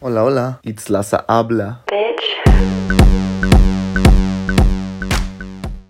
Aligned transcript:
Hola, 0.00 0.22
hola. 0.22 0.60
It's 0.62 0.90
Laza 0.90 1.24
habla. 1.26 1.84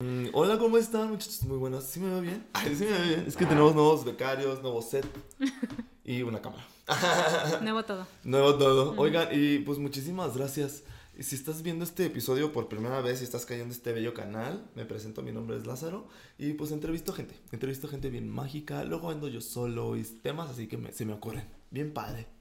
Mm, 0.00 0.28
hola, 0.32 0.56
¿cómo 0.56 0.78
están, 0.78 1.10
muchachos? 1.10 1.44
Muy 1.44 1.58
buenas. 1.58 1.84
¿Sí 1.84 2.00
me 2.00 2.08
veo 2.08 2.22
bien? 2.22 2.46
Ay, 2.54 2.74
sí 2.74 2.84
me 2.84 2.92
veo 2.92 3.06
bien. 3.06 3.24
Es 3.26 3.36
que 3.36 3.44
tenemos 3.44 3.74
nuevos 3.74 4.06
becarios, 4.06 4.62
nuevo 4.62 4.80
set 4.80 5.04
y 6.04 6.22
una 6.22 6.40
cámara. 6.40 6.66
Nuevo 7.60 7.84
todo. 7.84 8.06
Nuevo 8.24 8.54
todo. 8.54 8.94
Oigan, 8.96 9.28
y 9.30 9.58
pues 9.58 9.78
muchísimas 9.78 10.38
gracias. 10.38 10.84
Y 11.14 11.24
si 11.24 11.36
estás 11.36 11.62
viendo 11.62 11.84
este 11.84 12.06
episodio 12.06 12.50
por 12.50 12.68
primera 12.68 13.02
vez 13.02 13.20
y 13.20 13.24
estás 13.24 13.44
cayendo 13.44 13.66
en 13.66 13.72
este 13.72 13.92
bello 13.92 14.14
canal, 14.14 14.64
me 14.74 14.86
presento, 14.86 15.20
mi 15.20 15.32
nombre 15.32 15.58
es 15.58 15.66
Lázaro 15.66 16.08
y 16.38 16.54
pues 16.54 16.70
entrevisto 16.70 17.12
gente, 17.12 17.34
entrevisto 17.52 17.88
gente 17.88 18.08
bien 18.08 18.30
mágica, 18.30 18.84
luego 18.84 19.10
ando 19.10 19.28
yo 19.28 19.42
solo 19.42 19.96
y 19.96 20.04
temas 20.04 20.48
así 20.48 20.66
que 20.66 20.78
se 20.92 21.04
me 21.04 21.12
ocurren, 21.12 21.44
bien 21.70 21.92
padre. 21.92 22.37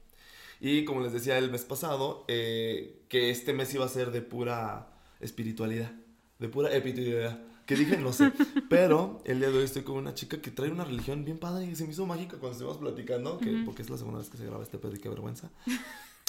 Y 0.60 0.84
como 0.84 1.00
les 1.02 1.12
decía 1.12 1.38
el 1.38 1.50
mes 1.50 1.64
pasado, 1.64 2.24
eh, 2.28 3.04
que 3.08 3.30
este 3.30 3.52
mes 3.52 3.72
iba 3.74 3.84
a 3.84 3.88
ser 3.88 4.10
de 4.10 4.22
pura 4.22 4.88
espiritualidad, 5.20 5.92
de 6.38 6.48
pura 6.48 6.72
espiritualidad. 6.72 7.38
Que 7.66 7.76
dije, 7.76 7.98
no 7.98 8.12
sé. 8.12 8.32
Pero 8.70 9.20
el 9.24 9.40
día 9.40 9.50
de 9.50 9.58
hoy 9.58 9.64
estoy 9.64 9.82
con 9.82 9.96
una 9.96 10.14
chica 10.14 10.40
que 10.40 10.50
trae 10.50 10.70
una 10.70 10.84
religión 10.84 11.24
bien 11.24 11.38
padre 11.38 11.66
y 11.66 11.76
se 11.76 11.84
me 11.84 11.90
hizo 11.90 12.06
mágica 12.06 12.38
cuando 12.38 12.52
estuvimos 12.52 12.78
platicando, 12.78 13.38
que, 13.38 13.62
porque 13.66 13.82
es 13.82 13.90
la 13.90 13.98
segunda 13.98 14.20
vez 14.20 14.30
que 14.30 14.38
se 14.38 14.46
graba 14.46 14.62
este 14.62 14.78
pedo 14.78 14.94
y 14.96 14.98
qué 14.98 15.08
vergüenza. 15.08 15.50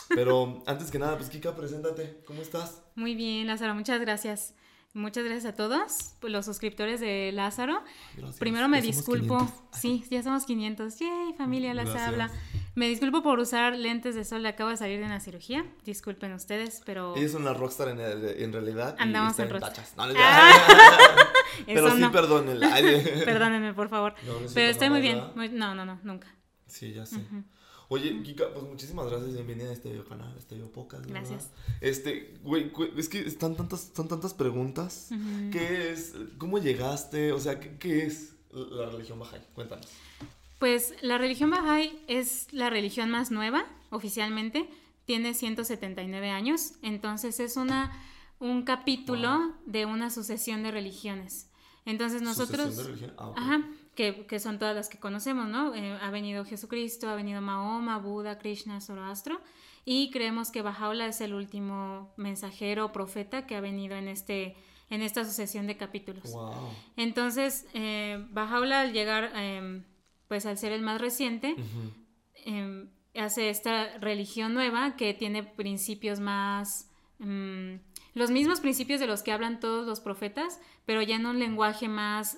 Pero 0.10 0.64
antes 0.66 0.92
que 0.92 1.00
nada, 1.00 1.18
pues 1.18 1.30
Kika, 1.30 1.56
preséntate. 1.56 2.22
¿Cómo 2.26 2.42
estás? 2.42 2.82
Muy 2.96 3.16
bien, 3.16 3.48
Lázaro, 3.48 3.74
muchas 3.74 4.02
gracias. 4.02 4.54
Muchas 4.94 5.24
gracias 5.24 5.54
a 5.54 5.56
todos, 5.56 6.16
pues, 6.20 6.34
los 6.34 6.46
suscriptores 6.46 7.00
de 7.00 7.32
Lázaro. 7.32 7.84
Primero 8.40 8.68
me 8.68 8.82
disculpo. 8.82 9.48
Sí, 9.72 10.04
ya 10.10 10.24
somos 10.24 10.46
500. 10.46 10.98
Yay, 10.98 11.34
familia 11.38 11.76
Lázaro 11.76 12.00
habla. 12.00 12.32
Me 12.74 12.88
disculpo 12.90 13.22
por 13.22 13.38
usar 13.38 13.76
lentes 13.76 14.16
de 14.16 14.26
sol. 14.26 14.44
Acabo 14.48 14.72
de 14.72 14.78
salir 14.78 15.00
de 15.00 15.06
una 15.06 15.20
cirugía. 15.20 15.64
Disculpen 15.86 16.34
ustedes, 16.34 16.82
pero. 16.86 17.16
Ella 17.16 17.26
es 17.28 17.36
una 17.36 17.54
rockstar 17.54 17.90
en, 17.90 18.00
en 18.00 18.52
realidad. 18.52 18.96
Andamos 18.98 19.38
en, 19.38 19.52
en 19.54 19.60
tachas. 19.60 19.96
No, 19.96 20.06
ah. 20.18 20.54
pero 21.68 21.96
sí, 21.96 22.04
perdónenla. 22.12 22.70
Perdónenme, 23.26 23.76
por 23.76 23.90
favor. 23.90 24.16
pero 24.56 24.70
estoy 24.70 24.90
muy 24.90 25.02
bien. 25.02 25.22
no, 25.36 25.76
no, 25.76 25.86
no, 25.86 26.00
nunca. 26.04 26.34
Sí, 26.66 26.94
ya 26.94 27.06
sé. 27.06 27.18
Oye, 27.92 28.22
Kika, 28.22 28.54
pues 28.54 28.64
muchísimas 28.66 29.08
gracias, 29.08 29.34
bienvenida 29.34 29.72
a 29.72 29.74
este 29.74 29.90
video 29.90 30.06
canal, 30.06 30.32
a 30.32 30.38
este 30.38 30.54
video 30.54 30.72
podcast. 30.72 31.08
Gracias. 31.08 31.50
Este, 31.82 32.38
güey, 32.44 32.72
es 32.96 33.10
que 33.10 33.20
están 33.22 33.56
tantas, 33.56 33.90
son 33.96 34.08
tantas 34.08 34.36
preguntas. 34.36 35.10
¿Qué 35.52 35.92
es? 35.92 36.14
¿Cómo 36.38 36.60
llegaste? 36.60 37.32
O 37.32 37.40
sea, 37.40 37.60
¿qué, 37.60 38.06
es 38.06 38.36
la 38.52 38.92
religión 38.92 39.20
Bahá'í? 39.20 39.42
Cuéntanos. 39.56 39.88
Pues 40.60 40.94
la 41.02 41.18
religión 41.18 41.52
Bahá'í 41.52 42.00
es 42.08 42.48
la 42.52 42.70
religión 42.70 43.10
más 43.10 43.32
nueva, 43.32 43.66
oficialmente. 43.90 44.70
Tiene 45.06 45.34
179 45.34 46.30
años, 46.30 46.74
entonces 46.84 47.40
es 47.40 47.58
una, 47.58 47.92
un 48.40 48.66
capítulo 48.66 49.56
de 49.66 49.88
una 49.88 50.12
sucesión 50.12 50.62
de 50.62 50.70
religiones. 50.70 51.50
Entonces 51.86 52.22
nosotros... 52.22 52.68
¿Sucesión 52.68 52.86
de 52.86 52.92
religión? 52.92 53.14
Ah, 53.18 53.34
Ajá 53.36 53.64
que, 54.00 54.40
son 54.40 54.60
todas 54.60 54.74
las 54.74 54.88
que 54.88 54.98
conocemos, 54.98 55.50
¿no? 55.50 55.76
Eh, 55.76 55.98
ha 56.02 56.10
venido 56.10 56.46
Jesucristo, 56.46 57.10
ha 57.10 57.16
venido 57.16 57.42
Mahoma, 57.42 57.98
Buda, 57.98 58.38
Krishna, 58.38 58.80
Zoroastro, 58.80 59.42
y 59.84 60.10
creemos 60.10 60.52
que 60.52 60.62
Bajaola 60.62 61.08
es 61.08 61.20
el 61.20 61.34
último 61.34 62.14
mensajero 62.16 62.94
profeta 62.94 63.46
que 63.46 63.58
ha 63.58 63.62
venido 63.62 63.98
en, 63.98 64.08
este, 64.08 64.56
en 64.90 65.02
esta 65.02 65.26
sucesión 65.26 65.68
de 65.68 65.76
capítulos. 65.76 66.34
Entonces, 66.96 67.68
eh, 67.74 68.26
Bajaola 68.32 68.82
al 68.82 68.94
llegar, 68.94 69.34
em, 69.36 69.84
pues 70.30 70.46
al 70.46 70.58
ser 70.58 70.72
el 70.72 70.82
más 70.82 71.02
reciente, 71.02 71.58
em, 72.46 72.90
hace 73.16 73.50
esta 73.50 73.98
religión 73.98 74.54
nueva 74.54 74.96
que 74.96 75.14
tiene 75.14 75.44
principios 75.44 76.22
más... 76.22 76.90
Em, 77.20 77.82
los 78.14 78.32
mismos 78.32 78.62
principios 78.62 79.00
de 79.02 79.08
los 79.08 79.24
que 79.24 79.32
hablan 79.32 79.60
todos 79.60 79.86
los 79.86 80.00
profetas, 80.00 80.60
pero 80.86 81.02
ya 81.02 81.18
en 81.18 81.26
un 81.26 81.38
lenguaje 81.38 81.88
más 81.88 82.38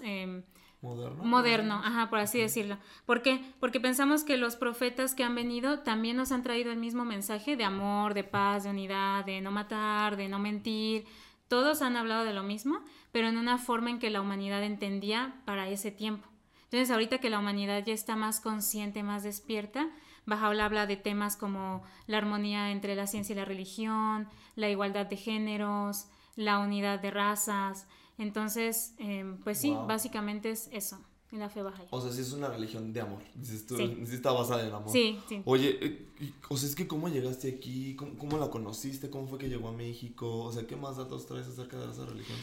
Moderno. 0.81 1.23
Moderno, 1.23 1.81
ajá, 1.83 2.09
por 2.09 2.19
así 2.19 2.39
decirlo. 2.39 2.77
¿Por 3.05 3.21
qué? 3.21 3.53
Porque 3.59 3.79
pensamos 3.79 4.23
que 4.23 4.37
los 4.37 4.55
profetas 4.55 5.13
que 5.13 5.23
han 5.23 5.35
venido 5.35 5.79
también 5.79 6.17
nos 6.17 6.31
han 6.31 6.41
traído 6.41 6.71
el 6.71 6.79
mismo 6.79 7.05
mensaje 7.05 7.55
de 7.55 7.63
amor, 7.63 8.15
de 8.15 8.23
paz, 8.23 8.63
de 8.63 8.71
unidad, 8.71 9.23
de 9.23 9.41
no 9.41 9.51
matar, 9.51 10.17
de 10.17 10.27
no 10.27 10.39
mentir. 10.39 11.05
Todos 11.47 11.83
han 11.83 11.97
hablado 11.97 12.23
de 12.23 12.33
lo 12.33 12.41
mismo, 12.41 12.79
pero 13.11 13.27
en 13.27 13.37
una 13.37 13.59
forma 13.59 13.91
en 13.91 13.99
que 13.99 14.09
la 14.09 14.21
humanidad 14.21 14.63
entendía 14.63 15.35
para 15.45 15.69
ese 15.69 15.91
tiempo. 15.91 16.27
Entonces, 16.63 16.89
ahorita 16.89 17.19
que 17.19 17.29
la 17.29 17.39
humanidad 17.39 17.83
ya 17.85 17.93
está 17.93 18.15
más 18.15 18.39
consciente, 18.39 19.03
más 19.03 19.23
despierta, 19.23 19.89
Bajaola 20.25 20.65
habla 20.65 20.87
de 20.87 20.97
temas 20.97 21.35
como 21.35 21.83
la 22.07 22.17
armonía 22.17 22.71
entre 22.71 22.95
la 22.95 23.07
ciencia 23.07 23.33
y 23.33 23.35
la 23.35 23.45
religión, 23.45 24.27
la 24.55 24.69
igualdad 24.69 25.05
de 25.05 25.17
géneros, 25.17 26.07
la 26.35 26.59
unidad 26.59 26.99
de 26.99 27.11
razas, 27.11 27.87
entonces, 28.21 28.93
em, 28.99 29.37
pues 29.37 29.57
sí, 29.57 29.75
básicamente 29.87 30.51
es 30.51 30.69
eso, 30.71 30.99
en 31.31 31.39
la 31.39 31.49
fe 31.49 31.63
baja. 31.63 31.83
O 31.89 31.99
sea, 31.99 32.11
sí 32.11 32.21
es 32.21 32.31
una 32.33 32.49
religión 32.49 32.93
de 32.93 33.01
amor, 33.01 33.23
sí. 33.41 33.65
está 34.11 34.31
basada 34.31 34.67
en 34.67 34.71
amor. 34.71 34.91
Sí, 34.91 35.19
sí. 35.27 35.41
Oye, 35.45 35.79
eh, 35.81 36.05
o 36.47 36.55
sea, 36.55 36.69
es 36.69 36.75
que 36.75 36.87
cómo 36.87 37.09
llegaste 37.09 37.49
aquí, 37.49 37.95
¿Cómo, 37.95 38.37
la 38.37 38.51
conociste, 38.51 39.09
cómo 39.09 39.27
fue 39.27 39.39
que 39.39 39.49
llegó 39.49 39.69
a 39.69 39.71
México, 39.71 40.43
o 40.43 40.51
sea, 40.51 40.67
¿qué 40.67 40.75
más 40.75 40.97
datos 40.97 41.25
traes 41.25 41.47
acerca 41.47 41.77
de 41.77 41.91
esa 41.91 42.05
religión? 42.05 42.37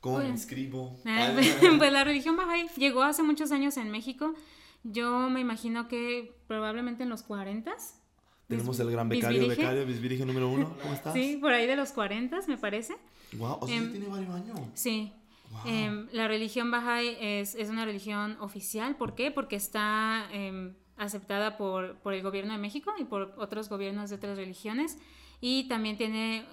¿Cómo 0.00 0.16
me 0.18 0.24
pues, 0.24 0.40
inscribo? 0.40 0.98
Ah, 1.04 1.32
pues 1.78 1.92
la 1.92 2.02
religión 2.02 2.36
Bahá'í 2.36 2.68
llegó 2.76 3.02
hace 3.02 3.22
muchos 3.22 3.52
años 3.52 3.76
en 3.76 3.90
México. 3.90 4.34
Yo 4.82 5.30
me 5.30 5.40
imagino 5.40 5.86
que 5.86 6.34
probablemente 6.48 7.04
en 7.04 7.08
los 7.08 7.22
40 7.22 7.72
Tenemos 8.48 8.80
el 8.80 8.90
gran 8.90 9.08
becario, 9.08 9.46
becario, 9.46 9.86
bisvirige 9.86 10.24
número 10.24 10.48
uno. 10.48 10.74
¿Cómo 10.82 10.94
estás? 10.94 11.12
Sí, 11.12 11.38
por 11.40 11.52
ahí 11.52 11.68
de 11.68 11.76
los 11.76 11.92
40 11.92 12.40
me 12.48 12.56
parece. 12.56 12.96
Wow, 13.34 13.58
o 13.60 13.66
sea, 13.66 13.76
em, 13.76 13.90
tiene 13.92 14.08
varios 14.08 14.34
años. 14.34 14.58
Sí. 14.74 15.12
Em, 15.64 16.08
la 16.12 16.28
religión 16.28 16.70
Bahá'í 16.70 17.16
es, 17.20 17.54
es, 17.54 17.70
una 17.70 17.84
religión 17.84 18.36
oficial. 18.40 18.96
¿Por 18.96 19.14
qué? 19.14 19.30
Porque 19.30 19.56
está 19.56 20.28
em, 20.32 20.74
aceptada 20.96 21.56
por, 21.56 21.96
por, 21.98 22.14
el 22.14 22.22
gobierno 22.22 22.52
de 22.52 22.58
México 22.58 22.92
y 22.98 23.04
por 23.04 23.34
otros 23.36 23.68
gobiernos 23.68 24.10
de 24.10 24.16
otras 24.16 24.38
religiones. 24.38 24.98
Y 25.40 25.64
también 25.68 25.96
tiene, 25.96 26.44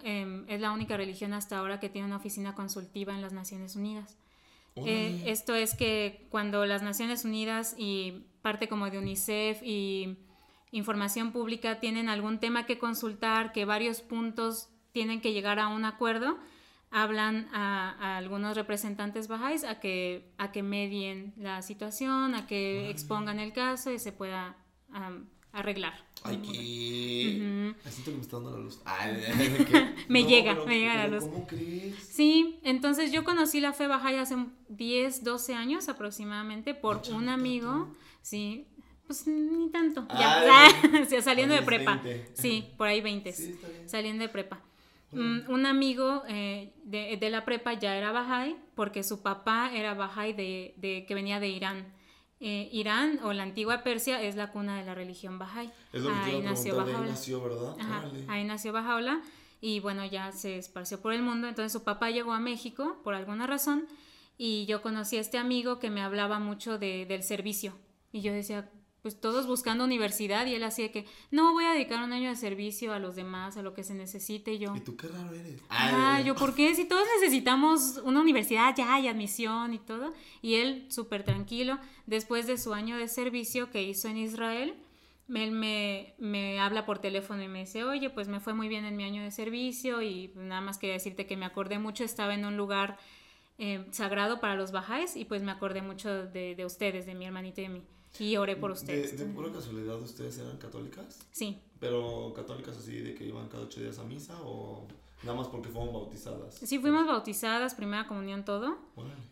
es 0.48 0.62
la 0.62 0.72
única 0.72 0.96
religión 0.96 1.34
hasta 1.34 1.58
ahora 1.58 1.80
que 1.80 1.90
tiene 1.90 2.08
una 2.08 2.16
oficina 2.16 2.56
consultiva 2.56 3.14
en 3.14 3.22
las 3.22 3.34
Naciones 3.34 3.76
Unidas. 3.76 4.18
Eh, 4.86 5.24
esto 5.26 5.56
es 5.56 5.76
que 5.76 6.28
cuando 6.30 6.66
las 6.66 6.84
Naciones 6.84 7.26
Unidas 7.26 7.76
y 7.78 8.26
parte 8.42 8.68
como 8.68 8.90
de 8.90 9.00
UNICEF 9.00 9.62
y 9.64 10.18
información 10.72 11.32
pública 11.32 11.80
tienen 11.80 12.10
algún 12.10 12.40
tema 12.40 12.66
que 12.66 12.78
consultar, 12.78 13.52
que 13.52 13.66
varios 13.66 14.02
puntos 14.02 14.70
tienen 14.92 15.22
que 15.22 15.34
llegar 15.34 15.60
a 15.60 15.68
un 15.68 15.86
acuerdo, 15.86 16.38
hablan 16.92 17.48
a, 17.54 18.18
algunos 18.18 18.56
representantes 18.56 19.28
bajáis 19.28 19.64
a 19.64 19.80
que, 19.80 20.32
a 20.38 20.52
que 20.52 20.64
medien 20.64 21.34
la 21.38 21.62
situación, 21.62 22.36
a 22.36 22.48
que 22.48 22.90
expongan 22.90 23.40
el 23.40 23.54
caso 23.54 23.92
y 23.92 24.00
se 24.00 24.12
pueda 24.12 24.58
arreglar. 25.52 25.94
Ay, 26.24 26.38
que... 26.38 27.76
que 28.06 28.12
me 28.12 28.22
está 28.22 28.38
dando 28.38 28.52
la 28.52 28.60
luz. 28.60 28.82
me 30.08 30.24
llega, 30.24 30.56
me 30.66 30.80
llega 30.80 30.96
la 30.96 31.08
luz. 31.08 31.26
¿Cómo 31.26 31.48
crees? 31.48 31.96
Sí, 32.04 32.60
entonces 32.64 33.12
yo 33.12 33.24
conocí 33.24 33.60
la 33.60 33.74
fe 33.74 33.88
bajáis 33.88 34.20
hace 34.20 34.36
10, 34.70 35.24
12 35.24 35.54
años 35.54 35.90
aproximadamente 35.90 36.74
por 36.74 37.02
un 37.12 37.30
amigo, 37.30 37.94
sí, 38.22 38.68
pues 39.06 39.26
ni 39.26 39.70
tanto, 39.70 40.06
ya, 40.10 40.68
saliendo 41.22 41.56
de 41.56 41.62
prepa. 41.62 42.02
Sí, 42.34 42.74
por 42.78 42.88
ahí 42.88 43.02
20, 43.02 43.34
saliendo 43.88 44.24
de 44.24 44.30
prepa. 44.30 44.62
Mm, 45.12 45.50
un 45.50 45.66
amigo 45.66 46.24
eh, 46.28 46.74
de, 46.84 47.30
la 47.30 47.46
prepa 47.46 47.74
ya 47.74 47.96
era 47.96 48.12
Bahá'í 48.12 48.58
porque 48.76 49.04
su 49.04 49.22
papá 49.22 49.72
era 49.74 49.96
Bahá'í 49.96 50.34
de, 50.34 51.06
que 51.08 51.16
venía 51.16 51.40
de 51.40 51.48
Irán. 51.48 51.94
Eh, 52.40 52.70
Irán 52.72 53.20
o 53.24 53.34
la 53.34 53.44
antigua 53.44 53.84
Persia 53.84 54.22
es 54.22 54.36
la 54.36 54.52
cuna 54.52 54.78
de 54.78 54.86
la 54.86 54.94
religión 54.94 55.40
Bahá'í. 55.40 55.72
ahí 55.94 56.42
nació. 56.42 56.80
Ahí 56.82 56.94
nació, 57.08 57.42
¿verdad? 57.42 57.76
ahí 58.28 58.44
nació 58.44 58.74
Bahá'u'lláh 58.74 59.22
y 59.62 59.80
bueno, 59.80 60.06
ya 60.06 60.32
se 60.32 60.58
esparció 60.58 61.02
por 61.02 61.14
el 61.14 61.22
mundo. 61.22 61.48
Entonces 61.48 61.72
su 61.72 61.84
papá 61.84 62.12
llegó 62.12 62.34
a 62.34 62.40
México 62.40 63.00
por 63.04 63.16
alguna 63.16 63.48
razón 63.48 63.88
y 64.38 64.66
yo 64.66 64.82
conocí 64.82 65.18
a 65.18 65.22
este 65.22 65.38
amigo 65.38 65.80
que 65.80 65.90
me 65.90 66.02
hablaba 66.02 66.40
mucho 66.40 66.78
de, 66.78 67.06
del 67.06 67.24
servicio. 67.24 67.74
Y 68.12 68.22
yo 68.22 68.34
decía, 68.34 68.70
pues 69.08 69.22
todos 69.22 69.48
buscando 69.48 69.86
universidad 69.86 70.46
y 70.48 70.54
él 70.54 70.66
hacía 70.66 70.92
que 70.92 71.06
no 71.32 71.54
voy 71.54 71.64
a 71.64 71.72
dedicar 71.72 72.04
un 72.04 72.12
año 72.12 72.28
de 72.28 72.36
servicio 72.36 72.92
a 72.92 73.00
los 73.00 73.16
demás, 73.16 73.56
a 73.56 73.62
lo 73.62 73.74
que 73.74 73.82
se 73.82 73.94
necesite 73.94 74.52
y 74.52 74.60
yo. 74.60 74.76
¿Y 74.76 74.82
tú 74.82 74.98
qué 74.98 75.08
raro 75.08 75.34
eres? 75.34 75.62
Ah, 75.70 76.22
yo, 76.26 76.36
¿por 76.36 76.54
qué? 76.54 76.76
Si 76.76 76.84
todos 76.84 77.08
necesitamos 77.22 78.02
una 78.04 78.20
universidad 78.20 78.76
ya 78.76 79.00
y 79.00 79.08
admisión 79.08 79.74
y 79.74 79.80
todo. 79.80 80.14
Y 80.42 80.56
él 80.56 80.88
súper 80.90 81.24
tranquilo, 81.24 81.80
después 82.06 82.48
de 82.48 82.58
su 82.58 82.74
año 82.74 82.98
de 82.98 83.08
servicio 83.08 83.72
que 83.72 83.82
hizo 83.82 84.10
en 84.10 84.18
Israel, 84.18 84.76
él 85.34 85.52
me, 85.52 86.14
me, 86.18 86.60
habla 86.60 86.86
por 86.86 87.00
teléfono 87.00 87.42
y 87.42 87.48
me 87.48 87.60
dice, 87.60 87.86
oye, 87.86 88.10
pues 88.10 88.28
me 88.28 88.42
fue 88.42 88.54
muy 88.54 88.68
bien 88.68 88.84
en 88.84 88.98
mi 88.98 89.06
año 89.06 89.24
de 89.24 89.32
servicio 89.32 90.02
y 90.02 90.34
nada 90.36 90.60
más 90.60 90.78
quería 90.78 90.96
decirte 90.96 91.26
que 91.26 91.38
me 91.38 91.46
acordé 91.46 91.80
mucho, 91.80 92.04
estaba 92.04 92.34
en 92.34 92.44
un 92.44 92.58
lugar 92.58 92.98
eh, 93.58 93.86
sagrado 93.92 94.42
para 94.42 94.56
los 94.56 94.74
bajáis 94.74 95.16
y 95.16 95.24
pues 95.24 95.44
me 95.44 95.52
acordé 95.54 95.82
mucho 95.82 96.26
de, 96.26 96.56
de 96.56 96.66
ustedes, 96.66 97.06
de 97.06 97.16
mi 97.16 97.26
hermanito 97.26 97.62
y 97.62 97.64
de 97.64 97.70
mí. 97.70 97.84
Y 98.20 98.38
oré 98.38 98.56
por 98.56 98.72
ustedes. 98.72 99.18
¿De, 99.18 99.26
de 99.26 99.34
pura 99.34 99.52
casualidad 99.52 100.00
ustedes 100.02 100.38
eran 100.40 100.58
católicas? 100.58 101.20
Sí. 101.32 101.60
¿Pero 101.80 102.34
católicas 102.36 102.78
así 102.78 102.98
de 103.00 103.14
que 103.14 103.26
iban 103.26 103.48
cada 103.50 103.64
ocho 103.64 103.80
días 103.80 104.00
a 104.00 104.04
misa 104.04 104.40
o 104.42 104.88
nada 105.24 105.38
más 105.38 105.48
porque 105.48 105.70
fueron 105.70 105.94
bautizadas? 105.94 106.56
Sí, 106.56 106.80
fuimos 106.80 107.06
bautizadas, 107.06 107.76
primera 107.76 108.08
comunión, 108.08 108.46
todo. 108.46 108.78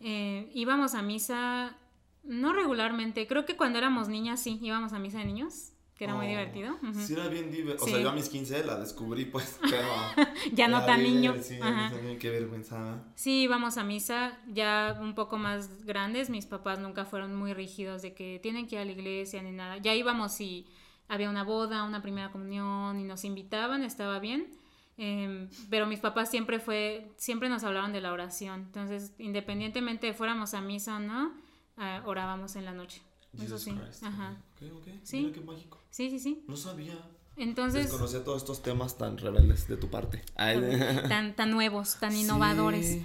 Eh, 0.00 0.50
íbamos 0.54 0.94
a 0.94 1.02
misa, 1.02 1.76
no 2.22 2.52
regularmente, 2.52 3.26
creo 3.26 3.44
que 3.44 3.56
cuando 3.56 3.78
éramos 3.78 4.08
niñas 4.08 4.40
sí, 4.40 4.58
íbamos 4.62 4.92
a 4.92 4.98
misa 4.98 5.18
de 5.18 5.24
niños 5.26 5.72
que 5.96 6.04
era 6.04 6.14
muy 6.14 6.26
oh, 6.26 6.28
divertido. 6.28 6.76
Sí, 6.94 7.14
era 7.14 7.28
bien 7.28 7.50
divertido. 7.50 7.86
O 7.86 7.88
sea, 7.88 7.98
yo 8.00 8.10
a 8.10 8.12
mis 8.12 8.28
15 8.28 8.64
la 8.64 8.78
descubrí, 8.78 9.24
pues, 9.24 9.58
pero... 9.70 9.88
ya 10.52 10.68
no 10.68 10.84
tan 10.84 11.02
niño. 11.02 11.34
Sí, 11.42 11.58
qué 12.20 12.30
vergüenza. 12.30 13.02
Sí, 13.14 13.42
íbamos 13.42 13.78
a 13.78 13.84
misa 13.84 14.38
ya 14.46 14.98
un 15.00 15.14
poco 15.14 15.38
más 15.38 15.84
grandes. 15.84 16.28
Mis 16.28 16.44
papás 16.44 16.78
nunca 16.78 17.06
fueron 17.06 17.34
muy 17.34 17.54
rígidos 17.54 18.02
de 18.02 18.12
que 18.12 18.38
tienen 18.42 18.66
que 18.66 18.76
ir 18.76 18.82
a 18.82 18.84
la 18.84 18.92
iglesia 18.92 19.42
ni 19.42 19.52
nada. 19.52 19.78
Ya 19.78 19.94
íbamos 19.94 20.38
y 20.40 20.66
había 21.08 21.30
una 21.30 21.44
boda, 21.44 21.84
una 21.84 22.02
primera 22.02 22.30
comunión 22.30 23.00
y 23.00 23.04
nos 23.04 23.24
invitaban, 23.24 23.82
estaba 23.82 24.18
bien. 24.18 24.50
Em, 24.98 25.48
pero 25.70 25.86
mis 25.86 26.00
papás 26.00 26.30
siempre 26.30 26.58
fue, 26.58 27.10
siempre 27.16 27.48
nos 27.48 27.64
hablaban 27.64 27.92
de 27.92 28.02
la 28.02 28.12
oración. 28.12 28.62
Entonces, 28.66 29.14
independientemente 29.18 30.08
de 30.08 30.14
fuéramos 30.14 30.52
a 30.52 30.60
misa 30.60 30.96
o 30.96 31.00
no, 31.00 31.32
uh, 31.78 32.06
orábamos 32.06 32.56
en 32.56 32.64
la 32.64 32.72
noche. 32.72 33.02
Eso 33.42 33.58
sí. 33.58 33.74
Ajá. 34.02 34.36
Ok, 34.54 34.72
ok. 34.76 34.88
Sí. 35.02 35.20
Mira 35.20 35.32
qué 35.32 35.40
mágico. 35.40 35.78
Sí, 35.90 36.10
sí, 36.10 36.18
sí. 36.18 36.44
No 36.46 36.56
sabía. 36.56 36.98
Entonces. 37.36 37.84
Desconocía 37.84 38.24
todos 38.24 38.42
estos 38.42 38.62
temas 38.62 38.96
tan 38.96 39.18
rebeldes 39.18 39.68
de 39.68 39.76
tu 39.76 39.90
parte. 39.90 40.22
tan, 40.36 41.34
tan 41.34 41.50
nuevos, 41.52 41.96
tan 42.00 42.14
innovadores. 42.14 42.98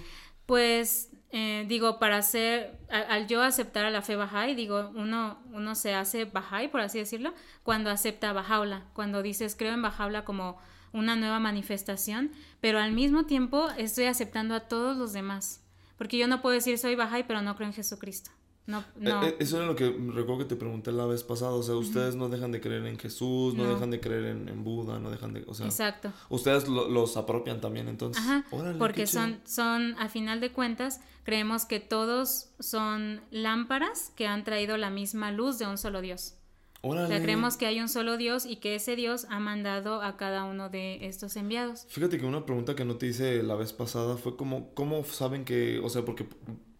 Pues, 0.46 1.10
eh, 1.32 1.66
digo, 1.68 2.00
para 2.00 2.18
hacer. 2.18 2.80
Al, 2.90 3.28
yo 3.28 3.42
aceptar 3.42 3.86
a 3.86 3.92
la 3.92 4.02
fe 4.02 4.16
Bahá'í, 4.16 4.56
digo, 4.56 4.92
uno, 4.96 5.40
uno 5.52 5.76
se 5.76 5.94
hace 5.94 6.26
Bahá'í, 6.32 6.70
por 6.70 6.82
así 6.82 7.00
decirlo, 7.00 7.34
cuando 7.64 7.90
acepta 7.90 8.34
Bahá'u'lláh. 8.34 8.84
Cuando 8.94 9.22
dices, 9.22 9.56
creo 9.58 9.74
en 9.74 9.84
Bahá'u'lláh 9.84 10.24
como 10.24 10.58
una 10.94 11.16
nueva 11.16 11.40
manifestación, 11.40 12.32
pero 12.60 12.80
al 12.80 12.92
mismo 12.92 13.26
tiempo 13.26 13.70
estoy 13.78 14.06
aceptando 14.06 14.56
a 14.56 14.62
todos 14.62 14.98
los 14.98 15.14
demás. 15.14 15.62
Porque 15.98 16.18
yo 16.18 16.28
no 16.28 16.42
puedo 16.42 16.56
decir 16.56 16.78
soy 16.78 16.96
Bahá'í, 16.96 17.26
pero 17.28 17.42
no 17.42 17.56
creo 17.56 17.68
en 17.68 17.74
Jesucristo. 17.74 18.32
No, 18.72 18.80
eh, 18.80 18.84
no. 18.96 19.24
Eh, 19.24 19.36
eso 19.40 19.58
era 19.58 19.66
lo 19.66 19.76
que 19.76 19.90
recuerdo 19.90 20.40
que 20.40 20.46
te 20.46 20.56
pregunté 20.56 20.92
la 20.92 21.06
vez 21.06 21.24
pasada. 21.24 21.52
O 21.52 21.64
sea, 21.64 21.76
ustedes 21.76 22.16
no 22.16 22.30
dejan 22.30 22.52
de 22.52 22.62
creer 22.62 22.86
en 22.86 22.98
Jesús, 22.98 23.54
no, 23.54 23.66
dejan 23.66 23.92
de 23.92 24.00
creer 24.00 24.26
en, 24.26 24.64
Buda, 24.64 25.00
no 25.00 25.12
dejan 25.12 25.34
de. 25.34 25.44
O 25.48 25.54
sea, 25.54 25.66
Exacto. 25.66 26.12
Ustedes 26.30 26.68
los 26.68 27.18
apropian 27.18 27.60
también, 27.60 27.88
entonces. 27.88 28.24
Ajá. 28.24 28.46
porque 28.80 29.08
son, 29.08 29.40
son, 29.46 29.96
a 30.00 30.08
final 30.08 30.40
de 30.40 30.52
cuentas, 30.52 31.02
creemos 31.24 31.66
que 31.66 31.80
todos 31.80 32.50
son 32.60 33.22
lámparas 33.32 34.12
que 34.16 34.28
han 34.28 34.44
traído 34.44 34.78
la 34.78 34.90
misma 34.90 35.32
luz 35.32 35.60
de 35.60 35.68
un 35.68 35.78
solo 35.78 36.02
Dios. 36.02 36.36
Órale. 36.84 37.06
O 37.06 37.08
sea, 37.10 37.22
creemos 37.22 37.58
que 37.58 37.68
hay 37.68 37.80
un 37.80 37.90
solo 37.90 38.18
Dios 38.18 38.46
y 38.46 38.56
que 38.56 38.76
ese 38.76 38.96
Dios 38.96 39.28
ha 39.30 39.40
mandado 39.40 40.02
a 40.02 40.18
cada 40.18 40.46
uno 40.46 40.70
de 40.70 41.06
estos 41.06 41.36
enviados. 41.36 41.86
Fíjate 41.90 42.18
que 42.18 42.26
una 42.26 42.46
pregunta 42.46 42.76
que 42.76 42.86
no 42.86 42.96
te 42.96 43.08
hice 43.08 43.44
la 43.44 43.56
vez 43.56 43.72
pasada 43.72 44.18
fue 44.18 44.36
como, 44.36 44.74
¿cómo 44.74 45.04
saben 45.04 45.46
que, 45.46 45.80
o 45.80 45.90
sea, 45.90 46.04
porque 46.04 46.26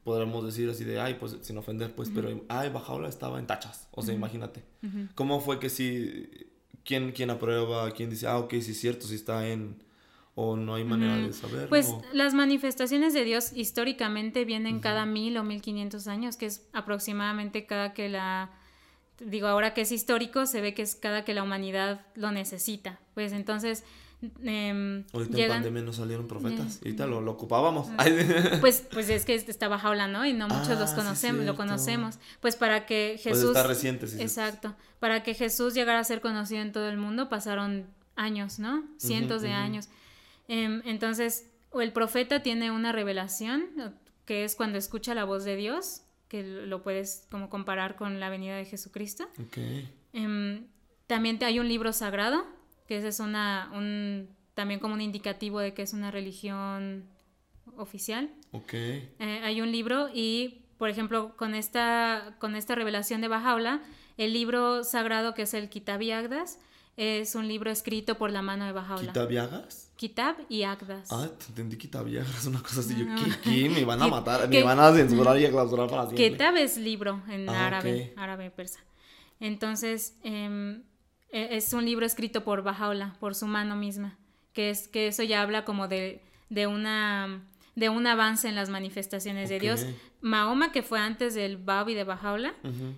podríamos 0.04 0.46
decir 0.46 0.70
así 0.70 0.84
de, 0.84 1.00
ay, 1.00 1.16
pues 1.20 1.38
sin 1.42 1.58
ofender, 1.58 1.94
pues, 1.94 2.10
pero, 2.14 2.44
ay, 2.50 2.70
Bajaola 2.70 3.08
estaba 3.08 3.40
en 3.40 3.48
tachas. 3.48 3.88
O 3.92 4.02
sea, 4.02 4.14
imagínate. 4.14 4.64
¿Cómo 5.16 5.40
fue 5.42 5.60
que 5.60 5.70
si, 5.70 6.30
quién, 6.84 7.12
quién 7.12 7.30
aprueba, 7.30 7.90
quién 7.92 8.10
dice, 8.10 8.28
ah, 8.28 8.38
ok, 8.40 8.52
sí 8.62 8.72
es 8.72 8.80
cierto, 8.80 9.06
si 9.08 9.16
está 9.16 9.48
en, 9.48 9.84
o 10.36 10.56
no 10.56 10.76
hay 10.76 10.84
manera 10.84 11.18
de 11.18 11.34
saber? 11.34 11.70
Pues 11.70 11.94
las 12.14 12.34
manifestaciones 12.34 13.14
de 13.14 13.24
Dios 13.24 13.52
históricamente 13.54 14.46
vienen 14.46 14.80
cada 14.80 15.06
mil 15.06 15.38
o 15.38 15.44
mil 15.44 15.62
quinientos 15.62 16.08
años, 16.08 16.38
que 16.38 16.48
es 16.48 16.68
aproximadamente 16.74 17.66
cada 17.66 17.94
que 17.94 18.10
la, 18.10 18.52
digo, 19.26 19.48
ahora 19.48 19.74
que 19.74 19.82
es 19.82 19.92
histórico, 19.92 20.46
se 20.46 20.62
ve 20.62 20.74
que 20.74 20.82
es 20.82 20.96
cada 20.96 21.24
que 21.24 21.34
la 21.34 21.44
humanidad 21.44 22.02
lo 22.16 22.32
necesita. 22.32 23.00
Pues 23.14 23.32
entonces 23.32 23.84
eh, 24.44 25.04
Ahorita 25.14 25.38
en 25.40 25.50
pandemia 25.50 25.82
no 25.82 25.94
salieron 25.94 26.28
profetas. 26.28 26.80
y 26.84 26.90
Ahorita 26.90 27.08
lo, 27.08 27.22
lo, 27.22 27.32
ocupábamos. 27.32 27.88
Pues, 28.60 28.86
pues 28.92 29.10
es 29.10 29.26
que 29.26 29.34
estaba 29.36 29.80
Jaula, 29.80 30.08
¿no? 30.08 30.26
Y 30.26 30.34
no 30.34 30.48
muchos 30.48 30.80
los 30.80 30.92
ah, 30.92 30.96
conocemos, 30.96 31.46
lo 31.46 31.56
conocemos. 31.56 32.20
Pues 32.40 32.56
para 32.56 32.86
que 32.86 33.20
pues 33.24 33.36
Jesús. 33.36 33.56
está 33.56 33.64
reciente, 33.64 34.06
Exacto. 34.20 34.76
Para 35.00 35.24
que 35.24 35.34
Jesús 35.34 35.74
llegara 35.74 36.00
a 36.00 36.04
ser 36.04 36.22
conocido 36.22 36.62
en 36.62 36.72
todo 36.72 36.88
el 36.88 36.98
mundo 36.98 37.30
pasaron 37.30 37.88
años, 38.16 38.60
¿no? 38.60 38.84
Cientos 38.98 39.42
de 39.42 39.54
años. 39.54 39.90
Eh, 40.48 40.82
entonces, 40.86 41.48
el 41.74 41.92
profeta 41.92 42.44
tiene 42.44 42.70
una 42.70 42.92
revelación, 42.92 43.66
que 44.26 44.44
es 44.44 44.56
cuando 44.56 44.78
escucha 44.78 45.16
la 45.16 45.24
voz 45.24 45.44
de 45.44 45.56
Dios, 45.56 46.04
que 46.32 46.44
lo 46.44 46.82
puedes 46.82 47.28
como 47.30 47.50
comparar 47.50 47.98
con 47.98 48.22
la 48.22 48.30
venida 48.30 48.56
de 48.56 48.64
Jesucristo. 48.64 49.28
Okay. 49.48 49.94
Eh, 50.14 50.62
también 51.06 51.38
hay 51.44 51.60
un 51.60 51.68
libro 51.68 51.92
sagrado 51.92 52.46
que 52.88 52.96
ese 52.96 53.10
es 53.10 53.20
una, 53.20 53.70
un, 53.74 54.30
también 54.54 54.80
como 54.80 54.94
un 54.94 55.02
indicativo 55.02 55.60
de 55.60 55.74
que 55.74 55.82
es 55.82 55.92
una 55.92 56.10
religión 56.10 57.04
oficial. 57.76 58.30
Ok. 58.54 58.74
Eh, 58.74 59.10
hay 59.20 59.60
un 59.60 59.74
libro 59.74 60.08
y, 60.14 60.64
por 60.78 60.90
ejemplo, 60.90 61.36
con 61.36 61.54
esta, 61.54 62.38
con 62.40 62.56
esta 62.56 62.76
revelación 62.76 63.20
de 63.20 63.28
Bajaula, 63.28 63.82
el 64.16 64.32
libro 64.32 64.86
sagrado 64.86 65.34
que 65.34 65.42
es 65.42 65.54
el 65.54 65.68
Kitab 65.68 66.02
y 66.02 66.12
Agdas, 66.12 66.60
es 66.96 67.36
un 67.36 67.50
libro 67.50 67.72
escrito 67.72 68.18
por 68.18 68.32
la 68.32 68.42
mano 68.42 68.66
de 68.66 68.72
Bajaula. 68.72 69.12
¿Kitab 69.12 69.30
y 69.34 69.38
Agdas? 69.38 69.91
Kitab 70.02 70.36
y 70.50 70.64
Agdas. 70.64 71.12
Ah, 71.12 71.30
entendí 71.48 71.78
Kitab 71.78 72.08
y 72.08 72.18
Agdas, 72.18 72.48
una 72.48 72.60
cosa 72.64 72.80
así. 72.80 72.96
Yo, 72.98 73.06
¿qué, 73.44 73.70
Me 73.70 73.86
van 73.86 74.02
a 74.02 74.08
matar, 74.18 74.50
me 74.50 74.64
van 74.64 74.80
a 74.80 74.92
censurar 74.92 75.40
y 75.40 75.46
a 75.46 75.52
clausurar 75.52 75.88
para 75.88 76.08
siempre. 76.08 76.32
Kitab 76.32 76.58
es 76.58 76.76
libro 76.76 77.22
en 77.30 77.48
ah, 77.48 77.68
árabe, 77.68 78.12
árabe 78.18 78.50
persa. 78.50 78.80
Entonces, 79.40 80.18
eh, 80.24 80.82
e, 81.30 81.56
es 81.56 81.72
un 81.74 81.86
libro 81.86 82.04
escrito 82.04 82.44
por 82.44 82.64
Bajaola, 82.64 83.16
por 83.20 83.36
su 83.36 83.46
mano 83.46 83.76
misma, 83.76 84.18
que 84.54 84.72
es 84.72 84.88
que 84.88 85.06
eso 85.06 85.22
ya 85.22 85.44
habla 85.44 85.66
como 85.66 85.88
de, 85.88 86.24
de 86.50 86.66
una 86.66 87.44
de 87.76 87.90
un 87.90 88.08
avance 88.08 88.48
en 88.48 88.56
las 88.56 88.70
manifestaciones 88.70 89.50
de 89.50 89.60
Dios. 89.60 89.86
Mahoma, 90.20 90.72
que 90.72 90.82
fue 90.82 91.00
antes 91.00 91.36
del 91.36 91.58
Bab 91.58 91.90
y 91.90 91.94
de 91.94 92.06
Bajaola, 92.06 92.56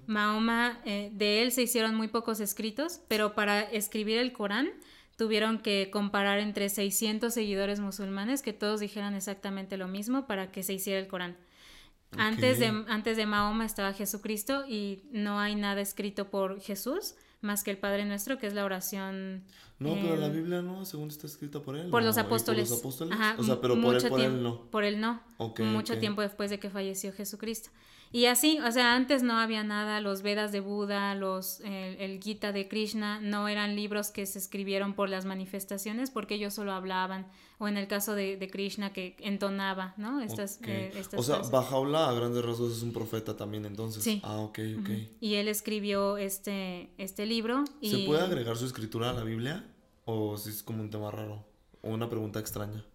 Mahoma, 0.07 0.79
eh, 0.85 1.09
de 1.11 1.41
él 1.41 1.51
se 1.51 1.63
hicieron 1.63 1.95
muy 1.95 2.07
pocos 2.07 2.39
escritos, 2.39 3.01
pero 3.09 3.33
para 3.35 3.61
escribir 3.61 4.19
el 4.19 4.31
Corán 4.31 4.71
tuvieron 5.17 5.59
que 5.59 5.89
comparar 5.91 6.39
entre 6.39 6.69
600 6.69 7.33
seguidores 7.33 7.79
musulmanes 7.79 8.41
que 8.41 8.53
todos 8.53 8.79
dijeran 8.79 9.15
exactamente 9.15 9.77
lo 9.77 9.87
mismo 9.87 10.25
para 10.25 10.51
que 10.51 10.63
se 10.63 10.73
hiciera 10.73 10.99
el 10.99 11.07
Corán. 11.07 11.37
Antes, 12.17 12.59
de, 12.59 12.67
antes 12.87 13.17
de 13.17 13.25
Mahoma 13.25 13.65
estaba 13.65 13.93
Jesucristo 13.93 14.65
y 14.67 15.03
no 15.11 15.39
hay 15.39 15.55
nada 15.55 15.81
escrito 15.81 16.29
por 16.29 16.61
Jesús, 16.61 17.15
más 17.41 17.63
que 17.63 17.71
el 17.71 17.77
Padre 17.77 18.05
Nuestro, 18.05 18.37
que 18.37 18.47
es 18.47 18.53
la 18.53 18.65
oración. 18.65 19.43
No, 19.79 19.95
pero 19.95 20.15
la 20.15 20.29
Biblia 20.29 20.61
no, 20.61 20.85
según 20.85 21.09
está 21.09 21.27
escrita 21.27 21.61
por 21.61 21.75
él. 21.75 21.89
Por 21.89 22.03
los 22.03 22.17
apóstoles. 22.17 22.69
Por 22.69 22.77
los 22.77 22.79
apóstoles. 22.79 23.13
Ajá, 23.19 23.35
o 23.39 23.43
sea, 23.43 23.59
pero 23.59 23.79
por 23.81 23.95
él, 23.95 24.09
por 24.09 24.21
él 24.21 24.43
no. 24.43 24.61
Por 24.69 24.83
él 24.83 25.01
no. 25.01 25.21
mucho 25.59 25.97
tiempo 25.97 26.21
después 26.21 26.49
de 26.49 26.59
que 26.59 26.69
falleció 26.69 27.11
Jesucristo. 27.11 27.69
Y 28.13 28.27
así, 28.27 28.59
o 28.59 28.71
sea, 28.71 28.93
antes 28.93 29.23
no 29.23 29.39
había 29.39 29.63
nada, 29.63 29.99
los 29.99 30.21
Vedas 30.21 30.51
de 30.51 30.59
Buda, 30.59 31.15
los, 31.15 31.61
el, 31.61 32.21
Gita 32.21 32.51
de 32.51 32.67
Krishna, 32.67 33.19
no 33.19 33.47
eran 33.47 33.75
libros 33.75 34.11
que 34.11 34.27
se 34.27 34.37
escribieron 34.37 34.93
por 34.93 35.09
las 35.09 35.25
manifestaciones 35.25 36.11
porque 36.11 36.35
ellos 36.35 36.53
solo 36.53 36.73
hablaban, 36.73 37.25
o 37.57 37.67
en 37.67 37.75
el 37.75 37.87
caso 37.87 38.13
de, 38.13 38.47
Krishna 38.51 38.93
que 38.93 39.15
entonaba, 39.19 39.95
¿no? 39.97 40.21
Estas, 40.21 40.59
eh, 40.67 40.93
o 41.17 41.23
sea, 41.23 41.39
Bajaula 41.39 42.07
a 42.07 42.13
grandes 42.13 42.45
rasgos 42.45 42.77
es 42.77 42.83
un 42.83 42.93
profeta 42.93 43.35
también 43.35 43.65
entonces. 43.65 44.03
Sí. 44.03 44.21
Ah, 44.23 44.37
ok, 44.37 44.59
ok. 44.81 44.89
Y 45.19 45.33
él 45.33 45.47
escribió 45.47 46.17
este, 46.17 46.91
este 46.99 47.25
libro. 47.25 47.63
Y... 47.81 47.89
¿Se 47.89 47.97
puede 48.05 48.21
agregar 48.21 48.57
su 48.57 48.67
escritura 48.67 49.09
a 49.09 49.13
la 49.13 49.23
Biblia? 49.23 49.65
¿O 50.05 50.37
si 50.37 50.51
es 50.51 50.61
como 50.61 50.83
un 50.83 50.91
tema 50.91 51.09
raro? 51.09 51.43
¿O 51.81 51.89
una 51.89 52.07
pregunta 52.09 52.39
extraña? 52.39 52.85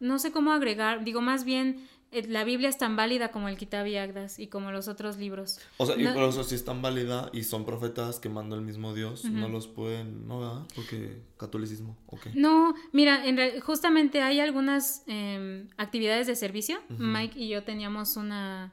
No 0.00 0.18
sé 0.18 0.32
cómo 0.32 0.52
agregar, 0.52 1.04
digo 1.04 1.20
más 1.20 1.44
bien 1.44 1.86
la 2.10 2.44
Biblia 2.44 2.68
es 2.68 2.78
tan 2.78 2.96
válida 2.96 3.30
como 3.30 3.48
el 3.48 3.56
Kitab 3.56 3.86
y 3.86 3.96
Agdas 3.96 4.38
y 4.38 4.46
como 4.46 4.72
los 4.72 4.88
otros 4.88 5.18
libros. 5.18 5.60
O 5.76 5.86
sea, 5.86 5.96
y 5.96 6.06
por 6.06 6.24
eso 6.24 6.42
si 6.44 6.54
es 6.54 6.64
tan 6.64 6.80
válida 6.82 7.30
y 7.32 7.44
son 7.44 7.64
profetas 7.64 8.18
que 8.18 8.28
mandó 8.28 8.56
el 8.56 8.62
mismo 8.62 8.94
Dios, 8.94 9.24
no 9.24 9.48
los 9.48 9.66
pueden, 9.66 10.26
¿no? 10.26 10.40
¿verdad? 10.40 10.62
Porque 10.74 11.20
catolicismo, 11.36 11.96
ok. 12.06 12.28
No, 12.34 12.74
mira, 12.92 13.26
en 13.26 13.60
justamente 13.60 14.22
hay 14.22 14.40
algunas 14.40 15.02
em, 15.06 15.68
actividades 15.76 16.26
de 16.26 16.36
servicio. 16.36 16.78
Mike 16.88 17.38
y 17.38 17.48
yo 17.48 17.62
teníamos 17.62 18.16
una... 18.16 18.72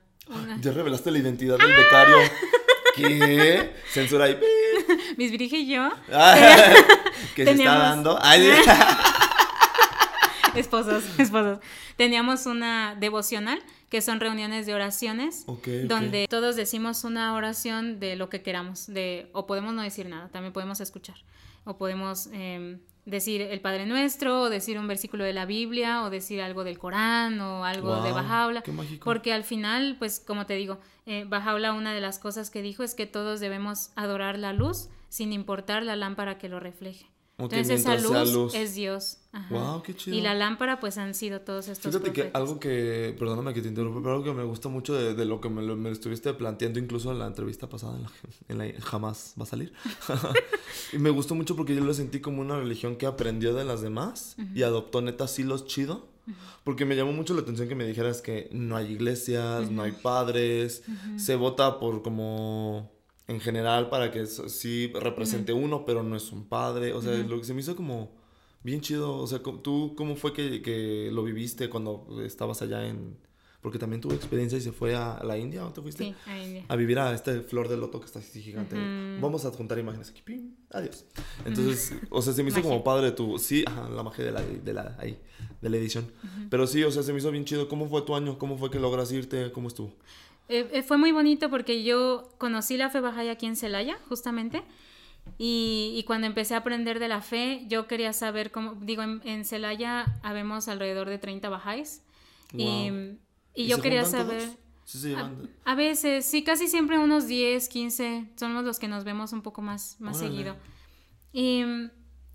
Ya 0.62 0.72
revelaste 0.72 1.12
la 1.12 1.20
identidad 1.20 1.58
del 1.58 1.76
becario. 1.76 2.18
¿Qué? 2.96 3.74
Censura 3.90 4.26
ahí. 4.26 4.40
Mis 5.18 5.32
Virige 5.32 5.58
y 5.58 5.68
yo. 5.68 5.90
que 7.36 7.46
se 7.46 7.52
está 7.52 7.78
dando. 7.78 8.18
Ay, 8.22 8.50
esposos, 10.60 11.04
esposos. 11.20 11.60
Teníamos 11.98 12.46
una 12.46 12.96
devocional, 12.96 13.62
que 13.90 14.02
son 14.02 14.20
reuniones 14.20 14.66
de 14.66 14.74
oraciones, 14.74 15.46
donde 15.88 16.28
todos 16.30 16.56
decimos 16.56 17.04
una 17.04 17.34
oración 17.34 18.00
de 18.00 18.16
lo 18.16 18.30
que 18.30 18.42
queramos, 18.42 18.88
de, 18.88 19.30
o 19.34 19.46
podemos 19.46 19.74
no 19.74 19.82
decir 19.82 20.08
nada, 20.08 20.30
también 20.30 20.54
podemos 20.54 20.82
escuchar, 20.82 21.16
o 21.64 21.78
podemos 21.78 22.28
em, 22.34 22.80
decir 23.06 23.42
el 23.42 23.62
Padre 23.62 23.86
Nuestro, 23.86 24.42
o 24.42 24.50
decir 24.50 24.78
un 24.80 24.88
versículo 24.88 25.24
de 25.24 25.34
la 25.34 25.46
Biblia, 25.46 26.04
o 26.04 26.10
decir 26.10 26.42
algo 26.42 26.64
del 26.64 26.78
Corán, 26.78 27.40
o 27.40 27.64
algo 27.64 28.02
de 28.02 28.12
Bajaula. 28.12 28.64
Porque 29.04 29.32
al 29.32 29.44
final, 29.44 29.96
pues 30.00 30.20
como 30.20 30.46
te 30.46 30.56
digo, 30.56 30.80
eh, 31.06 31.26
Bajaula 31.28 31.74
una 31.74 31.94
de 31.94 32.02
las 32.02 32.20
cosas 32.20 32.50
que 32.50 32.62
dijo 32.62 32.84
es 32.84 32.96
que 32.96 33.06
todos 33.06 33.40
debemos 33.40 33.92
adorar 33.96 34.40
la 34.40 34.54
luz 34.54 34.90
sin 35.10 35.32
importar 35.32 35.84
la 35.84 35.96
lámpara 35.96 36.38
que 36.38 36.50
lo 36.50 36.60
refleje. 36.60 37.08
Entonces 37.38 37.82
esa 37.82 37.96
luz, 37.98 38.54
es 38.56 38.76
Dios. 38.76 39.18
Wow, 39.50 39.84
qué 39.84 39.94
chido. 39.94 40.16
Y 40.16 40.22
la 40.22 40.34
lámpara 40.34 40.80
pues 40.80 40.98
han 40.98 41.14
sido 41.14 41.42
todos 41.42 41.68
estos 41.68 41.94
Fíjate 41.94 42.14
que 42.14 42.32
algo 42.34 42.58
que, 42.60 43.14
perdóname 43.20 43.54
que 43.54 43.62
te 43.62 43.68
interrumpa, 43.68 44.00
pero 44.02 44.14
algo 44.14 44.24
que 44.24 44.32
me 44.32 44.44
gusta 44.46 44.70
mucho 44.70 44.94
de, 44.94 45.26
lo 45.26 45.42
que 45.42 45.50
me, 45.50 45.62
me, 45.76 45.92
estuviste 45.92 46.34
planteando 46.34 46.80
incluso 46.80 47.12
en 47.12 47.20
la 47.20 47.28
entrevista 47.28 47.68
pasada, 47.68 48.00
en 48.48 48.58
la, 48.58 48.72
jamás 48.82 49.34
va 49.38 49.44
a 49.44 49.48
salir. 49.48 49.74
y 50.94 50.98
me 50.98 51.10
gustó 51.10 51.36
mucho 51.36 51.58
porque 51.58 51.76
yo 51.76 51.84
lo 51.84 51.94
sentí 51.94 52.22
como 52.22 52.42
una 52.42 52.58
religión 52.58 52.96
que 52.96 53.06
aprendió 53.06 53.54
de 53.54 53.66
las 53.66 53.82
demás 53.82 54.38
y 54.54 54.64
adoptó 54.64 55.02
neta 55.02 55.28
sí 55.28 55.44
los 55.44 55.66
chido. 55.66 56.08
Porque 56.64 56.86
me 56.86 56.96
llamó 56.96 57.12
mucho 57.12 57.36
la 57.36 57.42
atención 57.42 57.68
que 57.68 57.76
me 57.76 57.86
dijeras 57.86 58.22
que 58.24 58.50
no 58.52 58.76
hay 58.76 58.94
iglesias, 58.94 59.70
no 59.70 59.84
hay 59.84 59.92
padres, 59.92 60.84
se 61.18 61.36
vota 61.36 61.80
por 61.80 62.02
como 62.02 62.95
en 63.28 63.40
general 63.40 63.90
para 63.90 64.12
que 64.12 64.26
sí 64.26 64.92
represente 64.94 65.54
uno, 65.54 65.86
pero 65.86 66.04
no 66.04 66.16
es 66.16 66.32
un 66.32 66.46
padre. 66.46 66.94
O 66.94 67.02
sea, 67.02 67.14
lo 67.14 67.40
que 67.40 67.46
se 67.46 67.54
me 67.54 67.62
hizo 67.62 67.76
como 67.76 68.12
bien 68.66 68.82
chido. 68.82 69.18
O 69.18 69.28
sea, 69.28 69.40
¿tú 69.40 69.94
cómo 69.96 70.16
fue 70.16 70.34
que, 70.34 71.10
lo 71.14 71.24
viviste 71.24 71.70
cuando 71.70 72.22
estabas 72.26 72.62
allá 72.62 72.86
en...? 72.86 73.24
Porque 73.62 73.80
también 73.80 74.00
tuve 74.00 74.14
experiencia 74.14 74.60
y 74.60 74.62
se 74.62 74.72
fue 74.72 74.94
a 74.96 75.24
la 75.24 75.40
India, 75.40 75.62
¿dónde 75.62 75.74
te 75.74 75.82
fuiste? 75.82 76.04
Sí, 76.04 76.16
a 76.28 76.38
India. 76.38 76.66
A 76.68 76.76
vivir 76.76 77.00
a 77.00 77.12
este 77.16 77.42
flor 77.42 77.68
de 77.68 77.78
loto 77.78 78.00
que 78.00 78.06
está 78.06 78.20
así 78.20 78.40
gigante. 78.40 78.76
Vamos 79.20 79.44
a 79.44 79.50
juntar 79.50 79.80
imágenes 79.80 80.12
aquí. 80.12 80.22
¡Pim! 80.24 80.54
Adiós. 80.70 81.04
Entonces, 81.46 81.94
o 82.12 82.22
sea, 82.22 82.34
se 82.34 82.44
me 82.44 82.50
hizo 82.50 82.62
como 82.62 82.84
padre 82.84 83.12
tu... 83.12 83.40
Sí, 83.40 83.66
la 83.92 84.04
magia 84.04 84.24
de 84.24 84.32
la, 84.32 84.42
de 84.42 84.72
la, 84.72 84.96
ahí, 85.00 85.18
de 85.62 85.70
la 85.72 85.78
edición. 85.78 86.06
Pero 86.52 86.68
sí, 86.68 86.84
o 86.84 86.92
sea, 86.92 87.02
se 87.02 87.12
me 87.12 87.18
hizo 87.18 87.32
bien 87.32 87.44
chido. 87.44 87.68
¿Cómo 87.68 87.90
fue 87.90 88.04
tu 88.04 88.16
año? 88.16 88.38
¿Cómo 88.38 88.56
fue 88.60 88.70
que 88.70 88.80
logras 88.80 89.12
irte? 89.12 89.52
¿Cómo 89.52 89.68
estuvo? 89.68 89.96
Eh, 90.48 90.70
eh, 90.72 90.84
fue 90.84 90.98
muy 90.98 91.12
bonito 91.12 91.50
porque 91.50 91.84
yo 91.84 92.30
conocí 92.38 92.78
la 92.78 92.90
fe 92.90 93.00
Bahá'í 93.02 93.30
aquí 93.30 93.46
en 93.46 93.56
Celaya, 93.56 93.98
justamente. 94.08 94.64
Y, 95.38 96.04
cuando 96.06 96.28
empecé 96.28 96.54
a 96.54 96.60
aprender 96.60 97.00
de 97.00 97.08
la 97.08 97.22
fe, 97.22 97.66
yo 97.68 97.88
quería 97.88 98.14
saber 98.14 98.52
cómo, 98.52 98.76
digo, 98.76 99.02
en, 99.02 99.44
Celaya 99.44 100.06
habemos 100.22 100.68
alrededor 100.68 101.10
de 101.10 101.18
30 101.18 101.50
bajáis. 101.50 102.04
Y, 102.54 102.92
yo 103.56 103.82
quería 103.82 104.06
saber... 104.06 104.50
a, 105.66 105.76
veces, 105.76 106.26
sí, 106.26 106.44
casi 106.44 106.68
siempre 106.68 107.00
unos 107.00 107.28
10, 107.28 107.68
15, 107.68 108.34
somos 108.36 108.64
los 108.64 108.78
que 108.78 108.88
nos 108.88 109.04
vemos 109.04 109.34
un 109.34 109.42
poco 109.42 109.64
más, 109.64 110.00
más 110.00 110.20
seguido. 110.20 110.56
Y 111.34 111.64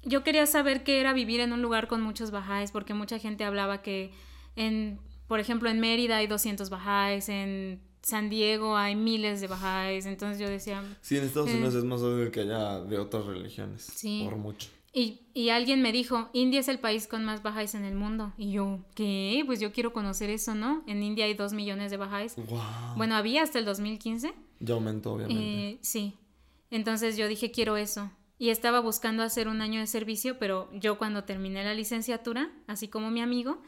yo 0.02 0.24
quería 0.24 0.46
saber 0.46 0.82
qué 0.82 1.00
era 1.00 1.12
vivir 1.12 1.40
en 1.40 1.52
un 1.52 1.62
lugar 1.62 1.86
con 1.86 2.02
muchos 2.02 2.30
bajáis, 2.32 2.72
porque 2.72 2.92
mucha 2.92 3.18
gente 3.18 3.44
hablaba 3.44 3.82
que 3.82 4.10
en, 4.56 4.98
por 5.28 5.40
ejemplo, 5.40 5.70
en 5.70 5.78
Mérida 5.78 6.16
hay 6.16 6.26
200 6.26 6.70
bajáis, 6.70 7.28
en 7.28 7.80
San 8.02 8.30
Diego 8.30 8.76
hay 8.76 8.96
miles 8.96 9.40
de 9.40 9.46
bajáis, 9.46 10.06
entonces 10.06 10.38
yo 10.38 10.48
decía... 10.48 10.82
Sí, 11.02 11.18
en 11.18 11.24
Estados 11.24 11.50
Unidos 11.50 11.74
eh, 11.74 11.78
es 11.78 11.84
más 11.84 12.00
obvio 12.00 12.30
que 12.30 12.40
allá 12.40 12.80
de 12.80 12.98
otras 12.98 13.26
religiones, 13.26 13.82
sí. 13.94 14.22
por 14.24 14.36
mucho. 14.36 14.68
Y, 14.92 15.20
y, 15.34 15.50
alguien 15.50 15.82
me 15.82 15.92
dijo, 15.92 16.30
India 16.32 16.58
es 16.58 16.66
el 16.66 16.80
país 16.80 17.06
con 17.06 17.24
más 17.24 17.44
bajáis 17.44 17.76
en 17.76 17.84
el 17.84 17.94
mundo. 17.94 18.32
Y 18.36 18.50
yo, 18.50 18.80
¿qué? 18.96 19.44
Pues 19.46 19.60
yo 19.60 19.72
quiero 19.72 19.92
conocer 19.92 20.30
eso, 20.30 20.56
¿no? 20.56 20.82
En 20.88 21.00
India 21.04 21.26
hay 21.26 21.34
dos 21.34 21.52
millones 21.52 21.92
de 21.92 21.96
bajáis. 21.96 22.34
Wow. 22.34 22.60
Bueno, 22.96 23.14
había 23.14 23.44
hasta 23.44 23.60
el 23.60 23.64
2015. 23.66 24.34
Ya 24.58 24.74
aumentó, 24.74 25.12
obviamente. 25.12 25.42
Eh, 25.42 25.78
sí. 25.80 26.14
Entonces 26.72 27.16
yo 27.16 27.28
dije, 27.28 27.52
quiero 27.52 27.76
eso. 27.76 28.10
Y 28.36 28.48
estaba 28.48 28.80
buscando 28.80 29.22
hacer 29.22 29.46
un 29.46 29.60
año 29.60 29.78
de 29.78 29.86
servicio, 29.86 30.40
pero 30.40 30.68
yo 30.72 30.98
cuando 30.98 31.22
terminé 31.22 31.62
la 31.62 31.74
licenciatura, 31.74 32.50
así 32.66 32.88
como 32.88 33.12
mi 33.12 33.20
amigo, 33.20 33.62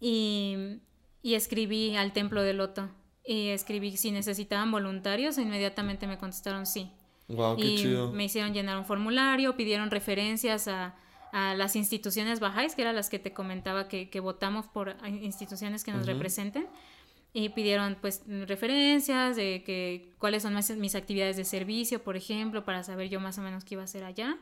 y, 0.00 0.78
y 1.20 1.34
escribí 1.34 1.94
al 1.94 2.14
Templo 2.14 2.42
del 2.42 2.56
Loto 2.56 2.88
y 3.24 3.48
escribí 3.48 3.96
si 3.96 4.10
necesitaban 4.10 4.70
voluntarios, 4.70 5.38
e 5.38 5.42
inmediatamente 5.42 6.06
me 6.06 6.18
contestaron 6.18 6.66
sí. 6.66 6.90
Wow, 7.28 7.56
qué 7.56 7.64
y 7.64 7.96
me 8.12 8.24
hicieron 8.24 8.52
llenar 8.52 8.76
un 8.76 8.84
formulario, 8.84 9.56
pidieron 9.56 9.90
referencias 9.90 10.68
a, 10.68 10.94
a, 11.32 11.54
las 11.54 11.74
instituciones 11.74 12.38
bajáis, 12.38 12.74
que 12.74 12.82
eran 12.82 12.94
las 12.94 13.08
que 13.08 13.18
te 13.18 13.32
comentaba 13.32 13.88
que, 13.88 14.10
que 14.10 14.20
votamos 14.20 14.66
por 14.66 14.96
instituciones 15.22 15.84
que 15.84 15.92
nos 15.92 16.06
representen. 16.06 16.66
Y 17.36 17.48
pidieron 17.48 17.96
pues 18.00 18.22
referencias 18.46 19.34
de 19.34 19.64
que 19.64 20.12
cuáles 20.20 20.44
son 20.44 20.54
mis 20.78 20.94
actividades 20.94 21.36
de 21.36 21.44
servicio, 21.44 22.00
por 22.00 22.16
ejemplo, 22.16 22.64
para 22.64 22.84
saber 22.84 23.08
yo 23.08 23.18
más 23.18 23.38
o 23.38 23.42
menos 23.42 23.64
qué 23.64 23.74
iba 23.74 23.82
a 23.82 23.86
hacer 23.86 24.04
allá. 24.04 24.38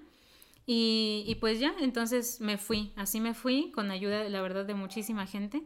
Y, 0.66 1.24
y 1.26 1.36
pues 1.36 1.58
ya, 1.58 1.74
entonces 1.80 2.38
me 2.42 2.58
fui, 2.58 2.92
así 2.96 3.18
me 3.18 3.32
fui, 3.32 3.72
con 3.74 3.90
ayuda, 3.90 4.28
la 4.28 4.42
verdad, 4.42 4.66
de 4.66 4.74
muchísima 4.74 5.26
gente 5.26 5.62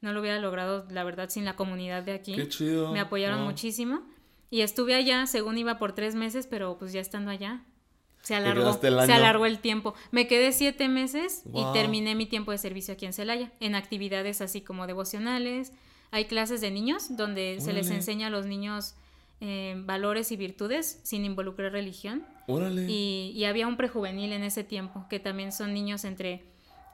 no 0.00 0.12
lo 0.12 0.20
hubiera 0.20 0.38
logrado, 0.38 0.86
la 0.90 1.04
verdad, 1.04 1.28
sin 1.28 1.44
la 1.44 1.56
comunidad 1.56 2.02
de 2.02 2.12
aquí. 2.12 2.34
Qué 2.34 2.48
chido. 2.48 2.92
Me 2.92 3.00
apoyaron 3.00 3.42
muchísimo. 3.42 4.02
Y 4.50 4.62
estuve 4.62 4.94
allá, 4.94 5.26
según 5.26 5.58
iba 5.58 5.78
por 5.78 5.92
tres 5.92 6.14
meses, 6.14 6.46
pero 6.46 6.76
pues 6.78 6.92
ya 6.92 7.00
estando 7.00 7.30
allá, 7.30 7.62
se 8.22 8.34
alargó, 8.34 8.72
se 8.74 9.12
alargó 9.12 9.46
el 9.46 9.60
tiempo. 9.60 9.94
Me 10.10 10.26
quedé 10.26 10.52
siete 10.52 10.88
meses 10.88 11.42
y 11.54 11.64
terminé 11.72 12.14
mi 12.14 12.26
tiempo 12.26 12.50
de 12.50 12.58
servicio 12.58 12.94
aquí 12.94 13.06
en 13.06 13.12
Celaya, 13.12 13.52
en 13.60 13.74
actividades 13.74 14.40
así 14.40 14.60
como 14.60 14.86
devocionales. 14.86 15.72
Hay 16.10 16.24
clases 16.24 16.60
de 16.60 16.70
niños 16.70 17.16
donde 17.16 17.58
se 17.60 17.72
les 17.72 17.90
enseña 17.90 18.26
a 18.26 18.30
los 18.30 18.44
niños 18.44 18.96
eh, 19.40 19.74
valores 19.84 20.32
y 20.32 20.36
virtudes 20.36 21.00
sin 21.04 21.24
involucrar 21.24 21.72
religión. 21.72 22.26
Órale. 22.48 22.86
Y, 22.90 23.32
y 23.34 23.44
había 23.44 23.68
un 23.68 23.76
prejuvenil 23.76 24.32
en 24.32 24.42
ese 24.42 24.64
tiempo, 24.64 25.06
que 25.08 25.20
también 25.20 25.52
son 25.52 25.72
niños 25.72 26.04
entre 26.04 26.44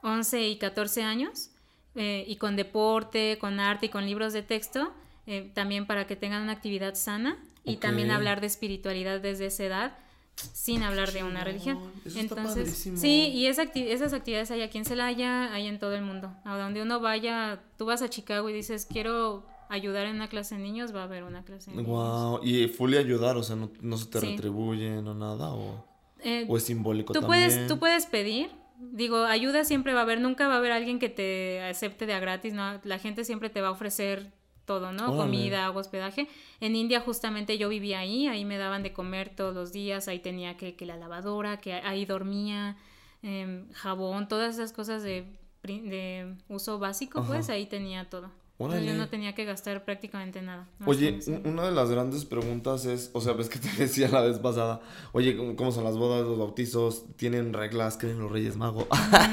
11 0.03 0.47
y 0.47 0.57
14 0.57 1.01
años 1.01 1.49
eh, 1.97 2.23
y 2.27 2.37
con 2.37 2.55
deporte, 2.55 3.37
con 3.39 3.59
arte 3.59 3.87
y 3.87 3.89
con 3.89 4.05
libros 4.05 4.31
de 4.31 4.43
texto, 4.43 4.93
eh, 5.25 5.51
también 5.53 5.85
para 5.85 6.07
que 6.07 6.15
tengan 6.15 6.43
una 6.43 6.53
actividad 6.53 6.95
sana 6.95 7.37
y 7.65 7.77
también 7.77 8.11
hablar 8.11 8.39
de 8.39 8.47
espiritualidad 8.47 9.19
desde 9.19 9.47
esa 9.47 9.63
edad 9.65 9.97
sin 10.35 10.83
hablar 10.83 11.11
de 11.11 11.23
una 11.23 11.43
religión. 11.43 11.79
Entonces, 12.15 12.89
sí, 12.95 13.31
y 13.33 13.47
esas 13.47 14.13
actividades 14.13 14.51
hay 14.51 14.61
aquí 14.61 14.77
en 14.77 14.85
Celaya, 14.85 15.51
hay 15.53 15.67
en 15.67 15.79
todo 15.79 15.95
el 15.95 16.03
mundo. 16.03 16.31
A 16.43 16.57
donde 16.57 16.81
uno 16.81 16.99
vaya, 16.99 17.61
tú 17.77 17.85
vas 17.85 18.01
a 18.01 18.09
Chicago 18.09 18.49
y 18.49 18.53
dices, 18.53 18.85
quiero 18.85 19.43
ayudar 19.69 20.05
en 20.05 20.15
una 20.15 20.29
clase 20.29 20.55
de 20.55 20.61
niños, 20.61 20.95
va 20.95 21.01
a 21.01 21.03
haber 21.05 21.23
una 21.23 21.43
clase 21.43 21.71
de 21.71 21.77
niños. 21.77 21.89
Wow, 21.89 22.39
y 22.43 22.67
fully 22.67 22.97
ayudar, 22.97 23.35
o 23.37 23.43
sea, 23.43 23.55
no, 23.55 23.97
se 23.97 24.05
te 24.05 24.19
retribuye, 24.19 25.01
no 25.01 25.13
nada, 25.13 25.51
o, 25.53 25.83
eh, 26.19 26.45
o 26.47 26.57
es 26.57 26.63
simbólico 26.63 27.13
tú 27.13 27.21
también. 27.21 27.49
Puedes, 27.49 27.67
tú 27.67 27.79
puedes 27.79 28.05
pedir, 28.05 28.51
digo, 28.79 29.25
ayuda 29.25 29.63
siempre 29.63 29.93
va 29.93 30.01
a 30.01 30.03
haber, 30.03 30.21
nunca 30.21 30.47
va 30.47 30.55
a 30.55 30.57
haber 30.57 30.71
alguien 30.71 30.99
que 30.99 31.09
te 31.09 31.61
acepte 31.61 32.05
de 32.05 32.13
a 32.13 32.19
gratis, 32.19 32.53
¿no? 32.53 32.79
La 32.83 32.99
gente 32.99 33.23
siempre 33.23 33.49
te 33.49 33.61
va 33.61 33.69
a 33.69 33.71
ofrecer 33.71 34.31
todo, 34.65 34.91
¿no? 34.91 35.15
Comida, 35.15 35.65
agua, 35.65 35.81
hospedaje. 35.81 36.27
En 36.59 36.75
India 36.75 36.99
justamente 36.99 37.57
yo 37.57 37.69
vivía 37.69 37.99
ahí, 37.99 38.27
ahí 38.27 38.43
me 38.43 38.57
daban 38.57 38.83
de 38.83 38.93
comer 38.93 39.29
todos 39.29 39.55
los 39.55 39.71
días, 39.71 40.07
ahí 40.07 40.19
tenía 40.19 40.57
que, 40.57 40.75
que 40.75 40.85
la 40.85 40.97
lavadora, 40.97 41.57
que 41.57 41.73
ahí 41.73 42.05
dormía, 42.05 42.77
em, 43.21 43.71
jabón, 43.71 44.27
todas 44.27 44.55
esas 44.55 44.73
cosas 44.73 45.03
de, 45.03 45.25
de 45.63 46.35
uso 46.49 46.79
básico, 46.79 47.23
pues 47.23 47.49
ahí 47.49 47.65
tenía 47.65 48.09
todo 48.09 48.31
yo 48.59 48.93
no 48.95 49.07
tenía 49.07 49.35
que 49.35 49.45
gastar 49.45 49.85
prácticamente 49.85 50.41
nada. 50.41 50.67
Oye, 50.85 51.19
una 51.45 51.65
de 51.65 51.71
las 51.71 51.91
grandes 51.91 52.25
preguntas 52.25 52.85
es, 52.85 53.11
o 53.13 53.21
sea, 53.21 53.33
ves 53.33 53.49
que 53.49 53.59
te 53.59 53.69
decía 53.77 54.09
la 54.09 54.21
vez 54.21 54.39
pasada, 54.39 54.81
oye, 55.11 55.55
¿cómo 55.55 55.71
son 55.71 55.83
las 55.83 55.97
bodas, 55.97 56.25
los 56.25 56.37
bautizos? 56.39 57.05
¿Tienen 57.17 57.53
reglas? 57.53 57.97
¿Creen 57.97 58.19
los 58.19 58.31
Reyes 58.31 58.57
Magos? 58.57 58.87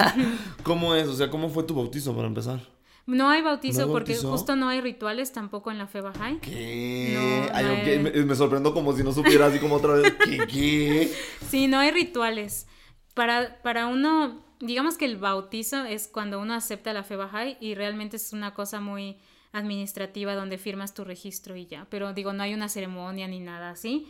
¿Cómo 0.63 0.95
es? 0.95 1.09
O 1.09 1.15
sea, 1.15 1.31
¿cómo 1.31 1.49
fue 1.49 1.63
tu 1.65 1.75
bautizo 1.75 2.15
para 2.15 2.29
empezar? 2.29 2.61
No 3.07 3.29
hay 3.29 3.43
bautizo 3.43 3.91
porque 3.91 4.17
justo 4.17 4.57
no 4.57 4.69
hay 4.69 4.81
rituales 4.81 5.33
tampoco 5.33 5.71
en 5.71 5.77
la 5.77 5.87
fe 5.87 6.01
Bahá'í. 6.01 6.41
¿Qué? 6.41 7.51
Ay, 7.53 7.99
me, 8.03 8.11
me, 8.11 8.35
sorprendo 8.35 8.73
como 8.73 8.95
si 8.95 9.03
no 9.03 9.13
supiera 9.13 9.47
así 9.47 9.59
como 9.59 9.77
otra 9.77 9.95
vez. 9.95 10.15
¿Qué? 10.25 10.39
¿Qué? 10.47 11.13
Sí, 11.51 11.67
no 11.67 11.79
hay 11.79 11.91
rituales. 11.91 12.67
Para, 13.13 13.61
para 13.63 13.87
uno 13.87 14.44
digamos 14.61 14.97
que 14.97 15.05
el 15.05 15.17
bautizo 15.17 15.85
es 15.85 16.09
cuando 16.09 16.41
uno 16.41 16.55
acepta 16.55 16.93
la 16.93 17.05
fe 17.05 17.17
Bahá'í 17.17 17.57
y 17.61 17.75
realmente 17.75 18.17
es 18.17 18.33
una 18.33 18.55
cosa 18.55 18.81
muy 18.81 19.19
administrativa 19.53 20.35
donde 20.35 20.59
firmas 20.59 20.95
tu 20.95 21.05
registro 21.05 21.57
y 21.57 21.67
ya, 21.67 21.87
pero 21.91 22.13
digo, 22.13 22.33
no 22.33 22.43
hay 22.43 22.55
una 22.55 22.69
ceremonia 22.69 23.29
ni 23.29 23.41
nada 23.41 23.71
así. 23.71 24.07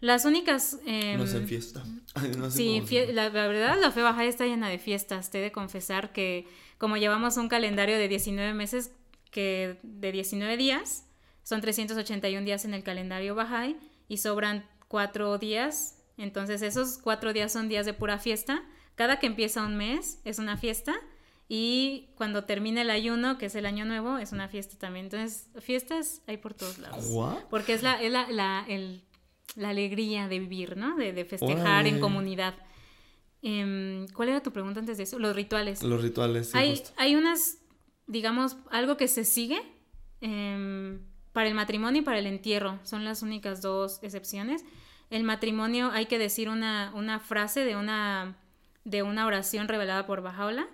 Las 0.00 0.24
únicas... 0.24 0.78
Eh, 0.86 1.16
no 1.16 1.26
fiesta. 1.26 1.82
sí, 2.50 2.82
la, 3.12 3.30
verdad 3.30 3.76
la 3.80 3.90
fe 3.90 4.02
Bahá'í 4.02 4.28
está 4.28 4.46
llena 4.46 4.68
de 4.68 4.78
fiestas. 4.78 5.30
Te 5.30 5.40
he 5.40 5.42
de 5.42 5.52
confesar 5.52 6.12
que 6.12 6.46
como 6.78 6.96
llevamos 6.96 7.36
un 7.36 7.48
calendario 7.48 7.98
de 7.98 8.06
19 8.06 8.54
meses, 8.54 8.92
que 9.32 9.78
de 9.82 10.12
19 10.12 10.56
días, 10.56 11.04
son 11.42 11.60
381 11.60 12.44
días 12.44 12.64
en 12.64 12.74
el 12.74 12.84
calendario 12.84 13.34
Bahá'í 13.34 13.76
y 14.06 14.18
sobran 14.18 14.64
cuatro 14.86 15.36
días. 15.38 15.96
Entonces 16.16 16.62
esos 16.62 16.98
cuatro 16.98 17.32
días 17.32 17.52
son 17.52 17.68
días 17.68 17.84
de 17.84 17.94
pura 17.94 18.18
fiesta 18.18 18.62
cada 18.98 19.20
que 19.20 19.28
empieza 19.28 19.64
un 19.64 19.76
mes 19.76 20.20
es 20.24 20.40
una 20.40 20.56
fiesta 20.56 20.92
y 21.48 22.08
cuando 22.16 22.42
termina 22.42 22.82
el 22.82 22.90
ayuno, 22.90 23.38
que 23.38 23.46
es 23.46 23.54
el 23.54 23.64
año 23.64 23.84
nuevo, 23.84 24.18
es 24.18 24.32
una 24.32 24.48
fiesta 24.48 24.76
también. 24.76 25.06
Entonces, 25.06 25.46
fiestas 25.60 26.20
hay 26.26 26.38
por 26.38 26.52
todos 26.52 26.78
lados. 26.78 27.08
Porque 27.48 27.74
es 27.74 27.84
la, 27.84 28.02
la, 28.02 28.26
la, 28.28 29.70
alegría 29.70 30.26
de 30.26 30.40
vivir, 30.40 30.76
¿no? 30.76 30.96
De, 30.96 31.24
festejar 31.24 31.86
en 31.86 32.00
comunidad. 32.00 32.56
Em, 33.40 34.08
¿Cuál 34.08 34.30
era 34.30 34.42
tu 34.42 34.52
pregunta 34.52 34.80
antes 34.80 34.96
de 34.96 35.04
eso? 35.04 35.20
Los 35.20 35.36
rituales. 35.36 35.84
Los 35.84 36.02
rituales, 36.02 36.50
sí, 36.50 36.58
hay, 36.58 36.70
justo. 36.70 36.90
hay 36.96 37.14
unas, 37.14 37.58
digamos, 38.08 38.56
algo 38.68 38.96
que 38.96 39.06
se 39.06 39.24
sigue 39.24 39.62
em, 40.20 40.98
para 41.32 41.46
el 41.46 41.54
matrimonio 41.54 42.02
y 42.02 42.04
para 42.04 42.18
el 42.18 42.26
entierro. 42.26 42.80
Son 42.82 43.04
las 43.04 43.22
únicas 43.22 43.62
dos 43.62 44.00
excepciones. 44.02 44.64
El 45.08 45.22
matrimonio 45.22 45.92
hay 45.92 46.06
que 46.06 46.18
decir 46.18 46.48
una, 46.48 46.90
una 46.96 47.20
frase 47.20 47.64
de 47.64 47.76
una, 47.76 48.36
de 48.84 49.02
una 49.02 49.26
oración 49.26 49.68
revelada 49.68 50.06
por 50.06 50.22
Bajaola 50.22 50.66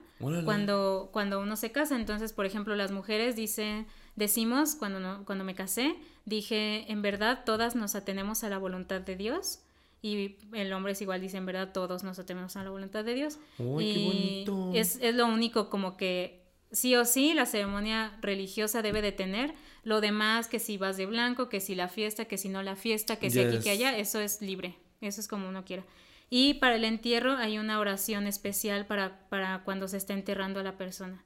cuando, 0.45 1.11
cuando 1.13 1.41
uno 1.41 1.57
se 1.57 1.73
casa. 1.73 1.97
Entonces, 1.97 2.33
por 2.33 2.47
ejemplo, 2.47 2.77
las 2.77 2.93
mujeres 2.93 3.35
dicen, 3.37 3.87
decimos, 4.17 4.75
cuando, 4.77 5.01
no- 5.01 5.25
cuando 5.25 5.45
me 5.45 5.55
casé, 5.55 5.97
dije, 6.25 6.91
en 6.91 7.03
verdad 7.03 7.43
todas 7.45 7.75
nos 7.75 7.95
atenemos 7.95 8.45
a 8.45 8.49
la 8.49 8.59
voluntad 8.59 9.01
de 9.01 9.17
Dios. 9.17 9.61
Y 10.03 10.37
el 10.53 10.73
hombre 10.75 10.93
es 10.93 11.01
igual, 11.01 11.21
dice, 11.23 11.39
en 11.39 11.47
verdad 11.47 11.73
todos 11.73 12.05
nos 12.05 12.19
atenemos 12.19 12.57
a 12.57 12.63
la 12.65 12.71
voluntad 12.71 13.05
de 13.05 13.15
Dios. 13.15 13.39
Uy, 13.59 13.85
qué 13.93 13.99
y 13.99 14.05
bonito. 14.05 14.71
Es, 14.75 14.99
es 15.01 15.15
lo 15.15 15.27
único 15.27 15.71
como 15.71 15.97
que 15.97 16.45
sí 16.73 16.95
o 16.95 17.05
sí 17.07 17.33
la 17.35 17.47
ceremonia 17.47 18.17
religiosa 18.21 18.83
debe 18.83 19.01
de 19.03 19.13
tener. 19.13 19.55
Lo 19.83 20.01
demás, 20.01 20.47
que 20.47 20.59
si 20.61 20.77
vas 20.79 20.97
de 20.99 21.07
blanco, 21.07 21.49
que 21.49 21.61
si 21.61 21.75
la 21.75 21.89
fiesta, 21.89 22.27
que 22.27 22.37
si 22.39 22.49
no 22.51 22.63
la 22.63 22.77
fiesta, 22.77 23.17
que 23.19 23.31
si 23.31 23.41
aquí, 23.41 23.59
que 23.65 23.71
allá, 23.71 23.97
eso 23.97 24.21
es 24.21 24.41
libre. 24.43 24.77
Eso 25.01 25.21
es 25.21 25.29
como 25.29 25.49
uno 25.49 25.65
quiera. 25.65 25.85
Y 26.31 26.55
para 26.55 26.77
el 26.77 26.85
entierro 26.85 27.37
hay 27.37 27.59
una 27.59 27.79
oración 27.79 28.27
especial 28.27 28.87
para, 28.87 29.29
para 29.29 29.63
cuando 29.65 29.89
se 29.89 29.97
está 29.97 30.15
enterrando 30.15 30.61
a 30.61 30.63
la 30.63 30.77
persona. 30.77 31.25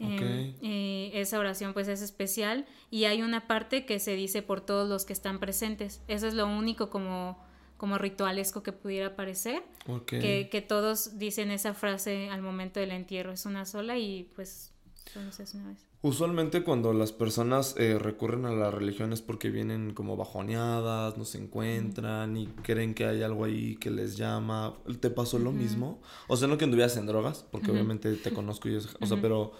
Eh, 0.00 1.10
esa 1.14 1.38
oración 1.38 1.72
pues 1.72 1.88
es 1.88 2.02
especial 2.02 2.66
y 2.90 3.04
hay 3.04 3.22
una 3.22 3.46
parte 3.46 3.86
que 3.86 3.98
se 3.98 4.14
dice 4.14 4.42
por 4.42 4.60
todos 4.60 4.88
los 4.88 5.04
que 5.04 5.12
están 5.12 5.38
presentes. 5.38 6.02
Eso 6.08 6.26
es 6.26 6.34
lo 6.34 6.46
único 6.46 6.90
como, 6.90 7.38
como 7.76 7.98
ritualesco 7.98 8.62
que 8.62 8.72
pudiera 8.72 9.14
parecer, 9.14 9.62
ok. 9.86 10.06
que, 10.06 10.48
que 10.50 10.62
todos 10.62 11.18
dicen 11.18 11.50
esa 11.50 11.74
frase 11.74 12.30
al 12.30 12.42
momento 12.42 12.80
del 12.80 12.92
entierro. 12.92 13.32
Es 13.32 13.46
una 13.46 13.66
sola 13.66 13.98
y 13.98 14.30
pues 14.34 14.72
solo 15.12 15.28
hace 15.28 15.56
una 15.56 15.68
vez. 15.68 15.89
Usualmente 16.02 16.62
cuando 16.62 16.94
las 16.94 17.12
personas 17.12 17.74
eh, 17.76 17.98
recurren 17.98 18.46
a 18.46 18.52
la 18.52 18.70
religión 18.70 19.12
es 19.12 19.20
porque 19.20 19.50
vienen 19.50 19.92
como 19.92 20.16
bajoneadas, 20.16 21.18
no 21.18 21.26
se 21.26 21.36
encuentran 21.36 22.38
y 22.38 22.46
creen 22.62 22.94
que 22.94 23.04
hay 23.04 23.22
algo 23.22 23.44
ahí 23.44 23.76
que 23.76 23.90
les 23.90 24.16
llama. 24.16 24.74
¿Te 25.00 25.10
pasó 25.10 25.38
lo 25.38 25.52
mismo? 25.52 26.00
O 26.26 26.36
sea, 26.38 26.48
no 26.48 26.56
que 26.56 26.64
anduvieras 26.64 26.96
en 26.96 27.04
drogas, 27.06 27.44
porque 27.50 27.70
obviamente 27.70 28.14
te 28.14 28.30
conozco 28.32 28.70
y 28.70 28.76
es, 28.76 28.88
o 28.98 29.04
sea, 29.06 29.20
pero 29.20 29.52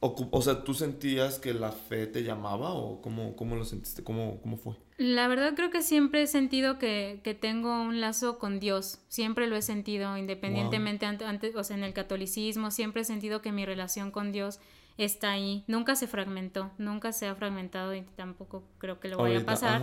o 0.00 0.42
sea, 0.42 0.62
¿tú 0.64 0.74
sentías 0.74 1.38
que 1.38 1.54
la 1.54 1.72
fe 1.72 2.06
te 2.06 2.22
llamaba 2.22 2.72
o 2.74 3.00
cómo, 3.00 3.34
cómo 3.34 3.56
lo 3.56 3.64
sentiste? 3.64 4.04
¿Cómo, 4.04 4.38
cómo 4.42 4.56
fue? 4.58 4.74
La 4.98 5.26
verdad 5.28 5.54
creo 5.56 5.70
que 5.70 5.82
siempre 5.82 6.22
he 6.22 6.26
sentido 6.28 6.78
que, 6.78 7.20
que 7.24 7.34
tengo 7.34 7.80
un 7.82 8.00
lazo 8.00 8.38
con 8.38 8.60
Dios, 8.60 8.98
siempre 9.08 9.46
lo 9.48 9.56
he 9.56 9.62
sentido, 9.62 10.16
independientemente, 10.18 11.06
ante- 11.06 11.24
ante- 11.24 11.56
o 11.56 11.64
sea, 11.64 11.76
en 11.76 11.82
el 11.84 11.94
catolicismo, 11.94 12.70
siempre 12.70 13.02
he 13.02 13.04
sentido 13.04 13.40
que 13.42 13.50
mi 13.50 13.64
relación 13.64 14.10
con 14.12 14.30
Dios 14.30 14.60
está 14.96 15.32
ahí, 15.32 15.64
nunca 15.66 15.96
se 15.96 16.06
fragmentó, 16.06 16.70
nunca 16.78 17.12
se 17.12 17.26
ha 17.26 17.34
fragmentado 17.34 17.94
y 17.94 18.02
tampoco 18.02 18.64
creo 18.78 19.00
que 19.00 19.08
lo 19.08 19.18
vaya 19.18 19.40
a 19.40 19.44
pasar. 19.44 19.82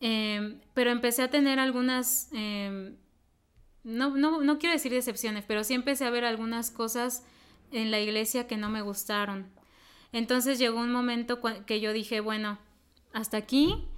Em, 0.00 0.60
pero 0.74 0.90
empecé 0.90 1.22
a 1.22 1.30
tener 1.30 1.58
algunas, 1.58 2.28
em, 2.32 2.96
no, 3.84 4.16
no, 4.16 4.42
no 4.42 4.58
quiero 4.58 4.74
decir 4.74 4.92
decepciones, 4.92 5.44
pero 5.46 5.64
sí 5.64 5.74
empecé 5.74 6.04
a 6.04 6.10
ver 6.10 6.24
algunas 6.24 6.70
cosas 6.70 7.24
en 7.70 7.90
la 7.90 8.00
iglesia 8.00 8.46
que 8.46 8.56
no 8.56 8.68
me 8.68 8.82
gustaron. 8.82 9.50
Entonces 10.12 10.58
llegó 10.58 10.80
un 10.80 10.92
momento 10.92 11.40
que 11.66 11.80
yo 11.80 11.92
dije, 11.92 12.20
bueno, 12.20 12.58
hasta 13.12 13.38
aquí, 13.38 13.88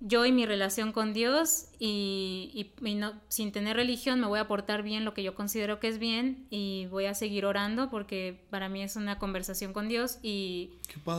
yo 0.00 0.24
y 0.26 0.32
mi 0.32 0.46
relación 0.46 0.92
con 0.92 1.12
Dios 1.12 1.66
y, 1.80 2.50
y- 2.54 2.88
y 2.88 2.94
no, 2.94 3.14
sin 3.28 3.50
tener 3.52 3.76
religión 3.76 4.20
me 4.20 4.26
voy 4.28 4.38
a 4.38 4.46
portar 4.46 4.82
bien 4.82 5.04
lo 5.04 5.12
que 5.12 5.22
yo 5.24 5.34
considero 5.34 5.80
que 5.80 5.88
es 5.88 5.98
bien 5.98 6.46
y 6.50 6.86
voy 6.86 7.06
a 7.06 7.14
seguir 7.14 7.44
orando 7.44 7.90
porque 7.90 8.46
para 8.50 8.68
mí 8.68 8.82
es 8.82 8.94
una 8.96 9.18
conversación 9.18 9.72
con 9.72 9.88
Dios 9.88 10.18
y, 10.22 10.70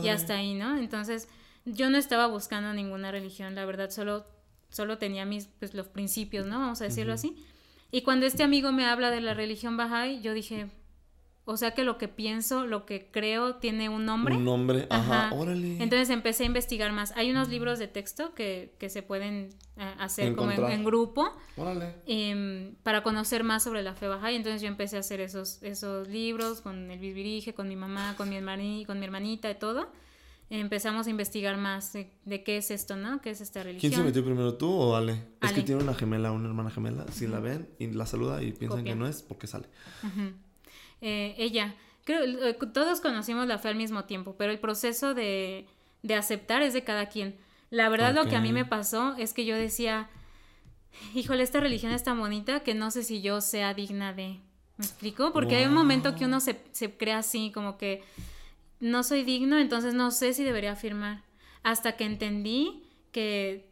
y 0.06 0.08
hasta 0.08 0.34
ahí, 0.36 0.54
¿no? 0.54 0.78
Entonces, 0.78 1.28
yo 1.66 1.90
no 1.90 1.98
estaba 1.98 2.26
buscando 2.26 2.72
ninguna 2.72 3.10
religión, 3.10 3.54
la 3.54 3.66
verdad, 3.66 3.90
solo, 3.90 4.24
solo 4.70 4.96
tenía 4.96 5.26
mis, 5.26 5.46
pues, 5.58 5.74
los 5.74 5.88
principios, 5.88 6.46
¿no? 6.46 6.58
Vamos 6.60 6.80
a 6.80 6.84
decirlo 6.84 7.12
así. 7.12 7.36
Y 7.92 8.00
cuando 8.02 8.24
este 8.24 8.42
amigo 8.44 8.72
me 8.72 8.86
habla 8.86 9.10
de 9.10 9.20
la 9.20 9.34
religión 9.34 9.76
Bahá'í, 9.76 10.22
yo 10.22 10.32
dije, 10.32 10.68
o 11.46 11.56
sea 11.56 11.72
que 11.72 11.82
lo 11.84 11.98
que 11.98 12.06
pienso, 12.06 12.66
lo 12.66 12.86
que 12.86 13.10
creo, 13.10 13.56
tiene 13.56 13.88
un 13.88 14.04
nombre. 14.04 14.36
Un 14.36 14.44
nombre, 14.44 14.86
ajá, 14.90 15.28
Ajá. 15.28 15.34
órale. 15.34 15.82
Entonces 15.82 16.10
empecé 16.10 16.44
a 16.44 16.46
investigar 16.46 16.92
más. 16.92 17.12
Hay 17.16 17.30
unos 17.30 17.48
libros 17.48 17.78
de 17.78 17.88
texto 17.88 18.34
que, 18.34 18.74
que 18.78 18.88
se 18.88 19.02
pueden 19.02 19.48
eh, 19.76 19.94
hacer 19.98 20.36
como 20.36 20.52
en, 20.52 20.84
grupo 20.84 21.34
órale. 21.56 21.96
em, 22.06 22.74
para 22.82 23.02
conocer 23.02 23.42
más 23.42 23.64
sobre 23.64 23.82
la 23.82 23.94
fe 23.94 24.06
Bahá'í. 24.06 24.36
Entonces 24.36 24.62
yo 24.62 24.68
empecé 24.68 24.96
a 24.96 25.00
hacer 25.00 25.20
esos, 25.20 25.62
esos 25.62 26.06
libros 26.08 26.60
con 26.60 26.90
el 26.90 26.98
bisbirige, 27.00 27.52
con 27.54 27.68
mi 27.68 27.76
mamá, 27.76 28.14
con 28.16 28.28
mi, 28.28 28.36
hermani, 28.36 28.84
con 28.84 28.98
mi 29.00 29.06
hermanita 29.06 29.50
y 29.50 29.54
todo. 29.58 29.90
Empezamos 30.50 31.06
a 31.06 31.10
investigar 31.10 31.56
más 31.56 31.92
de, 31.92 32.12
de 32.24 32.42
qué 32.42 32.56
es 32.56 32.72
esto, 32.72 32.96
¿no? 32.96 33.20
¿Qué 33.20 33.30
es 33.30 33.40
esta 33.40 33.62
religión? 33.62 33.90
¿Quién 33.92 34.00
se 34.00 34.04
metió 34.04 34.24
primero, 34.24 34.54
tú 34.54 34.68
o 34.68 34.96
Ale? 34.96 35.12
Es 35.40 35.50
que 35.52 35.54
Ale. 35.60 35.62
tiene 35.62 35.82
una 35.82 35.94
gemela, 35.94 36.32
una 36.32 36.48
hermana 36.48 36.70
gemela. 36.70 37.06
Si 37.12 37.28
la 37.28 37.38
ven 37.38 37.68
y 37.78 37.86
la 37.92 38.04
saluda 38.04 38.42
y 38.42 38.50
piensan 38.52 38.80
Copia. 38.80 38.92
que 38.92 38.98
no 38.98 39.06
es, 39.06 39.22
porque 39.22 39.46
sale. 39.46 39.68
Ujú. 40.02 40.32
Eh, 41.00 41.34
ella, 41.38 41.74
creo, 42.04 42.22
eh, 42.22 42.58
todos 42.72 43.00
conocimos 43.00 43.46
la 43.46 43.58
fe 43.58 43.68
al 43.68 43.76
mismo 43.76 44.04
tiempo, 44.04 44.34
pero 44.36 44.52
el 44.52 44.58
proceso 44.58 45.14
de, 45.14 45.66
de 46.02 46.14
aceptar 46.14 46.62
es 46.62 46.72
de 46.72 46.84
cada 46.84 47.06
quien. 47.06 47.36
La 47.70 47.88
verdad 47.88 48.14
lo 48.14 48.26
que 48.26 48.36
a 48.36 48.40
mí 48.40 48.52
me 48.52 48.64
pasó 48.64 49.14
es 49.16 49.32
que 49.32 49.44
yo 49.44 49.56
decía, 49.56 50.10
híjole, 51.14 51.42
esta 51.42 51.60
religión 51.60 51.92
es 51.92 52.02
tan 52.02 52.18
bonita 52.18 52.60
que 52.60 52.74
no 52.74 52.90
sé 52.90 53.04
si 53.04 53.22
yo 53.22 53.40
sea 53.40 53.74
digna 53.74 54.12
de... 54.12 54.40
¿Me 54.76 54.86
explico? 54.86 55.32
Porque 55.32 55.56
hay 55.56 55.66
un 55.66 55.74
momento 55.74 56.14
que 56.14 56.24
uno 56.24 56.40
se, 56.40 56.58
se 56.72 56.96
crea 56.96 57.18
así, 57.18 57.52
como 57.52 57.76
que 57.76 58.02
no 58.80 59.02
soy 59.02 59.24
digno, 59.24 59.58
entonces 59.58 59.94
no 59.94 60.10
sé 60.10 60.32
si 60.32 60.42
debería 60.42 60.72
afirmar. 60.72 61.22
Hasta 61.62 61.96
que 61.96 62.06
entendí 62.06 62.82
que, 63.12 63.68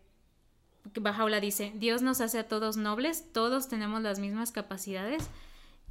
que 0.93 1.01
Bajaula 1.01 1.41
dice, 1.41 1.73
Dios 1.75 2.03
nos 2.03 2.21
hace 2.21 2.39
a 2.39 2.47
todos 2.47 2.77
nobles, 2.77 3.33
todos 3.33 3.69
tenemos 3.69 4.03
las 4.03 4.19
mismas 4.19 4.53
capacidades 4.53 5.29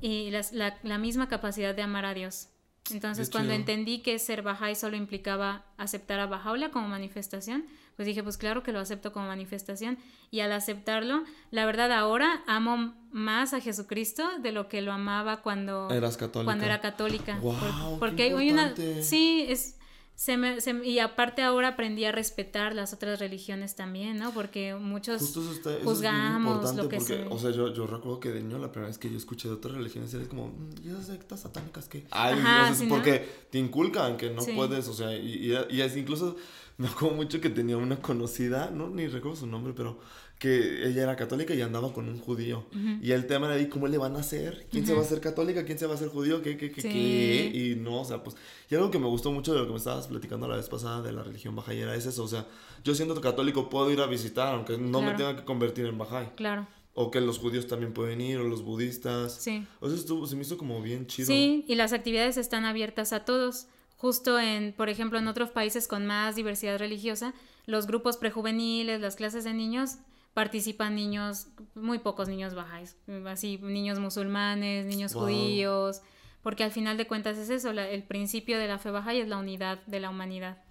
y 0.02 0.30
las- 0.32 0.52
la, 0.54 0.78
la 0.84 0.98
misma 0.98 1.28
capacidad 1.28 1.74
de 1.76 1.82
amar 1.82 2.06
a 2.06 2.14
Dios. 2.14 2.50
Entonces, 2.90 3.30
cuando 3.30 3.52
entendí 3.52 4.00
que 4.02 4.18
ser 4.18 4.44
Bahá'í 4.44 4.74
solo 4.74 4.96
implicaba 4.96 5.66
aceptar 5.78 6.22
a 6.22 6.26
Bajaula 6.26 6.72
como 6.72 6.88
manifestación, 6.88 7.66
pues 7.98 8.06
dije, 8.06 8.24
pues 8.24 8.38
claro 8.38 8.64
que 8.64 8.72
lo 8.72 8.80
acepto 8.80 9.12
como 9.12 9.28
manifestación. 9.28 9.98
Y 10.32 10.40
al 10.40 10.54
aceptarlo, 10.54 11.24
la 11.52 11.66
verdad 11.66 11.92
ahora 11.92 12.44
amo 12.48 12.94
más 13.12 13.54
a 13.54 13.60
Jesucristo 13.60 14.40
de 14.40 14.54
lo 14.54 14.70
que 14.70 14.82
lo 14.82 14.94
amaba 14.94 15.42
cuando, 15.42 15.90
Eras 15.92 16.16
católica. 16.16 16.46
cuando 16.46 16.64
era 16.66 16.80
católica. 16.80 17.38
Por- 17.42 17.60
qué 17.60 17.98
porque 18.00 18.24
hay 18.24 18.52
una... 18.52 18.74
Sí, 19.02 19.46
es... 19.50 19.78
Se 20.20 20.36
me, 20.36 20.60
se 20.62 20.72
y 20.84 20.98
aparte 20.98 21.44
ahora 21.44 21.68
aprendí 21.70 22.04
a 22.04 22.12
respetar 22.12 22.74
las 22.74 22.92
otras 22.92 23.20
religiones 23.20 23.76
también, 23.76 24.18
¿no? 24.18 24.32
Porque 24.34 24.74
muchos... 24.74 25.20
Justo 25.22 25.42
eso, 25.42 25.52
está, 25.52 25.76
eso 25.76 25.84
juzgamos 25.84 26.72
es 26.72 26.76
lo 26.76 26.90
que 26.90 26.98
porque, 26.98 27.14
se- 27.18 27.28
o 27.30 27.38
sea, 27.38 27.52
yo, 27.52 27.72
yo 27.72 27.86
recuerdo 27.86 28.20
que 28.20 28.32
de 28.32 28.42
niño 28.42 28.58
la 28.58 28.72
primera 28.72 28.88
vez 28.88 28.98
que 28.98 29.12
yo 29.12 29.18
escuché 29.18 29.48
de 29.48 29.54
otras 29.54 29.76
religiones 29.76 30.12
era 30.16 30.26
como, 30.26 30.48
"Mm, 30.48 30.72
¿y 30.84 30.90
esas 30.90 31.06
sectas 31.06 31.42
satánicas 31.42 31.88
qué? 31.88 32.04
Ay, 32.10 32.34
Ajá, 32.34 32.74
sí, 32.74 32.86
¿no? 32.88 32.96
porque 32.96 33.30
te 33.52 33.60
inculcan 33.60 34.18
que 34.18 34.32
no 34.32 34.42
Sí. 34.42 34.54
puedes, 34.56 34.88
o 34.88 34.94
sea, 34.94 35.16
y, 35.16 35.52
y, 35.54 35.76
y 35.76 35.82
es 35.82 35.96
incluso, 35.96 36.36
me 36.80 36.88
acuerdo 36.88 37.16
mucho 37.16 37.40
que 37.40 37.52
tenía 37.52 37.78
una 37.78 37.98
conocida, 38.02 38.72
no, 38.72 38.90
ni 38.90 39.06
recuerdo 39.08 39.38
su 39.38 39.46
nombre, 39.46 39.74
pero 39.78 40.00
que 40.40 40.88
ella 40.88 41.04
era 41.04 41.16
católica 41.16 41.54
y 41.56 41.62
andaba 41.62 41.92
con 41.94 42.08
un 42.08 42.20
judío. 42.20 42.66
Ujú. 42.70 43.00
Y 43.02 43.12
el 43.12 43.26
tema 43.26 43.48
era 43.48 43.56
ahí, 43.56 43.68
¿cómo 43.68 43.88
le 43.88 43.98
van 43.98 44.16
a 44.16 44.20
hacer? 44.20 44.68
¿Quién 44.70 44.86
se 44.86 44.92
Ujú. 44.92 45.00
va 45.02 45.04
a 45.04 45.08
hacer 45.08 45.20
católica? 45.20 45.66
¿Quién 45.66 45.80
se 45.80 45.88
va 45.88 45.94
a 45.94 45.96
hacer 45.96 46.10
judío? 46.10 46.42
¿Qué, 46.44 46.58
qué, 46.58 46.72
qué, 46.72 46.82
Sí. 46.82 46.90
qué? 46.90 47.52
Y 47.54 47.76
no, 47.76 48.02
o 48.02 48.06
sea, 48.06 48.24
pues... 48.24 48.36
Y 48.70 48.76
algo 48.76 48.92
que 48.92 49.00
me 49.00 49.08
gustó 49.08 49.32
mucho 49.32 49.54
de 49.54 49.60
lo 49.60 49.66
que 49.66 49.72
me 49.72 49.78
estabas 49.80 50.08
platicando 50.08 50.48
la 50.48 50.56
vez 50.58 50.70
pasada 50.70 51.02
de 51.02 51.12
la 51.12 51.24
religión 51.24 51.56
bahá'í 51.56 51.78
era 51.80 51.96
es 51.96 52.06
eso, 52.06 52.24
o 52.24 52.28
sea, 52.28 52.46
yo 52.84 52.94
siendo 52.94 53.20
católico 53.20 53.70
puedo 53.70 53.90
ir 53.92 54.00
a 54.00 54.06
visitar, 54.06 54.54
aunque 54.54 54.78
no 54.78 55.02
me 55.02 55.08
Claro. 55.14 55.18
tenga 55.18 55.36
que 55.38 55.44
convertir 55.46 55.86
en 55.88 55.98
bahá'í. 55.98 56.30
Claro, 56.36 56.68
O 57.00 57.10
que 57.12 57.22
los 57.22 57.38
judíos 57.40 57.68
también 57.68 57.94
pueden 57.94 58.22
ir, 58.22 58.38
o 58.40 58.44
los 58.44 58.64
budistas. 58.64 59.36
sí. 59.42 59.66
O 59.80 59.88
sea, 59.88 59.98
estuvo, 59.98 60.26
se 60.28 60.36
me 60.36 60.42
hizo 60.44 60.58
como 60.58 60.82
bien 60.82 61.06
chido. 61.08 61.28
Sí, 61.28 61.64
y 61.68 61.76
las 61.76 61.94
actividades 61.94 62.38
están 62.38 62.66
abiertas 62.66 63.14
a 63.14 63.24
todos. 63.26 63.68
Justo 63.98 64.40
en, 64.40 64.74
por 64.74 64.90
ejemplo, 64.90 65.18
en 65.18 65.28
otros 65.28 65.50
países 65.50 65.88
con 65.88 66.06
más 66.06 66.36
diversidad 66.36 66.78
religiosa, 66.78 67.34
los 67.66 67.88
grupos 67.88 68.18
prejuveniles, 68.18 69.00
las 69.02 69.16
clases 69.16 69.44
de 69.44 69.54
niños, 69.54 69.98
participan 70.38 70.94
niños, 70.94 71.48
muy 71.74 71.98
pocos 71.98 72.28
niños 72.30 72.54
bajáis, 72.54 72.96
así 73.26 73.58
niños 73.58 73.98
musulmanes, 73.98 74.86
niños 74.86 75.16
Wow. 75.16 75.24
judíos, 75.24 76.02
porque 76.44 76.64
al 76.64 76.70
final 76.70 76.96
de 76.96 77.08
cuentas 77.08 77.40
es 77.40 77.50
eso, 77.50 77.74
la- 77.74 77.90
el 77.90 78.04
principio 78.04 78.60
de 78.60 78.68
la 78.68 78.78
fe 78.78 78.92
baja 78.92 79.16
es 79.16 79.28
la 79.28 79.38
unidad 79.38 79.80
de 79.88 80.00
la 80.00 80.12
humanidad. 80.12 80.62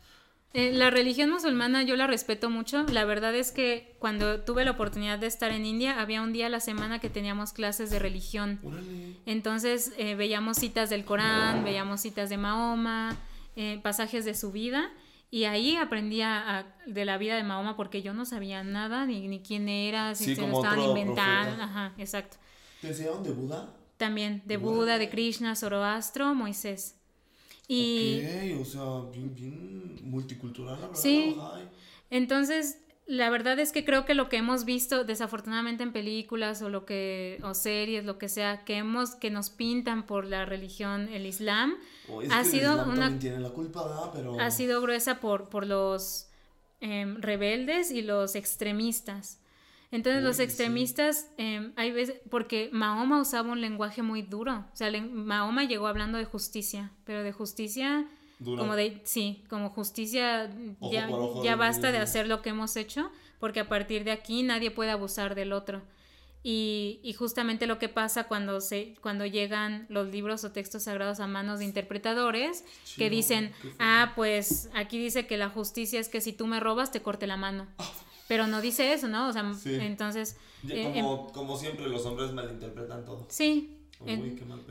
Eh, 0.55 0.71
la 0.73 0.91
religión 0.91 1.31
musulmana 1.31 1.83
yo 1.83 1.97
la 1.97 2.07
respeto 2.07 2.49
mucho. 2.49 2.85
La 2.93 3.05
verdad 3.05 3.35
es 3.35 3.51
que 3.51 3.97
cuando 3.99 4.41
tuve 4.43 4.65
la 4.65 4.71
oportunidad 4.71 5.19
de 5.19 5.27
estar 5.27 5.51
en 5.51 5.67
India, 5.67 6.01
había 6.01 6.23
un 6.23 6.33
día 6.33 6.47
a 6.47 6.49
la 6.49 6.61
semana 6.61 7.01
que 7.01 7.11
teníamos 7.11 7.53
clases 7.53 7.91
de 7.91 7.99
religión. 7.99 8.61
Entonces 9.27 9.93
eh, 9.99 10.15
veíamos 10.15 10.59
citas 10.59 10.91
del 10.91 11.05
Corán, 11.05 11.65
veíamos 11.65 12.01
citas 12.03 12.31
de 12.31 12.37
Mahoma, 12.37 13.17
eh, 13.57 13.81
pasajes 13.83 14.25
de 14.25 14.35
su 14.35 14.53
vida 14.53 14.93
y 15.31 15.45
ahí 15.45 15.77
aprendía 15.77 16.59
a- 16.59 16.67
de 16.87 17.05
la 17.05 17.19
vida 17.19 17.37
de 17.37 17.43
Mahoma 17.43 17.77
porque 17.77 18.03
yo 18.03 18.15
no 18.15 18.25
sabía 18.25 18.63
nada, 18.63 19.07
ni, 19.07 19.29
ni 19.29 19.41
quién 19.41 19.69
era, 19.69 20.15
si 20.15 20.25
Sí, 20.27 20.35
se 20.37 20.41
lo 20.43 20.47
como 20.49 20.59
estaban 20.65 20.81
inventando. 20.89 21.57
profeta. 21.57 21.65
Ajá, 21.65 21.95
exacto. 21.99 22.37
¿Te 22.81 22.89
enseñaron 22.89 23.23
de 23.23 23.31
Buda? 23.31 23.75
También, 23.97 24.43
de 24.45 24.57
Buda, 24.59 24.99
de 24.99 25.09
Krishna, 25.09 25.57
Zoroastro, 25.57 26.35
Moisés. 26.35 26.97
Y... 27.69 28.21
Ok, 28.55 28.61
o 28.61 28.65
sea, 28.65 29.11
bien, 29.11 29.35
bien 29.35 29.99
multicultural, 30.05 30.75
la 30.81 30.87
verdad. 30.87 30.95
Sí. 31.01 31.35
Entonces, 32.11 32.79
la 33.07 33.31
verdad 33.31 33.59
es 33.59 33.73
que 33.73 33.85
creo 33.85 34.05
que 34.05 34.15
lo 34.15 34.29
que 34.29 34.37
hemos 34.37 34.65
visto 34.65 35.05
desafortunadamente 35.05 35.83
en 35.83 35.93
películas 35.93 36.61
o 36.63 36.69
lo 36.69 36.85
que 36.85 37.39
o 37.45 37.55
series 37.55 38.05
lo 38.05 38.19
que 38.19 38.29
sea 38.29 38.65
que 38.65 38.77
hemos 38.77 39.15
que 39.15 39.31
nos 39.31 39.49
pintan 39.51 40.07
por 40.07 40.25
la 40.27 40.45
religión 40.45 41.09
el 41.13 41.25
Islam 41.27 41.77
ha 42.31 42.45
sido 42.45 42.85
una 42.85 43.19
tiene 43.19 43.41
la 43.41 43.51
culpa, 43.51 44.11
Pero... 44.15 44.39
ha 44.41 44.51
sido 44.51 44.81
gruesa 44.81 45.21
por 45.21 45.49
por 45.49 45.67
los 45.67 46.29
em, 46.81 47.21
rebeldes 47.21 47.91
y 47.91 48.03
los 48.03 48.35
extremistas. 48.35 49.41
Entonces 49.93 50.23
los 50.23 50.41
extremistas 50.41 51.29
em, 51.37 51.73
hay 51.77 51.93
veces 51.93 52.21
porque 52.31 52.71
Mahoma 52.73 53.21
usaba 53.21 53.53
un 53.53 53.61
lenguaje 53.61 54.03
muy 54.03 54.23
duro. 54.23 54.65
O 54.73 54.77
sea 54.77 54.91
Mahoma 55.01 55.65
llegó 55.65 55.87
hablando 55.87 56.19
de 56.19 56.25
justicia 56.25 56.93
pero 57.05 57.23
de 57.23 57.33
justicia 57.33 58.07
como 58.45 58.77
de, 58.77 59.01
sí, 59.05 59.45
como 59.49 59.71
justicia, 59.71 60.51
ya, 60.93 61.09
ya 61.43 61.57
basta 61.57 61.91
de 61.91 61.99
hacer 61.99 62.29
lo 62.29 62.43
que 62.43 62.51
hemos 62.51 62.77
hecho, 62.77 63.11
porque 63.39 63.61
a 63.61 63.69
partir 63.69 64.05
de 64.05 64.13
aquí 64.13 64.43
nadie 64.43 64.71
puede 64.71 64.91
abusar 64.91 65.35
del 65.35 65.53
otro. 65.53 65.83
Y, 66.43 67.01
y, 67.03 67.13
justamente 67.15 67.67
lo 67.67 67.79
que 67.81 67.89
pasa 67.89 68.29
cuando, 68.29 68.61
se, 68.61 68.95
cuando 69.01 69.27
llegan 69.27 69.87
los 69.89 70.09
libros 70.09 70.45
o 70.45 70.53
textos 70.53 70.85
sagrados 70.85 71.19
a 71.19 71.27
manos 71.27 71.59
de 71.59 71.65
interpretadores 71.65 72.65
que 72.97 73.11
dicen, 73.11 73.53
ah, 73.81 74.13
pues 74.15 74.71
aquí 74.73 74.97
dice 74.97 75.27
que 75.27 75.37
la 75.39 75.49
justicia 75.49 75.99
es 75.99 76.09
que 76.09 76.21
si 76.21 76.33
tú 76.33 76.47
me 76.47 76.61
robas 76.61 76.93
te 76.93 77.03
corte 77.03 77.27
la 77.27 77.37
mano. 77.37 77.67
Ah. 77.79 77.91
Pero 78.29 78.47
no 78.47 78.61
dice 78.61 78.93
eso, 78.93 79.09
¿no? 79.09 79.29
O 79.29 79.33
sea, 79.33 79.45
entonces... 79.65 80.37
Eh, 80.69 80.93
como, 80.95 81.33
como 81.33 81.57
siempre 81.57 81.89
los 81.89 82.05
hombres 82.07 82.33
malinterpretan 82.33 83.05
todo. 83.05 83.27
Sí, 83.29 83.79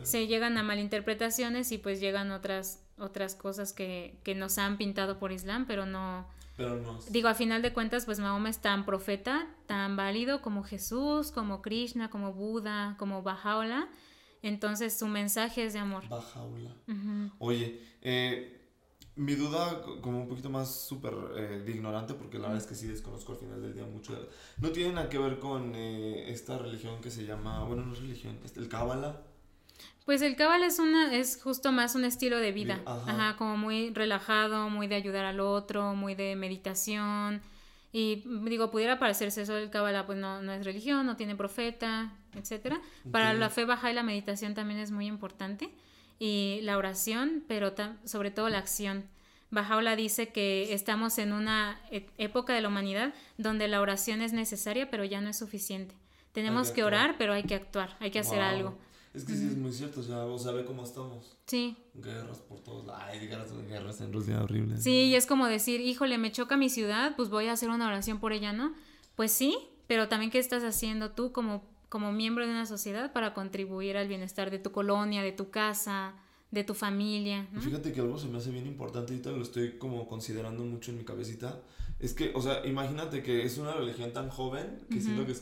se 0.04 0.28
llegan 0.28 0.58
a 0.58 0.64
malinterpretaciones 0.64 1.72
y 1.72 1.78
pues 1.78 2.00
llegan 2.00 2.32
otras 2.32 2.86
otras 2.98 3.36
cosas 3.36 3.74
que, 3.74 4.18
que 4.24 4.36
nos 4.36 4.58
han 4.58 4.78
pintado 4.78 5.20
por 5.20 5.32
Islam, 5.32 5.66
pero 5.68 5.86
no... 5.86 6.28
Pero 6.56 6.78
no. 6.78 7.00
Digo, 7.10 7.28
a 7.28 7.34
final 7.34 7.62
de 7.62 7.74
cuentas, 7.74 8.06
pues 8.06 8.20
Mahoma 8.20 8.50
es 8.50 8.60
tan 8.60 8.86
profeta, 8.86 9.48
tan 9.66 9.96
válido 9.96 10.42
como 10.42 10.64
Jesús, 10.64 11.32
como 11.32 11.62
Krishna, 11.62 12.10
como 12.10 12.34
Buda, 12.34 12.96
como 12.98 13.24
Bajaola. 13.24 13.90
Entonces 14.42 14.98
su 14.98 15.08
mensaje 15.08 15.66
es 15.66 15.74
de 15.74 15.80
amor. 15.80 16.08
Bajaola. 16.08 16.76
Oye, 17.40 17.82
eh, 18.02 18.56
mi 19.16 19.34
duda, 19.36 19.82
como 20.02 20.22
un 20.22 20.28
poquito 20.28 20.50
más 20.50 20.88
súper 20.88 21.14
eh, 21.36 21.64
de 21.66 21.72
ignorante, 21.72 22.14
porque 22.14 22.38
la 22.38 22.48
verdad 22.48 22.62
es 22.62 22.68
que 22.68 22.76
sí 22.76 22.88
desconozco 22.88 23.32
al 23.32 23.40
final 23.40 23.62
del 23.62 23.74
día 23.74 23.86
mucho. 23.86 24.14
No 24.58 24.70
tiene 24.72 24.94
nada 24.94 25.10
que 25.10 25.18
ver 25.18 25.40
con 25.40 25.74
eh, 25.74 26.30
esta 26.32 26.58
religión 26.58 27.02
que 27.02 27.10
se 27.10 27.26
llama, 27.26 27.64
bueno, 27.64 27.86
no 27.86 27.94
es 27.94 28.00
religión, 28.00 28.38
el 28.56 28.68
Cábala. 28.68 29.22
Pues 30.06 30.22
el 30.22 30.36
cabal 30.36 30.62
es 30.62 30.78
una, 30.78 31.16
es 31.16 31.42
justo 31.42 31.72
más 31.72 31.96
un 31.96 32.06
estilo 32.06 32.38
de 32.38 32.52
vida, 32.52 32.80
ajá. 32.86 33.36
como 33.38 33.58
muy 33.58 33.90
relajado, 33.90 34.70
muy 34.70 34.88
de 34.88 34.96
ayudar 34.96 35.26
al 35.26 35.40
otro, 35.40 35.96
muy 35.96 36.14
de 36.14 36.36
meditación. 36.36 37.42
Y 37.92 38.24
digo, 38.44 38.70
pudiera 38.70 39.00
parecerse 39.00 39.42
eso 39.42 39.56
del 39.56 39.72
cabala, 39.72 40.06
pues 40.06 40.20
no, 40.20 40.44
no 40.44 40.52
es 40.52 40.64
religión, 40.64 41.08
no 41.08 41.16
tiene 41.16 41.36
profeta, 41.36 42.14
etcétera. 42.36 42.82
Para 43.12 43.34
la 43.34 43.50
fe 43.50 43.66
baja 43.66 43.90
y 43.90 43.96
la 43.96 44.04
meditación 44.04 44.54
también 44.54 44.80
es 44.80 44.92
muy 44.92 45.08
importante. 45.08 45.72
Y 46.20 46.60
la 46.62 46.78
oración, 46.78 47.44
pero 47.48 47.74
sobre 48.04 48.30
todo 48.30 48.50
la 48.50 48.60
acción. 48.60 49.06
Bajaola 49.50 49.96
dice 49.96 50.30
que 50.30 50.74
estamos 50.74 51.18
en 51.18 51.34
una 51.34 51.80
e, 51.90 52.08
época 52.18 52.54
de 52.54 52.62
la 52.62 52.68
humanidad 52.68 53.14
donde 53.38 53.68
la 53.68 53.82
oración 53.82 54.22
es 54.22 54.34
necesaria, 54.34 54.90
pero 54.90 55.04
ya 55.04 55.22
no 55.22 55.30
es 55.30 55.38
suficiente. 55.38 55.96
Tenemos 56.32 56.72
que, 56.72 56.84
orar, 56.84 57.16
pero 57.18 57.34
hay 57.34 57.44
que 57.44 57.56
actuar, 57.56 57.96
hay 58.02 58.12
que 58.12 58.20
hacer 58.20 58.42
algo. 58.42 58.78
Es 59.16 59.24
que 59.24 59.34
sí 59.34 59.48
es 59.48 59.56
muy 59.56 59.72
cierto, 59.72 60.02
o 60.02 60.04
sea, 60.04 60.26
o 60.26 60.38
sea, 60.38 60.52
ve 60.52 60.66
cómo 60.66 60.84
estamos. 60.84 61.38
Sí. 61.46 61.78
Guerras 61.94 62.40
por 62.40 62.60
todos 62.60 62.86
lados. 62.86 63.04
Ay, 63.06 63.28
guerras, 63.28 63.54
guerras 63.68 64.02
en 64.02 64.12
Rusia 64.12 64.44
horribles. 64.44 64.84
Sí, 64.84 65.06
y 65.06 65.16
es 65.16 65.26
como 65.26 65.48
decir, 65.48 65.80
híjole, 65.80 66.18
me 66.18 66.32
choca 66.32 66.58
mi 66.58 66.70
ciudad, 66.70 67.16
pues 67.16 67.30
voy 67.30 67.48
a 67.48 67.54
hacer 67.54 67.70
una 67.70 67.88
oración 67.88 68.20
por 68.20 68.34
ella, 68.34 68.52
¿no? 68.52 68.74
Pues 69.16 69.32
sí, 69.32 69.58
pero 69.88 70.10
también 70.10 70.32
qué 70.32 70.40
estás 70.40 70.64
haciendo 70.64 71.12
tú 71.12 71.32
como, 71.32 71.64
como 71.88 72.12
miembro 72.12 72.46
de 72.46 72.52
una 72.52 72.66
sociedad 72.66 73.14
para 73.14 73.34
contribuir 73.34 73.96
al 73.96 74.08
bienestar 74.08 74.52
de 74.52 74.60
tu 74.60 74.72
colonia, 74.72 75.22
de 75.22 75.32
tu 75.32 75.50
casa, 75.50 76.16
de 76.52 76.64
tu 76.64 76.74
familia. 76.74 77.48
¿no? 77.54 77.62
Fíjate 77.62 77.94
que 77.94 78.02
algo 78.02 78.18
se 78.18 78.28
me 78.28 78.38
hace 78.38 78.52
bien 78.52 78.68
importante, 78.68 79.14
ahorita 79.14 79.32
lo 79.32 79.44
estoy 79.44 79.78
como 79.78 80.08
considerando 80.08 80.64
mucho 80.66 80.92
en 80.92 80.98
mi 80.98 81.06
cabecita. 81.06 81.62
Es 82.00 82.14
que, 82.14 82.32
o 82.36 82.42
sea, 82.42 82.66
imagínate 82.66 83.24
que 83.24 83.46
es 83.46 83.58
una 83.58 83.72
religión 83.74 84.12
tan 84.12 84.30
joven 84.30 84.82
que 84.90 85.00
siento 85.00 85.26
que 85.26 85.32
es 85.32 85.42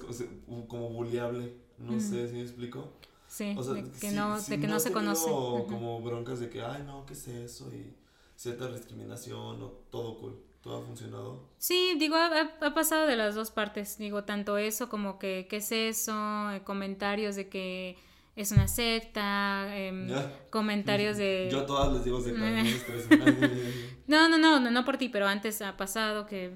como 0.67 0.89
buleable. 0.89 1.55
No 1.79 1.99
sé 1.99 2.27
si 2.27 2.35
me 2.35 2.41
explico. 2.41 2.93
Sí, 3.33 3.45
de 3.55 3.89
que, 3.99 4.11
no, 4.11 4.39
de 4.39 4.59
que 4.59 4.67
no, 4.67 4.79
se 4.79 4.91
conoce. 4.91 5.27
como 5.27 5.99
broncas 6.03 6.39
de 6.39 6.51
que, 6.51 6.61
ay, 6.61 6.83
no, 6.85 7.03
¿qué 7.07 7.13
es 7.13 7.27
eso? 7.27 7.67
Y 7.73 7.91
cierta 8.35 8.67
discriminación 8.67 9.59
o 9.59 9.69
todo 9.89 10.19
cool. 10.19 10.39
¿Todo 10.61 10.77
ha 10.77 10.85
funcionado? 10.85 11.49
Sí, 11.57 11.95
digo, 11.97 12.15
ha, 12.15 12.73
pasado 12.75 13.07
de 13.07 13.15
las 13.15 13.33
dos 13.33 13.49
partes. 13.49 13.97
Digo, 13.97 14.23
tanto 14.23 14.59
eso 14.59 14.87
como 14.87 15.17
que, 15.17 15.47
¿qué 15.49 15.57
es 15.57 15.71
eso? 15.71 16.13
Eh, 16.51 16.61
comentarios 16.63 17.35
de 17.35 17.49
que 17.49 17.97
es 18.35 18.51
una 18.51 18.67
secta, 18.67 19.65
em, 19.75 20.07
comentarios 20.51 21.17
de... 21.17 21.49
Yo 21.51 21.61
a 21.61 21.65
todas 21.65 21.91
les 21.91 22.03
digo 22.03 22.21
secta. 22.21 22.39
no, 24.07 24.29
no, 24.29 24.37
no, 24.37 24.59
no, 24.59 24.69
no 24.69 24.85
por 24.85 24.97
ti, 24.97 25.09
pero 25.09 25.25
antes 25.25 25.59
ha 25.63 25.75
pasado 25.75 26.27
que 26.27 26.55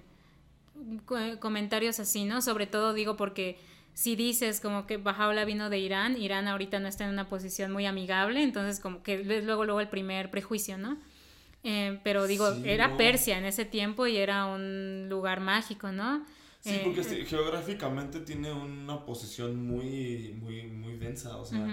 comentarios 1.40 2.00
así, 2.00 2.26
¿no? 2.26 2.44
Sobre 2.44 2.68
todo 2.68 2.94
digo 2.94 3.18
porque 3.18 3.58
si 3.98 4.16
dices 4.16 4.60
como 4.60 4.86
que 4.86 4.98
Bajaola 4.98 5.44
vino 5.44 5.72
de 5.72 5.80
Irán, 5.80 6.22
Irán 6.22 6.48
ahorita 6.48 6.80
no 6.80 6.88
está 6.88 7.06
en 7.06 7.10
una 7.10 7.28
posición 7.28 7.72
muy 7.72 7.88
amigable, 7.88 8.44
entonces 8.44 8.80
como 8.80 9.02
que 9.02 9.22
es 9.22 9.44
luego, 9.44 9.66
luego 9.66 9.82
el 9.82 9.90
primer 9.90 10.30
prejuicio, 10.30 10.78
¿no? 10.78 11.00
Eh, 11.64 12.00
pero 12.04 12.28
digo, 12.28 12.48
era 12.64 12.96
Persia 12.96 13.40
en 13.40 13.46
ese 13.46 13.66
tiempo 13.66 14.06
y 14.06 14.18
era 14.18 14.46
un 14.46 15.08
lugar 15.10 15.40
mágico, 15.40 15.92
¿no? 15.92 16.24
Sí, 16.60 16.80
porque 16.84 17.02
eh, 17.02 17.26
geográficamente 17.26 18.20
tiene 18.20 18.54
una 18.54 19.04
posición 19.04 19.66
muy, 19.66 20.38
muy, 20.40 20.68
muy 20.68 20.98
densa, 20.98 21.36
o 21.38 21.44
sea, 21.44 21.68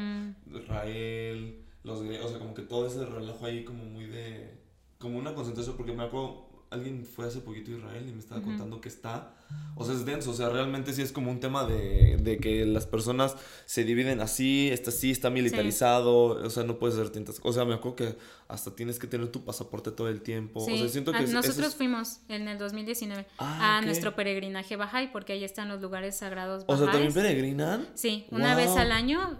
Israel, 0.50 1.62
los 1.82 2.00
o 2.00 2.28
sea, 2.30 2.38
como 2.38 2.54
que 2.54 2.62
todo 2.62 2.86
ese 2.86 3.04
relajo 3.04 3.44
ahí 3.44 3.64
como 3.64 3.84
muy 3.84 4.06
de, 4.06 4.62
como 4.96 5.18
una 5.18 5.34
concentración, 5.34 5.76
porque 5.76 5.92
me 5.92 6.04
acuerdo, 6.04 6.43
alguien 6.74 7.04
fue 7.04 7.26
hace 7.26 7.40
poquito 7.40 7.70
a 7.70 7.78
Israel 7.78 8.06
y 8.08 8.12
me 8.12 8.18
estaba 8.18 8.42
contando 8.42 8.80
que 8.80 8.88
está, 8.88 9.32
o 9.76 9.84
sea, 9.84 9.94
es 9.94 10.04
denso, 10.04 10.30
o 10.30 10.34
sea, 10.34 10.50
realmente 10.50 10.92
sí 10.92 11.02
es 11.02 11.12
como 11.12 11.30
un 11.30 11.40
tema 11.40 11.64
de, 11.64 12.16
de 12.18 12.36
que 12.38 12.66
las 12.66 12.86
personas 12.86 13.36
se 13.64 13.84
dividen 13.84 14.20
así, 14.20 14.68
está 14.70 14.90
así, 14.90 15.10
está 15.10 15.30
militarizado, 15.30 16.44
o 16.44 16.50
sea, 16.50 16.64
no 16.64 16.78
puedes 16.78 16.96
hacer 16.96 17.10
tintas, 17.10 17.40
o 17.42 17.52
sea, 17.52 17.64
me 17.64 17.74
acuerdo 17.74 17.96
que 17.96 18.16
hasta 18.48 18.74
tienes 18.74 18.98
que 18.98 19.06
tener 19.06 19.28
tu 19.28 19.44
pasaporte 19.44 19.90
todo 19.90 20.08
el 20.08 20.20
tiempo, 20.20 20.60
o 20.60 20.66
sea, 20.66 20.88
siento 20.88 21.12
que... 21.12 21.18
Ah, 21.18 21.26
nosotros 21.26 21.74
fuimos 21.74 22.20
en 22.28 22.48
el 22.48 22.58
2019 22.58 23.26
ah, 23.38 23.78
a 23.78 23.82
nuestro 23.82 24.14
peregrinaje 24.14 24.76
Bahá'í, 24.76 25.10
porque 25.12 25.32
ahí 25.32 25.44
están 25.44 25.68
los 25.68 25.80
lugares 25.80 26.16
sagrados 26.16 26.64
O 26.66 26.76
sea, 26.76 26.90
¿también 26.90 27.12
peregrinan? 27.12 27.88
Sí, 27.94 28.26
una 28.30 28.54
vez 28.54 28.70
al 28.70 28.92
año, 28.92 29.38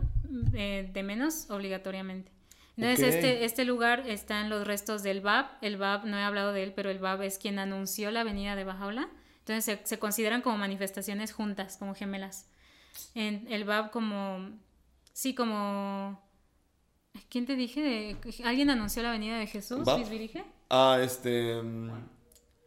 eh, 0.55 0.91
de 0.93 1.03
menos, 1.03 1.51
obligatoriamente. 1.51 2.33
Entonces, 2.77 3.15
este, 3.15 3.45
este 3.45 3.65
lugar 3.65 4.09
está 4.09 4.41
en 4.41 4.51
los 4.51 4.67
restos 4.67 5.03
del 5.03 5.21
Bab. 5.21 5.47
El 5.61 5.77
Bab, 5.77 6.07
no 6.07 6.19
he 6.19 6.23
hablado 6.23 6.53
de 6.53 6.65
él, 6.65 6.73
pero 6.75 6.91
el 6.91 6.99
Bab 6.99 7.23
es 7.23 7.39
quien 7.39 7.59
anunció 7.59 8.11
la 8.11 8.25
venida 8.25 8.57
de 8.57 8.65
Bajaola. 8.65 9.09
Entonces, 9.41 9.81
se, 9.85 9.99
consideran 9.99 10.43
como 10.43 10.59
manifestaciones 10.59 11.33
juntas, 11.33 11.77
como 11.77 11.95
gemelas. 11.95 12.49
En 13.15 13.47
el 13.51 13.65
Bab 13.65 13.91
como... 13.91 14.51
Sí, 15.13 15.35
como... 15.35 16.21
¿Quién 17.29 17.47
te 17.47 17.55
dije? 17.55 18.17
¿Alguien 18.45 18.71
anunció 18.71 19.03
la 19.03 19.13
venida 19.13 19.39
de 19.39 19.47
Jesús? 19.47 19.87
¿Luis 19.87 20.09
Virige? 20.09 20.45
Ah, 20.69 20.99
este... 21.01 21.63
Mm, 21.63 22.09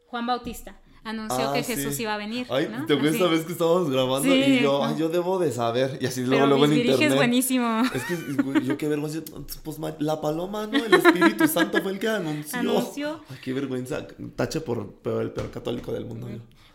Juan 0.08 0.26
Bautista 0.26 0.80
anunció 1.08 1.50
ah, 1.50 1.54
que 1.54 1.64
Jesús 1.64 1.98
iba 2.00 2.14
a 2.14 2.18
venir. 2.18 2.46
Ay, 2.50 2.66
te 2.86 2.94
acuerdas 2.94 3.16
esa 3.16 3.28
vez 3.28 3.46
que 3.46 3.54
estábamos 3.54 3.90
grabando 3.90 4.28
y 4.28 4.60
yo, 4.60 4.84
ay, 4.84 4.96
yo 4.98 5.08
debo 5.10 5.40
de 5.40 5.52
saber. 5.52 5.98
Y 6.02 6.06
así 6.06 6.26
luego, 6.26 6.46
luego 6.46 6.66
en 6.66 6.74
internet. 6.74 7.12
es 7.12 7.16
buenísimo. 7.16 7.82
Es 7.94 8.04
que 8.04 8.64
yo 8.64 8.78
qué 8.78 8.88
vergüenza. 8.88 9.22
Pues 9.64 9.78
la 10.00 10.20
paloma, 10.20 10.68
¿no? 10.68 10.84
El 10.84 10.94
Espíritu 10.94 11.48
Santo 11.48 11.82
fue 11.82 11.94
el 11.94 12.00
que 12.00 12.10
anunció. 12.10 12.60
Anunció. 12.60 13.22
Ay, 13.30 13.38
qué 13.42 13.54
vergüenza. 13.54 14.06
Tache 14.36 14.60
por 14.62 14.80
el 14.80 15.32
peor 15.32 15.52
católico 15.52 15.94
del 15.94 16.06
mundo. 16.06 16.28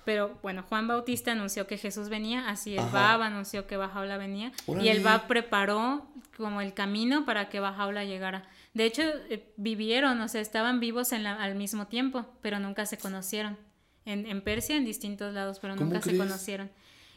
Pero 0.05 0.37
bueno, 0.43 0.65
Juan 0.69 0.89
Bautista 0.89 1.33
anunció 1.33 1.67
que 1.67 1.79
Jesús 1.79 2.09
venía, 2.09 2.49
así 2.49 2.77
el 2.77 2.85
Bab 2.87 3.23
anunció 3.23 3.67
que 3.67 3.77
Bajaola 3.77 4.17
venía. 4.17 4.51
Y 4.81 4.89
el 4.89 5.01
Bab 5.01 5.29
preparó 5.29 6.07
como 6.37 6.61
el 6.61 6.75
camino 6.75 7.25
para 7.25 7.49
que 7.49 7.61
Bajaola 7.61 8.05
llegara. 8.05 8.49
De 8.75 8.85
hecho, 8.85 9.03
eh, 9.29 9.53
vivieron, 9.57 10.21
o 10.21 10.29
sea, 10.29 10.41
estaban 10.41 10.81
vivos 10.81 11.13
en 11.13 11.23
la, 11.23 11.35
al 11.35 11.55
mismo 11.55 11.87
tiempo, 11.87 12.25
pero 12.41 12.59
nunca 12.59 12.87
se 12.87 12.97
conocieron 12.97 13.59
en, 14.05 14.27
en 14.27 14.43
Persia, 14.43 14.77
en 14.77 14.85
distintos 14.85 15.33
lados, 15.35 15.59
pero 15.61 15.77
nunca 15.77 16.01
se 16.01 16.17
conocieron. 16.17 16.71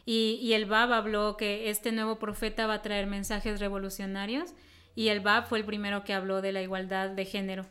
Y, 0.04 0.38
y, 0.40 0.52
el 0.52 0.66
Bab 0.66 0.92
habló 0.92 1.36
que 1.36 1.68
este 1.68 1.90
nuevo 1.90 2.18
profeta 2.18 2.66
va 2.68 2.74
a 2.74 2.82
traer 2.82 3.08
mensajes 3.08 3.58
revolucionarios 3.58 4.50
y 4.94 5.08
el 5.08 5.18
Bab 5.18 5.48
fue 5.48 5.58
el 5.58 5.64
primero 5.64 6.04
que 6.04 6.14
habló 6.14 6.40
de 6.42 6.52
la 6.52 6.62
igualdad 6.62 7.10
de 7.10 7.24
género. 7.24 7.66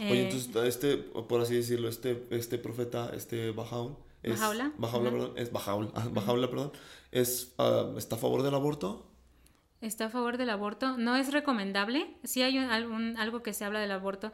Oye, 0.00 0.22
eh, 0.22 0.30
entonces, 0.30 0.64
este, 0.64 0.96
por 0.96 1.40
así 1.40 1.54
decirlo, 1.54 1.88
este, 1.88 2.26
este 2.30 2.58
profeta, 2.58 3.12
este 3.14 3.52
Bajaul, 3.52 3.94
es, 4.24 4.32
Bajaula, 4.32 4.72
Bajaula, 4.78 5.10
perdón, 5.10 5.32
es 5.36 5.52
Bajaula, 5.52 5.90
Bajaula, 6.10 6.50
perdón, 6.50 6.72
es, 7.12 7.54
ah, 7.58 7.92
¿está 7.96 8.16
a 8.16 8.18
favor 8.18 8.42
del 8.42 8.54
aborto? 8.54 9.06
está 9.80 10.06
a 10.06 10.10
favor 10.10 10.36
del 10.36 10.50
aborto. 10.50 10.96
No 10.96 11.16
es 11.16 11.32
recomendable. 11.32 12.14
Sí 12.24 12.42
hay 12.42 12.58
algún, 12.58 13.16
algo 13.16 13.42
que 13.42 13.52
se 13.52 13.64
habla 13.64 13.80
del 13.80 13.92
aborto. 13.92 14.32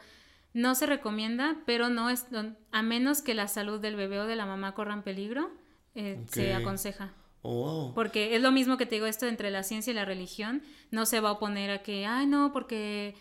No 0.54 0.74
se 0.74 0.86
recomienda, 0.86 1.56
pero 1.66 1.88
no 1.88 2.10
es 2.10 2.26
a 2.70 2.82
menos 2.82 3.22
que 3.22 3.34
la 3.34 3.48
salud 3.48 3.80
del 3.80 3.96
bebé 3.96 4.20
o 4.20 4.26
de 4.26 4.36
la 4.36 4.46
mamá 4.46 4.74
corran 4.74 5.02
peligro, 5.02 5.50
eh, 5.94 6.20
se 6.30 6.54
aconseja. 6.54 7.14
Oh, 7.42 7.92
porque 7.94 8.36
es 8.36 8.42
lo 8.42 8.52
mismo 8.52 8.76
que 8.76 8.86
te 8.86 8.94
digo 8.94 9.06
esto 9.06 9.26
entre 9.26 9.50
la 9.50 9.62
ciencia 9.64 9.90
y 9.90 9.94
la 9.94 10.04
religión. 10.04 10.62
No 10.90 11.06
se 11.06 11.20
va 11.20 11.30
a 11.30 11.32
oponer 11.32 11.70
a 11.70 11.82
que, 11.82 12.06
ay, 12.06 12.26
no, 12.26 12.52
porque 12.52 13.16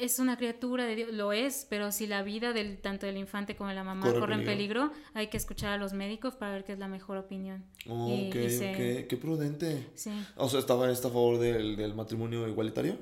es 0.00 0.18
una 0.18 0.36
criatura 0.36 0.86
de 0.86 0.94
Dios, 0.94 1.12
lo 1.12 1.32
es, 1.32 1.66
pero 1.68 1.92
si 1.92 2.06
la 2.06 2.22
vida 2.22 2.52
del 2.52 2.78
tanto 2.78 3.06
del 3.06 3.16
infante 3.16 3.56
como 3.56 3.68
de 3.68 3.74
la 3.74 3.84
mamá 3.84 4.12
corre, 4.12 4.34
en 4.34 4.44
peligro, 4.44 4.92
hay 5.14 5.28
que 5.28 5.36
escuchar 5.36 5.72
a 5.72 5.76
los 5.76 5.92
médicos 5.92 6.34
para 6.34 6.52
ver 6.52 6.64
qué 6.64 6.72
es 6.72 6.78
la 6.78 6.88
mejor 6.88 7.16
opinión. 7.16 7.64
Oh, 7.88 8.06
ok, 8.06 8.32
qué 8.32 9.18
prudente. 9.20 9.88
Sí. 9.94 10.12
O 10.36 10.48
sea, 10.48 10.60
¿estaba 10.60 10.88
a 10.88 10.94
favor 10.94 11.38
del, 11.38 11.94
matrimonio 11.94 12.46
igualitario? 12.48 12.96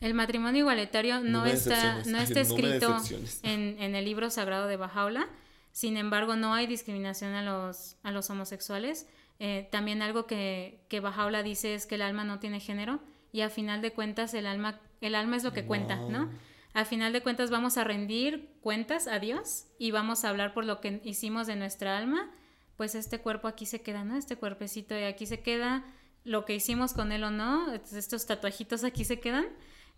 El 0.00 0.14
matrimonio 0.14 0.60
igualitario 0.60 1.20
no, 1.20 1.46
está, 1.46 2.02
no 2.04 2.18
está 2.18 2.40
escrito 2.40 2.96
en, 3.42 3.76
en, 3.80 3.94
el 3.94 4.04
libro 4.04 4.28
sagrado 4.30 4.66
de 4.66 4.76
Bajaula. 4.76 5.28
Sin 5.72 5.96
embargo, 5.96 6.36
no 6.36 6.54
hay 6.54 6.66
discriminación 6.66 7.32
a 7.34 7.42
los, 7.42 7.96
a 8.02 8.10
los 8.10 8.28
homosexuales. 8.28 9.06
Eh, 9.38 9.68
también 9.72 10.02
algo 10.02 10.26
que, 10.26 10.84
que 10.88 11.00
Bajaula 11.00 11.42
dice 11.42 11.74
es 11.74 11.86
que 11.86 11.96
el 11.96 12.02
alma 12.02 12.24
no 12.24 12.38
tiene 12.38 12.60
género 12.60 13.00
y 13.32 13.40
a 13.40 13.50
final 13.50 13.82
de 13.82 13.92
cuentas 13.92 14.32
el 14.34 14.46
alma, 14.46 14.80
el 15.00 15.16
alma 15.16 15.36
es 15.36 15.42
lo 15.42 15.52
que 15.52 15.64
cuenta, 15.64 15.96
¿no? 15.96 16.30
A 16.72 16.84
final 16.84 17.12
de 17.12 17.22
cuentas 17.22 17.50
vamos 17.50 17.76
a 17.78 17.84
rendir 17.84 18.48
cuentas 18.60 19.08
a 19.08 19.18
Dios 19.18 19.66
y 19.78 19.90
vamos 19.90 20.24
a 20.24 20.28
hablar 20.28 20.54
por 20.54 20.64
lo 20.64 20.80
que 20.80 21.00
hicimos 21.04 21.46
de 21.48 21.56
nuestra 21.56 21.98
alma, 21.98 22.30
pues 22.76 22.94
este 22.94 23.18
cuerpo 23.20 23.48
aquí 23.48 23.66
se 23.66 23.80
queda, 23.80 24.04
¿no? 24.04 24.16
Este 24.16 24.36
cuerpecito 24.36 24.94
de 24.94 25.06
aquí 25.06 25.26
se 25.26 25.40
queda, 25.40 25.84
lo 26.24 26.44
que 26.44 26.54
hicimos 26.54 26.92
con 26.92 27.10
él 27.10 27.24
o 27.24 27.30
no, 27.30 27.72
estos 27.72 28.26
tatuajitos 28.26 28.84
aquí 28.84 29.04
se 29.04 29.18
quedan 29.18 29.46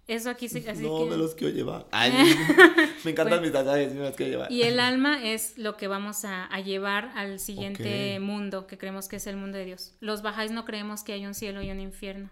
eso 0.06 0.30
aquí 0.30 0.48
se... 0.48 0.68
Así 0.70 0.82
no, 0.82 1.04
me 1.06 1.16
los 1.16 1.34
quiero 1.34 1.52
llevar. 1.52 1.86
me 3.04 3.10
encantan 3.10 3.42
mis 3.42 3.52
tatuajes, 3.52 3.92
me 3.92 4.00
los 4.00 4.14
quiero 4.14 4.32
llevar. 4.32 4.52
Y 4.52 4.62
el 4.62 4.78
alma 4.78 5.24
es 5.24 5.58
lo 5.58 5.76
que 5.76 5.88
vamos 5.88 6.24
a, 6.24 6.48
llevar 6.60 7.10
al 7.16 7.40
siguiente 7.40 8.20
mundo, 8.20 8.66
que 8.66 8.78
creemos 8.78 9.08
que 9.08 9.16
es 9.16 9.26
el 9.26 9.36
mundo 9.36 9.58
de 9.58 9.64
Dios. 9.64 9.94
Los 10.00 10.22
bajáis 10.22 10.52
no 10.52 10.64
creemos 10.64 11.02
que 11.02 11.12
hay 11.12 11.26
un 11.26 11.34
cielo 11.34 11.60
y 11.62 11.70
un 11.70 11.80
infierno. 11.80 12.30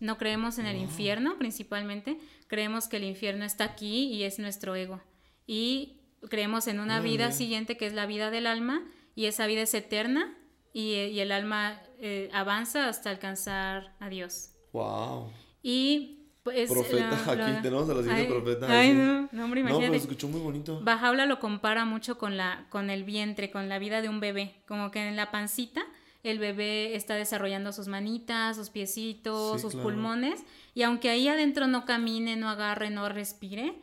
No 0.00 0.18
creemos 0.18 0.58
en 0.58 0.66
el 0.66 0.76
infierno 0.76 1.38
principalmente, 1.38 2.18
creemos 2.48 2.88
que 2.88 2.96
el 2.96 3.04
infierno 3.04 3.44
está 3.44 3.64
aquí 3.64 4.06
y 4.12 4.24
es 4.24 4.38
nuestro 4.40 4.74
ego. 4.74 5.00
Y 5.46 6.00
creemos 6.28 6.66
en 6.66 6.80
una 6.80 7.00
vida 7.00 7.30
siguiente 7.30 7.76
que 7.76 7.86
es 7.86 7.92
la 7.92 8.06
vida 8.06 8.30
del 8.30 8.46
alma 8.46 8.82
y 9.14 9.26
esa 9.26 9.46
vida 9.46 9.62
es 9.62 9.74
eterna 9.74 10.36
y, 10.72 10.94
el 11.20 11.30
alma 11.30 11.80
eh, 12.00 12.28
avanza 12.32 12.88
hasta 12.88 13.10
alcanzar 13.10 13.94
a 14.00 14.08
Dios. 14.08 14.50
Wow. 14.72 15.30
Y 15.62 16.23
pues, 16.44 16.70
profeta, 16.70 17.10
aquí 17.32 17.62
tenemos 17.62 17.88
a 17.88 17.94
la 17.94 18.02
siguiente 18.02 18.26
profeta. 18.26 18.66
Ay, 18.68 18.92
no, 18.92 19.28
no, 19.32 19.44
hombre, 19.44 19.60
imagínate. 19.60 19.86
No, 19.86 19.92
pero 19.92 20.02
escuchó 20.02 20.28
muy 20.28 20.40
bonito. 20.40 20.80
Bajaula 20.82 21.24
lo 21.24 21.40
compara 21.40 21.86
mucho 21.86 22.18
con, 22.18 22.36
la, 22.36 22.66
con 22.68 22.90
el 22.90 23.02
vientre, 23.02 23.50
con 23.50 23.70
la 23.70 23.78
vida 23.78 24.02
de 24.02 24.10
un 24.10 24.20
bebé. 24.20 24.54
Como 24.68 24.90
que 24.90 25.08
en 25.08 25.16
la 25.16 25.30
pancita 25.30 25.84
el 26.22 26.38
bebé 26.38 26.96
está 26.96 27.14
desarrollando 27.14 27.72
sus 27.72 27.88
manitas, 27.88 28.56
sus 28.56 28.68
piecitos, 28.68 29.62
sus 29.62 29.74
pulmones. 29.74 30.44
Y 30.74 30.82
aunque 30.82 31.08
ahí 31.08 31.28
adentro 31.28 31.66
no 31.66 31.86
camine, 31.86 32.36
no 32.36 32.50
agarre, 32.50 32.90
no 32.90 33.08
respire, 33.08 33.74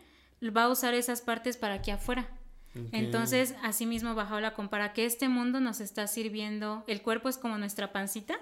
va 0.56 0.64
a 0.64 0.70
usar 0.70 0.94
esas 0.94 1.22
partes 1.22 1.58
para 1.58 1.76
aquí 1.76 1.90
afuera. 1.92 2.30
Entonces, 2.94 3.56
asimismo, 3.64 4.16
Bajaula 4.16 4.54
compara 4.54 4.94
que 4.94 5.06
este 5.06 5.28
mundo 5.28 5.60
nos 5.60 5.82
está 5.82 6.08
sirviendo, 6.08 6.86
el 6.88 7.02
cuerpo 7.02 7.28
es 7.28 7.38
como 7.38 7.58
nuestra 7.58 7.92
pancita, 7.92 8.40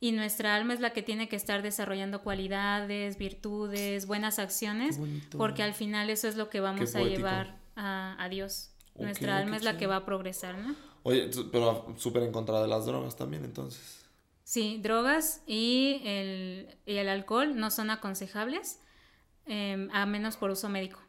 y 0.00 0.12
nuestra 0.12 0.56
alma 0.56 0.72
es 0.72 0.80
la 0.80 0.94
que 0.94 1.02
tiene 1.02 1.28
que 1.28 1.36
estar 1.36 1.62
desarrollando 1.62 2.22
cualidades, 2.22 3.18
virtudes, 3.18 4.06
buenas 4.06 4.38
acciones, 4.38 4.98
porque 5.36 5.62
al 5.62 5.74
final 5.74 6.08
eso 6.08 6.26
es 6.26 6.36
lo 6.36 6.48
que 6.48 6.60
vamos 6.60 6.94
a 6.96 7.02
llevar 7.02 7.58
a, 7.76 8.26
Dios. 8.30 8.70
nuestra 8.94 9.36
alma 9.36 9.56
es 9.56 9.62
la 9.62 9.76
que 9.76 9.86
va 9.86 9.96
a 9.96 10.06
progresar, 10.06 10.56
¿no? 10.58 10.74
Oye, 11.02 11.30
pero 11.52 11.94
súper 11.98 12.22
en 12.22 12.32
contra 12.32 12.62
de 12.62 12.68
las 12.68 12.86
drogas 12.86 13.16
también, 13.16 13.44
entonces. 13.44 14.00
Sí, 14.42 14.80
drogas 14.82 15.42
y 15.46 16.00
el, 16.04 16.78
y 16.84 16.96
el 16.96 17.08
alcohol 17.08 17.56
no 17.56 17.70
son 17.70 17.90
aconsejables, 17.90 18.80
em, 19.46 19.88
a 19.92 20.06
menos 20.06 20.36
por 20.36 20.50
uso 20.50 20.68
médico. 20.68 21.00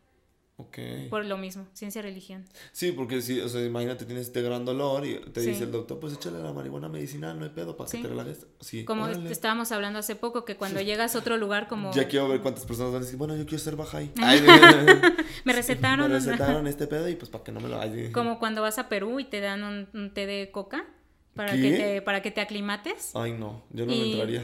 Por 1.09 1.25
lo 1.25 1.37
mismo, 1.37 1.67
ciencia 1.73 2.01
religión. 2.01 2.45
Sí, 2.71 2.91
porque 2.91 3.21
si, 3.21 3.39
o 3.39 3.49
sea, 3.49 3.63
imagínate, 3.63 4.05
tienes 4.05 4.27
este 4.27 4.41
gran 4.41 4.65
dolor 4.65 5.05
y 5.05 5.19
te 5.31 5.41
dice 5.41 5.63
el 5.63 5.71
doctor, 5.71 5.99
pues 5.99 6.13
échale 6.13 6.39
la 6.39 6.53
marihuana 6.53 6.89
medicinal, 6.89 7.37
no 7.37 7.45
hay 7.45 7.51
pedo 7.51 7.75
para 7.77 7.89
que 7.89 7.97
te 7.97 8.07
relajes. 8.07 8.45
Sí, 8.59 8.85
como 8.85 9.07
estábamos 9.07 9.71
hablando 9.71 9.99
hace 9.99 10.15
poco, 10.15 10.45
que 10.45 10.55
cuando 10.55 10.81
llegas 10.81 11.15
a 11.15 11.19
otro 11.19 11.37
lugar 11.37 11.67
como... 11.67 11.93
Ya 11.93 12.07
quiero 12.07 12.27
ver 12.27 12.41
cuántas 12.41 12.65
personas 12.65 12.91
van 12.93 13.01
a 13.01 13.05
decir, 13.05 13.17
bueno, 13.17 13.35
yo 13.35 13.45
quiero 13.45 13.63
ser 13.63 13.75
baja 13.75 13.97
ahí. 13.97 14.11
me 15.45 15.53
recetaron. 15.53 16.09
me 16.09 16.19
recetaron 16.19 16.67
este 16.71 16.87
pedo 16.87 17.07
y 17.09 17.15
pues 17.15 17.29
para 17.29 17.43
que 17.43 17.51
no 17.51 17.59
me 17.59 17.69
lo... 17.69 17.79
como 18.11 18.39
cuando 18.39 18.61
vas 18.61 18.77
a 18.79 18.89
Perú 18.89 19.19
y 19.19 19.25
te 19.25 19.39
dan 19.39 19.87
un, 19.93 20.13
té 20.13 20.25
de 20.25 20.51
coca. 20.51 20.85
Para 21.33 21.53
que, 21.53 21.71
te, 21.71 22.01
para 22.01 22.21
que 22.21 22.29
te 22.29 22.41
aclimates. 22.41 23.11
Ay, 23.15 23.31
no, 23.31 23.63
yo 23.69 23.85
no 23.85 23.93
me 23.93 24.11
entraría. 24.11 24.43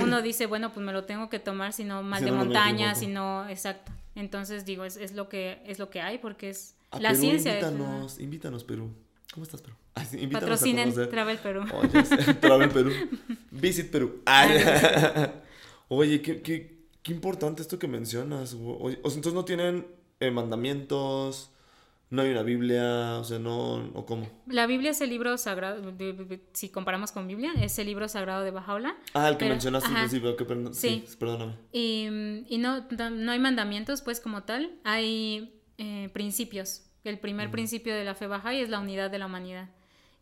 uno 0.00 0.22
dice, 0.22 0.46
bueno, 0.46 0.72
pues 0.72 0.86
me 0.86 0.92
lo 0.92 1.02
tengo 1.02 1.28
que 1.28 1.40
tomar, 1.40 1.72
si 1.72 1.82
no 1.82 2.04
mal 2.04 2.24
de 2.24 2.30
montaña, 2.30 2.94
si 2.94 3.08
no, 3.08 3.48
exacto. 3.48 3.90
Entonces 4.18 4.64
digo, 4.64 4.84
es, 4.84 4.96
es, 4.96 5.12
lo 5.12 5.28
que 5.28 5.62
es 5.64 5.78
lo 5.78 5.90
que 5.90 6.00
hay 6.00 6.18
porque 6.18 6.50
es 6.50 6.74
la 6.98 7.14
ciencia. 7.14 7.52
Invítanos, 7.52 8.18
invítanos 8.18 8.64
Perú. 8.64 8.90
¿Cómo 9.32 9.44
estás 9.44 9.62
Perú? 9.62 9.76
Patrocinen 10.32 10.92
Travel 10.92 11.38
Perú. 11.38 11.64
Travel 12.40 12.68
Perú. 12.68 12.90
Visit 13.52 13.90
Perú. 13.90 14.20
Oye, 15.88 16.20
qué, 16.20 16.42
qué, 16.42 16.78
qué, 17.00 17.12
importante 17.12 17.62
esto 17.62 17.78
que 17.78 17.86
mencionas. 17.86 18.54
o 18.54 18.88
sea, 18.88 18.98
entonces 19.04 19.34
no 19.34 19.44
tienen 19.44 19.86
eh, 20.18 20.32
mandamientos, 20.32 21.52
no 22.10 22.22
hay 22.22 22.30
una 22.30 22.42
Biblia, 22.42 23.18
o 23.18 23.24
sea, 23.24 23.38
no, 23.38 23.90
o 23.92 24.06
cómo. 24.06 24.26
La 24.46 24.66
Biblia 24.66 24.92
es 24.92 25.00
el 25.02 25.10
libro 25.10 25.36
sagrado, 25.36 25.94
si 26.54 26.70
comparamos 26.70 27.12
con 27.12 27.26
Biblia, 27.26 27.52
es 27.60 27.78
el 27.78 27.86
libro 27.86 28.08
sagrado 28.08 28.44
de 28.44 28.50
Bajaola. 28.50 28.96
Ah, 29.12 29.28
el 29.28 29.36
que 29.36 29.46
mencionaste 29.46 29.90
al 29.90 30.08
principio, 30.08 30.36
que 30.36 30.46
sí. 30.72 31.04
perdóname. 31.18 31.56
Y, 31.70 32.08
y, 32.48 32.58
no, 32.58 32.86
no 33.10 33.32
hay 33.32 33.38
mandamientos, 33.38 34.00
pues, 34.00 34.20
como 34.20 34.44
tal, 34.44 34.72
hay 34.84 35.60
eh, 35.76 36.08
principios. 36.14 36.84
El 37.04 37.18
primer 37.18 37.50
principio 37.50 37.94
de 37.94 38.04
la 38.04 38.14
fe 38.14 38.26
Bahá'í 38.26 38.60
es 38.60 38.70
la 38.70 38.80
unidad 38.80 39.10
de 39.10 39.18
la 39.18 39.26
humanidad. 39.26 39.68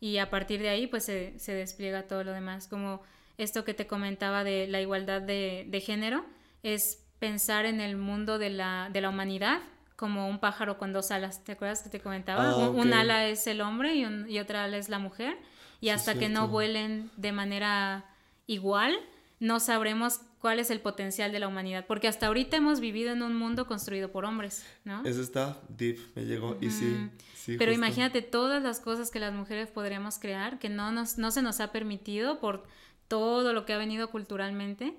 Y 0.01 0.19
a 0.19 0.29
partir 0.29 0.61
de 0.61 0.71
ahí, 0.71 0.89
pues, 0.89 1.05
se, 1.05 1.39
se 1.39 1.53
despliega 1.53 2.09
todo 2.09 2.25
lo 2.25 2.33
demás. 2.33 2.67
Como 2.67 3.01
esto 3.39 3.65
que 3.65 3.75
te 3.75 3.87
comentaba 3.87 4.43
de 4.43 4.67
la 4.67 4.81
igualdad 4.81 5.23
de, 5.23 5.67
de 5.69 5.81
género, 5.81 6.25
es 6.65 7.07
pensar 7.21 7.65
en 7.65 7.81
el 7.81 7.97
mundo 7.97 8.39
de 8.39 8.51
la, 8.51 8.91
de 8.93 9.01
la 9.01 9.09
humanidad 9.09 9.61
como 9.97 10.29
un 10.29 10.39
pájaro 10.39 10.79
con 10.79 10.93
dos 10.93 11.11
alas. 11.11 11.43
¿Te 11.43 11.53
acuerdas 11.53 11.83
que 11.83 11.89
te 11.89 12.01
comentaba? 12.01 12.51
Ah, 12.51 12.69
un, 12.69 12.93
ala 12.93 13.27
es 13.27 13.47
el 13.47 13.63
hombre 13.63 13.95
y, 13.95 14.07
y, 14.29 14.39
otra 14.39 14.65
ala 14.65 14.77
es 14.77 14.89
la 14.89 14.99
mujer. 14.99 15.37
Y 15.81 15.89
hasta 15.89 16.19
que 16.19 16.29
no 16.29 16.49
vuelen 16.49 17.11
de 17.17 17.33
manera 17.33 18.05
igual, 18.47 18.97
no 19.41 19.61
sabremos 19.61 20.21
cuál 20.41 20.59
es 20.59 20.71
el 20.71 20.81
potencial 20.81 21.33
de 21.33 21.41
la 21.41 21.49
humanidad. 21.49 21.87
Porque 21.87 22.09
hasta 22.09 22.27
ahorita 22.27 22.57
hemos 22.57 22.81
vivido 22.81 23.13
en 23.13 23.23
un 23.23 23.35
mundo 23.35 23.67
construido 23.67 24.11
por 24.11 24.25
hombres, 24.25 24.65
¿no? 24.85 25.05
Eso 25.05 25.21
está 25.21 25.61
deep, 25.69 25.99
me 26.15 26.25
llegó. 26.25 26.57
Y 26.61 26.71
sí, 26.71 27.11
sí 27.35 27.57
Pero 27.59 27.73
imagínate 27.73 28.23
todas 28.23 28.63
las 28.63 28.81
cosas 28.81 29.11
que 29.11 29.19
las 29.19 29.33
mujeres 29.33 29.69
podríamos 29.69 30.19
crear, 30.19 30.59
que 30.59 30.69
no, 30.69 30.93
nos, 30.93 31.19
no 31.19 31.31
se 31.31 31.43
nos 31.43 31.61
ha 31.61 31.73
permitido 31.73 32.39
por 32.39 32.65
todo 33.09 33.53
lo 33.53 33.65
que 33.65 33.73
ha 33.73 33.79
venido 33.79 34.11
culturalmente. 34.11 34.95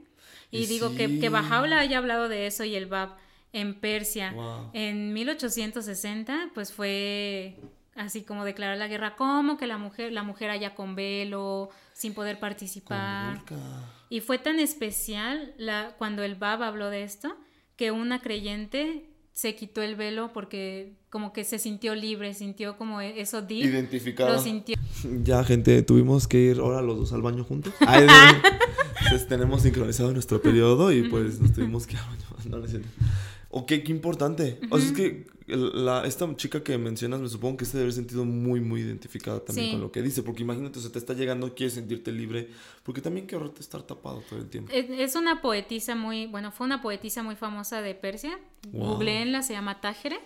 Y, 0.50 0.66
digo 0.66 0.96
que, 0.96 1.20
que 1.20 1.30
Bajaula 1.30 1.80
haya 1.80 1.98
hablado 1.98 2.30
de 2.30 2.48
eso 2.48 2.64
y 2.64 2.76
el 2.76 2.86
Bab 2.86 3.18
en 3.54 3.80
Persia. 3.80 4.34
En 4.74 5.14
1860, 5.14 6.52
pues 6.54 6.72
fue 6.72 7.58
así 7.96 8.22
como 8.22 8.46
declarar 8.46 8.78
la 8.78 8.88
guerra, 8.88 9.16
como 9.16 9.58
que 9.58 9.68
la 9.68 9.78
mujer, 9.78 10.12
la 10.12 10.24
mujer 10.24 10.50
allá 10.50 10.76
con 10.76 10.96
velo, 10.96 11.70
sin 11.94 12.14
poder 12.14 12.40
participar. 12.40 13.42
Y 14.10 14.22
fue 14.22 14.38
tan 14.38 14.60
especial 14.60 15.54
la, 15.58 15.96
cuando 15.98 16.24
el 16.24 16.36
Bab 16.36 16.64
habló 16.64 16.90
de 16.90 17.04
esto, 17.04 17.36
que 17.76 17.92
una 17.92 18.20
creyente 18.20 19.10
se 19.34 19.56
quitó 19.56 19.84
el 19.84 19.96
velo 19.96 20.32
porque 20.34 20.96
como 21.12 21.32
que 21.32 21.44
se 21.44 21.60
sintió 21.60 21.94
libre, 21.94 22.34
sintió 22.34 22.76
como 22.76 23.02
e, 23.02 23.22
eso 23.22 23.44
deep. 23.44 23.66
Identificado. 23.66 24.34
Lo 24.34 24.40
sintió. 24.40 24.76
Ya, 25.24 25.44
gente, 25.44 25.84
tuvimos 25.84 26.28
que 26.28 26.40
ir 26.40 26.58
ahora 26.58 26.82
los 26.82 26.98
dos 26.98 27.14
al 27.14 27.22
baño 27.22 27.44
juntos. 27.44 27.72
pues 29.10 29.28
tenemos 29.28 29.62
sincronizado 29.62 30.12
nuestro 30.12 30.42
periodo 30.42 30.92
y 30.92 31.04
pues 31.04 31.40
nos 31.40 31.54
tuvimos 31.54 31.86
que 31.86 31.94
ir 31.94 32.00
al 32.00 32.08
baño. 32.08 32.26
No, 32.50 32.58
no, 32.58 32.84
Ok, 33.58 33.68
qué 33.68 33.88
importante. 33.88 34.60
O 34.70 34.78
sea, 34.78 34.88
es 34.88 34.94
que 34.94 35.26
la, 35.48 36.06
esta 36.06 36.36
chica 36.36 36.62
que 36.62 36.78
mencionas, 36.78 37.20
me 37.20 37.28
supongo 37.28 37.58
que 37.58 37.66
se 37.66 37.72
debe 37.74 37.86
haber 37.86 37.94
sentido 37.94 38.24
muy, 38.24 38.60
muy 38.62 38.82
identificada 38.82 39.40
también 39.40 39.72
con 39.72 39.82
lo 39.82 39.92
que 39.92 40.04
dice. 40.04 40.22
Porque 40.22 40.44
imagínate, 40.44 40.78
o 40.78 40.82
sea, 40.82 40.92
te 40.92 41.00
está 41.00 41.14
llegando, 41.14 41.56
quieres 41.56 41.74
sentirte 41.74 42.12
libre. 42.12 42.50
Porque 42.84 43.02
también 43.02 43.26
qué 43.26 43.36
horror 43.36 43.54
estar 43.60 43.82
tapado 43.82 44.22
todo 44.30 44.40
el 44.40 44.48
tiempo. 44.48 44.72
Es 44.72 45.16
una 45.16 45.42
poetisa 45.42 45.96
muy, 45.96 46.28
bueno, 46.28 46.52
fue 46.52 46.68
una 46.68 46.84
poetisa 46.84 47.24
muy 47.24 47.36
famosa 47.36 47.82
de 47.82 47.96
Persia. 47.96 48.38
Googleenla, 48.72 49.42
se 49.42 49.54
llama 49.54 49.82
Tajere. 49.82 50.20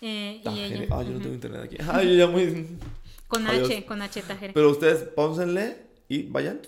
Eh, 0.00 0.40
Y 0.42 0.58
ella, 0.58 0.86
ah, 0.90 1.02
yo 1.02 1.10
no 1.10 1.18
tengo 1.18 1.34
internet 1.34 1.62
aquí. 1.64 1.76
Ah, 1.86 2.02
yo 2.02 2.14
ya 2.14 2.26
muy... 2.26 2.66
Con 3.28 3.46
H, 3.46 3.84
con 3.84 4.02
H 4.02 4.22
Tajere. 4.22 4.52
Pero 4.54 4.70
ustedes, 4.70 5.04
pónsenle 5.14 5.76
y 6.08 6.22
vayan 6.24 6.60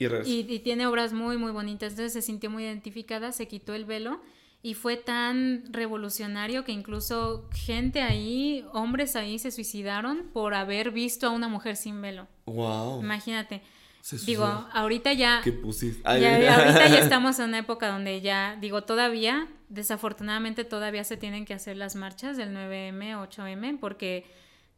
y. 0.00 0.04
Y, 0.04 0.46
y 0.48 0.58
tiene 0.60 0.86
obras 0.88 1.12
muy, 1.12 1.36
muy 1.36 1.52
bonitas. 1.52 1.92
Entonces 1.92 2.12
se 2.12 2.22
sintió 2.22 2.50
muy 2.50 2.64
identificada, 2.64 3.30
se 3.30 3.46
quitó 3.46 3.74
el 3.74 3.84
velo 3.84 4.20
y 4.62 4.74
fue 4.74 4.96
tan 4.96 5.64
revolucionario 5.72 6.64
que 6.64 6.72
incluso 6.72 7.48
gente 7.52 8.02
ahí, 8.02 8.64
hombres 8.72 9.14
ahí 9.16 9.38
se 9.38 9.50
suicidaron 9.50 10.30
por 10.32 10.54
haber 10.54 10.90
visto 10.90 11.26
a 11.28 11.30
una 11.30 11.48
mujer 11.48 11.76
sin 11.76 12.00
velo. 12.02 12.26
Wow. 12.46 13.00
Imagínate. 13.00 13.62
Se 14.00 14.16
Digo, 14.18 14.44
ahorita 14.72 15.12
ya, 15.12 15.40
¿Qué 15.44 15.52
pusiste? 15.52 16.00
ya- 16.02 16.56
ahorita 16.56 16.88
ya 16.88 16.98
estamos 17.00 17.38
en 17.38 17.46
una 17.50 17.58
época 17.58 17.88
donde 17.88 18.20
ya, 18.20 18.56
digo, 18.60 18.82
todavía, 18.84 19.48
desafortunadamente 19.68 20.64
todavía 20.64 21.04
se 21.04 21.16
tienen 21.16 21.44
que 21.44 21.54
hacer 21.54 21.76
las 21.76 21.94
marchas 21.94 22.36
del 22.36 22.54
9M, 22.54 23.16
8M, 23.28 23.78
porque 23.78 24.24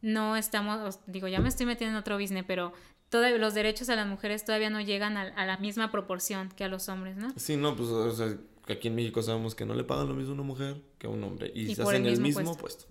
no 0.02 0.36
estamos, 0.36 0.80
os- 0.80 1.00
digo, 1.06 1.28
ya 1.28 1.40
me 1.40 1.48
estoy 1.48 1.66
metiendo 1.66 1.96
en 1.96 2.00
otro 2.00 2.18
business, 2.18 2.44
pero 2.46 2.72
todavía 3.08 3.38
los 3.38 3.54
derechos 3.54 3.88
a 3.88 3.96
las 3.96 4.06
mujeres 4.06 4.44
todavía 4.44 4.70
no 4.70 4.80
llegan 4.80 5.16
a, 5.16 5.22
a 5.22 5.46
la 5.46 5.56
misma 5.58 5.90
proporción 5.92 6.48
que 6.56 6.64
a 6.64 6.68
los 6.68 6.88
hombres, 6.88 7.16
¿no? 7.16 7.28
Sí, 7.36 7.56
no, 7.56 7.76
pues 7.76 7.88
o 7.88 8.10
sea, 8.12 8.36
que 8.70 8.74
aquí 8.76 8.86
en 8.86 8.94
México 8.94 9.20
sabemos 9.20 9.56
que 9.56 9.66
no 9.66 9.74
le 9.74 9.82
pagan 9.82 10.06
lo 10.06 10.14
mismo 10.14 10.30
a 10.30 10.34
una 10.34 10.44
mujer 10.44 10.80
que 10.98 11.08
a 11.08 11.10
un 11.10 11.24
hombre. 11.24 11.50
Y, 11.52 11.72
Y 11.72 11.74
se 11.74 11.82
hacen 11.82 12.06
el 12.06 12.14
el 12.14 12.20
mismo 12.20 12.56
puesto. 12.56 12.84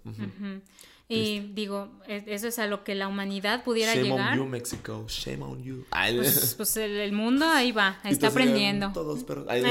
Y 1.12 1.40
digo, 1.54 1.90
e- 2.08 2.24
eso 2.28 2.48
es 2.48 2.60
a 2.60 2.68
lo 2.68 2.84
que 2.84 2.94
la 2.94 3.08
humanidad 3.08 3.64
pudiera 3.64 3.96
Shame 3.96 4.10
llegar. 4.10 4.34
on 4.34 4.38
you, 4.38 4.46
Mexico. 4.46 5.06
Shame 5.08 5.42
on 5.44 5.64
you. 5.64 5.86
Pues, 5.90 6.54
pues 6.58 6.78
el, 6.78 6.92
el 7.00 7.14
mundo 7.14 7.48
ahí 7.48 7.72
va, 7.72 7.98
está 8.04 8.28
aprendiendo. 8.28 8.92
Todos 8.94 9.24
perros. 9.24 9.48
Ay, 9.50 9.64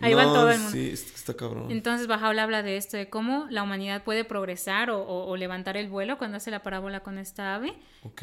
Ahí 0.00 0.14
va 0.14 0.24
todo 0.24 0.50
el 0.50 0.58
mundo. 0.58 0.72
Sí, 0.72 0.90
está 0.90 1.34
cabrón. 1.34 1.70
Entonces 1.70 2.08
Bajaula 2.08 2.42
habla 2.42 2.64
de 2.64 2.76
esto, 2.76 2.96
de 2.96 3.08
cómo 3.08 3.46
la 3.50 3.62
humanidad 3.62 4.02
puede 4.02 4.24
progresar 4.24 4.90
o, 4.90 5.00
o- 5.00 5.26
o 5.28 5.36
levantar 5.36 5.76
el 5.76 5.88
vuelo 5.88 6.18
cuando 6.18 6.38
hace 6.38 6.50
la 6.50 6.60
parábola 6.64 7.00
con 7.04 7.18
esta 7.18 7.54
ave, 7.54 7.74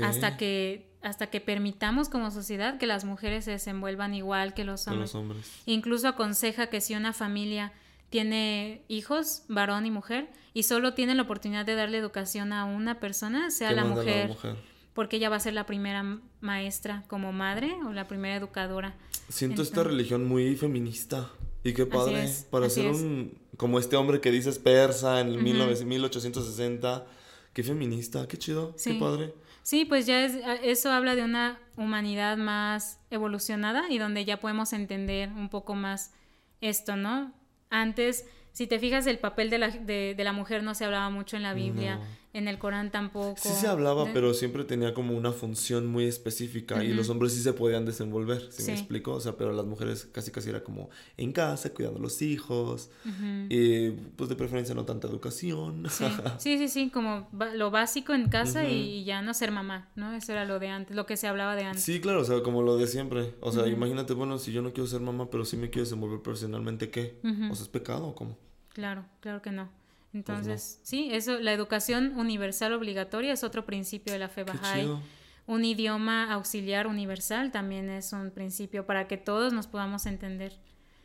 hasta 0.03 0.35
que 0.35 0.89
hasta 1.01 1.27
que 1.27 1.39
permitamos 1.39 2.09
como 2.09 2.29
sociedad 2.31 2.77
que 2.77 2.85
las 2.85 3.05
mujeres 3.05 3.45
se 3.45 3.51
desenvuelvan 3.51 4.13
igual 4.13 4.53
que 4.53 4.65
los 4.65 4.83
De 4.83 4.91
hombres. 4.91 5.13
los 5.13 5.15
hombres. 5.21 5.51
Incluso 5.65 6.09
aconseja 6.09 6.67
que 6.67 6.81
si 6.81 6.95
una 6.95 7.13
familia 7.13 7.71
tiene 8.09 8.83
hijos, 8.87 9.43
varón 9.47 9.85
y 9.85 9.91
mujer, 9.91 10.29
y 10.53 10.63
solo 10.63 10.93
tiene 10.93 11.15
la 11.15 11.23
oportunidad 11.23 11.65
de 11.65 11.75
darle 11.75 11.97
educación 11.97 12.53
a 12.53 12.65
una 12.65 12.99
persona, 12.99 13.51
sea 13.51 13.71
la 13.71 13.85
mujer, 13.85 14.29
la 14.29 14.33
mujer. 14.35 14.55
porque 14.93 15.17
ella 15.17 15.29
va 15.29 15.35
a 15.35 15.39
ser 15.39 15.53
la 15.53 15.65
primera 15.65 16.19
maestra 16.41 17.03
como 17.07 17.31
madre 17.31 17.73
o 17.85 17.93
la 17.93 18.07
primera 18.07 18.35
educadora. 18.35 18.95
Siento 19.29 19.61
esta 19.61 19.83
religión 19.83 20.27
muy 20.27 20.55
feminista. 20.55 21.29
Y 21.63 21.73
qué 21.73 21.85
padre. 21.85 22.23
es, 22.23 22.47
para 22.49 22.69
ser 22.69 22.91
un. 22.91 23.37
Como 23.57 23.79
este 23.79 23.97
hombre 23.97 24.21
que 24.21 24.31
dices 24.31 24.57
persa 24.59 25.19
en 25.19 25.27
el 25.27 25.35
Ujú. 25.35 25.43
19 25.43 25.85
1860. 25.85 27.05
Qué 27.53 27.63
feminista. 27.63 28.27
Qué 28.27 28.37
chido. 28.37 28.73
Sí. 28.77 28.93
Qué 28.93 28.99
padre. 28.99 29.33
Sí, 29.61 29.85
pues 29.85 30.05
ya 30.05 30.23
es, 30.23 30.37
eso 30.63 30.89
habla 30.91 31.15
de 31.15 31.23
una 31.23 31.59
humanidad 31.75 32.37
más 32.37 32.99
evolucionada 33.11 33.89
y 33.89 33.97
donde 33.99 34.23
ya 34.25 34.39
podemos 34.39 34.71
entender 34.73 35.29
un 35.29 35.49
poco 35.49 35.75
más 35.75 36.13
esto, 36.61 36.95
¿no? 36.95 37.33
Antes, 37.69 38.25
si 38.51 38.67
te 38.67 38.79
fijas, 38.79 39.07
el 39.07 39.19
papel 39.19 39.49
de 39.49 39.57
la, 39.57 39.69
de, 39.69 40.15
de 40.15 40.23
la 40.23 40.33
mujer 40.33 40.63
no 40.63 40.75
se 40.75 40.85
hablaba 40.85 41.09
mucho 41.09 41.37
en 41.37 41.43
la 41.43 41.53
Biblia. 41.53 41.99
En 42.31 42.47
el 42.47 42.59
Corán 42.59 42.91
tampoco. 42.91 43.35
Sí 43.41 43.49
se 43.49 43.65
hablaba, 43.67 44.05
De- 44.05 44.13
pero 44.13 44.33
siempre 44.35 44.63
tenía 44.63 44.93
como 44.93 45.17
una 45.17 45.31
función 45.31 45.87
muy 45.87 46.05
específica 46.05 46.83
y 46.83 46.87
Ujú. 46.89 46.97
los 46.97 47.09
hombres 47.09 47.33
sí 47.33 47.41
se 47.41 47.53
podían 47.53 47.85
desenvolver, 47.85 48.51
si 48.51 48.61
Sí. 48.61 48.71
me 48.71 48.77
explico? 48.77 49.13
O 49.13 49.19
sea, 49.19 49.35
pero 49.35 49.51
las 49.51 49.65
mujeres 49.65 50.05
casi 50.11 50.29
casi 50.31 50.49
era 50.49 50.63
como 50.63 50.89
en 51.17 51.31
casa, 51.31 51.73
cuidando 51.73 51.97
a 51.99 52.01
los 52.03 52.21
hijos, 52.21 52.91
Ujú. 53.03 53.45
y 53.49 53.91
pues 54.15 54.29
de 54.29 54.35
preferencia 54.35 54.75
no 54.75 54.85
tanta 54.85 55.07
educación. 55.07 55.83
Sí, 56.39 56.57
sí, 56.57 56.57
sí, 56.59 56.67
sí, 56.67 56.89
como 56.91 57.27
lo 57.55 57.71
básico 57.71 58.13
en 58.13 58.29
casa 58.29 58.61
Ujú. 58.63 58.71
y, 58.71 58.99
y 58.99 59.03
ya 59.05 59.21
no 59.21 59.33
ser 59.33 59.51
mamá, 59.51 59.89
¿no? 59.95 60.13
Eso 60.13 60.31
era 60.31 60.45
lo 60.45 60.59
de 60.59 60.67
antes, 60.69 60.95
lo 60.95 61.05
que 61.05 61.17
se 61.17 61.27
hablaba 61.27 61.55
de 61.55 61.63
antes. 61.63 61.83
Sí, 61.83 61.99
claro, 61.99 62.21
o 62.21 62.25
sea, 62.25 62.43
como 62.43 62.61
lo 62.61 62.77
de 62.77 62.87
siempre. 62.87 63.33
O 63.41 63.51
sea, 63.51 63.67
imagínate, 63.67 64.13
bueno, 64.13 64.37
si 64.37 64.51
yo 64.51 64.61
no 64.61 64.71
quiero 64.71 64.87
ser 64.87 65.01
mamá, 65.01 65.29
pero 65.31 65.45
sí 65.45 65.57
me 65.57 65.69
quiero 65.69 65.85
desenvolver 65.85 66.21
profesionalmente, 66.21 66.89
¿qué? 66.91 67.19
O 67.51 67.55
sea, 67.55 67.63
¿es 67.63 67.69
pecado 67.69 68.05
o 68.07 68.15
cómo? 68.15 68.37
Claro, 68.73 69.03
claro 69.19 69.41
que 69.41 69.51
no. 69.51 69.67
Pues 70.11 70.21
Entonces, 70.27 70.79
sí, 70.81 71.09
eso, 71.11 71.39
la 71.39 71.53
educación 71.53 72.17
universal 72.17 72.73
obligatoria 72.73 73.33
es 73.33 73.43
otro 73.43 73.65
principio 73.65 74.11
de 74.11 74.19
la 74.19 74.27
fe 74.27 74.43
Bahá'í. 74.43 74.99
Un 75.45 75.65
idioma 75.65 76.31
auxiliar 76.33 76.87
universal 76.87 77.51
también 77.51 77.89
es 77.89 78.13
un 78.13 78.31
principio 78.31 78.85
para 78.85 79.07
que 79.07 79.17
todos 79.17 79.53
nos 79.53 79.67
podamos 79.67 80.05
entender. 80.05 80.59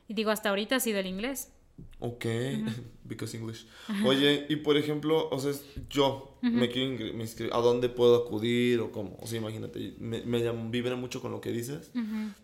Y 0.09 0.15
digo, 0.15 0.31
hasta 0.31 0.51
ahorita 0.51 0.77
ha 0.77 0.81
sido 0.81 0.99
el 0.99 1.07
inglés. 1.07 1.53
Ok, 2.01 2.25
because 3.05 3.37
English. 3.37 3.67
Oye, 4.05 4.47
y 4.49 4.57
por 4.57 4.77
ejemplo, 4.77 5.29
o 5.31 5.39
sea, 5.39 5.53
yo 5.89 6.39
me 6.43 6.69
quiero 6.69 7.15
me 7.15 7.25
¿a 7.53 7.59
dónde 7.59 7.89
puedo 7.89 8.17
acudir 8.27 8.81
o 8.81 8.93
cómo? 8.93 9.17
O 9.21 9.27
sea, 9.27 9.39
imagínate, 9.39 9.95
me, 9.99 10.23
me 10.23 10.51
vibra 10.71 10.97
mucho 10.97 11.21
con 11.23 11.33
lo 11.33 11.41
que 11.41 11.51
dices. 11.53 11.91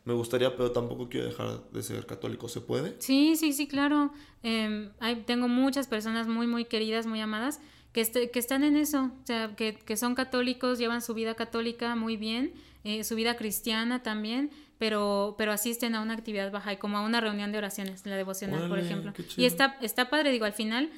Me 0.04 0.14
gustaría, 0.14 0.56
pero 0.56 0.70
tampoco 0.72 1.08
quiero 1.08 1.26
dejar 1.26 1.70
de 1.70 1.82
ser 1.82 2.06
católico. 2.06 2.48
¿Se 2.48 2.60
puede? 2.60 2.96
Sí, 3.00 3.36
sí, 3.36 3.52
sí, 3.52 3.68
claro. 3.68 4.12
Em, 4.42 4.90
hay- 5.00 5.22
tengo 5.26 5.48
muchas 5.48 5.86
personas 5.86 6.26
muy, 6.26 6.46
muy 6.46 6.64
queridas, 6.64 7.06
muy 7.06 7.20
amadas, 7.20 7.60
que, 7.92 8.00
este- 8.00 8.30
que 8.30 8.38
están 8.38 8.64
en 8.64 8.76
eso, 8.76 9.10
o 9.22 9.26
sea, 9.26 9.54
que, 9.56 9.74
que 9.74 9.96
son 9.96 10.14
católicos, 10.14 10.78
llevan 10.78 11.02
su 11.02 11.12
vida 11.12 11.34
católica 11.34 11.96
muy 11.96 12.16
bien, 12.16 12.54
eh, 12.84 13.04
su 13.04 13.16
vida 13.16 13.36
cristiana 13.36 14.02
también, 14.02 14.50
pero, 14.80 15.36
pero 15.38 15.52
asisten 15.52 15.94
a 15.94 16.00
una 16.00 16.14
actividad 16.14 16.50
baja, 16.50 16.76
como 16.80 16.98
a 16.98 17.02
una 17.02 17.20
reunión 17.20 17.52
de 17.52 17.58
oraciones, 17.58 18.04
la 18.04 18.16
devocional, 18.16 18.68
por 18.68 18.78
ejemplo. 18.80 19.12
Y 19.36 19.44
está, 19.44 19.76
está 19.80 20.10
padre, 20.10 20.32
digo, 20.32 20.44
al 20.46 20.52
final, 20.54 20.90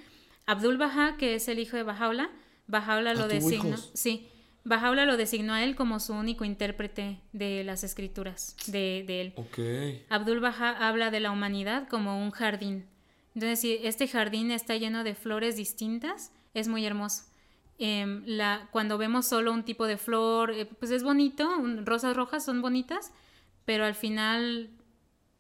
Abdul 0.47 0.79
Baha, 0.79 1.17
que 1.19 1.35
es 1.35 1.49
el 1.49 1.59
hijo 1.59 1.77
de 1.77 1.83
Bajaula, 1.83 2.31
Bajaula 2.69 3.11
Ah, 3.11 3.15
lo 3.15 3.29
¿tuvo 3.29 3.35
designó, 3.35 3.69
hijos? 3.77 3.91
sí, 3.93 4.29
Bajaula 4.65 5.05
lo 5.05 5.17
designó 5.17 5.53
a 5.55 5.65
él 5.65 5.75
como 5.77 5.99
su 6.01 6.15
único 6.15 6.45
intérprete 6.45 7.19
de 7.33 7.65
las 7.65 7.83
escrituras 7.85 8.57
de, 8.69 9.05
de 9.07 9.21
él. 9.21 9.35
Abdul 10.09 10.39
Baha 10.41 10.71
habla 10.89 11.11
de 11.11 11.21
la 11.21 11.31
humanidad 11.33 11.89
como 11.89 12.23
un 12.25 12.31
jardín. 12.31 12.87
Entonces, 13.35 13.61
si 13.61 13.79
este 13.83 14.07
jardín 14.07 14.51
está 14.53 14.77
lleno 14.77 15.03
de 15.05 15.15
flores 15.17 15.57
distintas, 15.57 16.31
es 16.55 16.69
muy 16.69 16.87
hermoso. 16.87 17.25
Em, 17.79 18.23
la, 18.27 18.69
cuando 18.71 18.99
vemos 18.99 19.27
solo 19.27 19.53
un 19.53 19.65
tipo 19.65 19.87
de 19.89 19.97
flor, 19.97 20.53
eh, 20.53 20.67
pues 20.67 20.93
es 20.93 21.03
bonito, 21.03 21.49
un- 21.59 21.85
rosas 21.85 22.15
rojas 22.17 22.45
son 22.45 22.63
bonitas, 22.63 23.11
pero 23.65 23.85
al 23.85 23.95
final 23.95 24.71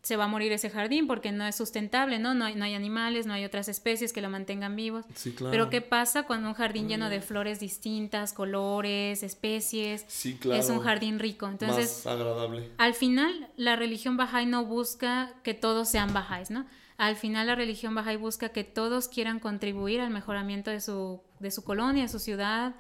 se 0.02 0.16
va 0.16 0.24
a 0.24 0.26
morir 0.28 0.50
ese 0.50 0.68
jardín 0.68 1.06
porque 1.06 1.30
no 1.30 1.46
es 1.46 1.54
sustentable, 1.54 2.18
¿no? 2.18 2.34
No 2.34 2.46
hay, 2.46 2.56
no 2.56 2.64
hay 2.64 2.74
animales, 2.74 3.24
no 3.26 3.34
hay 3.34 3.44
otras 3.44 3.68
especies 3.68 4.12
que 4.12 4.20
lo 4.20 4.28
mantengan 4.28 4.74
vivos. 4.74 5.04
Sí, 5.14 5.30
claro. 5.32 5.52
Pero 5.52 5.70
¿qué 5.70 5.80
pasa 5.80 6.24
cuando 6.24 6.48
un 6.48 6.54
jardín 6.54 6.88
lleno 6.88 7.08
de 7.08 7.20
flores 7.20 7.60
distintas, 7.60 8.32
colores, 8.32 9.22
especies? 9.22 10.04
Sí, 10.08 10.34
claro. 10.34 10.60
Es 10.60 10.70
un 10.70 10.80
jardín 10.80 11.20
rico. 11.20 11.46
Entonces, 11.46 12.02
Más 12.04 12.14
agradable. 12.14 12.68
al 12.78 12.94
final, 12.94 13.48
la 13.56 13.76
religión 13.76 14.18
Bahá'í 14.18 14.46
no 14.46 14.64
busca 14.64 15.34
que 15.44 15.54
todos 15.54 15.88
sean 15.88 16.12
Bahá'ís, 16.12 16.50
¿no? 16.50 16.66
Al 16.96 17.14
final, 17.14 17.46
la 17.46 17.54
religión 17.54 17.94
Bahá'í 17.94 18.18
busca 18.18 18.48
que 18.48 18.64
todos 18.64 19.06
quieran 19.06 19.38
contribuir 19.38 20.00
al 20.00 20.10
mejoramiento 20.10 20.72
de 20.72 20.80
su, 20.80 21.20
de 21.38 21.52
su 21.52 21.62
colonia, 21.62 22.02
de 22.02 22.08
su 22.08 22.18
ciudad. 22.18 22.74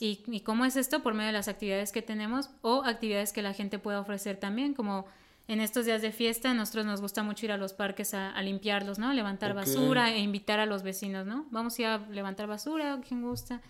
¿Y, 0.00 0.22
¿Y 0.26 0.40
cómo 0.40 0.64
es 0.64 0.76
esto? 0.76 1.02
Por 1.02 1.14
medio 1.14 1.28
de 1.28 1.32
las 1.32 1.48
actividades 1.48 1.92
que 1.92 2.02
tenemos 2.02 2.50
o 2.62 2.82
actividades 2.84 3.32
que 3.32 3.42
la 3.42 3.52
gente 3.54 3.78
pueda 3.78 4.00
ofrecer 4.00 4.36
también, 4.38 4.74
como 4.74 5.06
en 5.46 5.60
estos 5.60 5.84
días 5.84 6.00
de 6.02 6.10
fiesta, 6.10 6.50
a 6.52 6.54
nosotros 6.54 6.86
nos 6.86 7.00
gusta 7.00 7.22
mucho 7.22 7.44
ir 7.46 7.52
a 7.52 7.56
los 7.58 7.72
parques 7.74 8.14
a, 8.14 8.30
a 8.30 8.42
limpiarlos, 8.42 8.98
¿no? 8.98 9.12
Levantar 9.12 9.54
basura 9.54 10.12
e 10.12 10.18
invitar 10.20 10.58
a 10.58 10.66
los 10.66 10.82
vecinos, 10.82 11.26
¿no? 11.26 11.46
Vamos 11.50 11.78
a 11.78 11.82
ir 11.82 11.88
a 11.88 11.98
levantar 12.10 12.46
basura, 12.46 12.98
quien 13.06 13.22
gusta. 13.22 13.60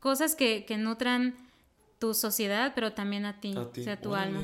Cosas 0.00 0.34
que, 0.34 0.64
que 0.64 0.76
nutran 0.78 1.34
tu 1.98 2.12
sociedad, 2.14 2.72
pero 2.74 2.92
también 2.92 3.24
a 3.24 3.40
ti, 3.40 3.54
A 3.56 3.70
ti, 3.70 3.80
o 3.82 3.84
sea, 3.84 4.00
tu 4.00 4.14
alma. 4.14 4.42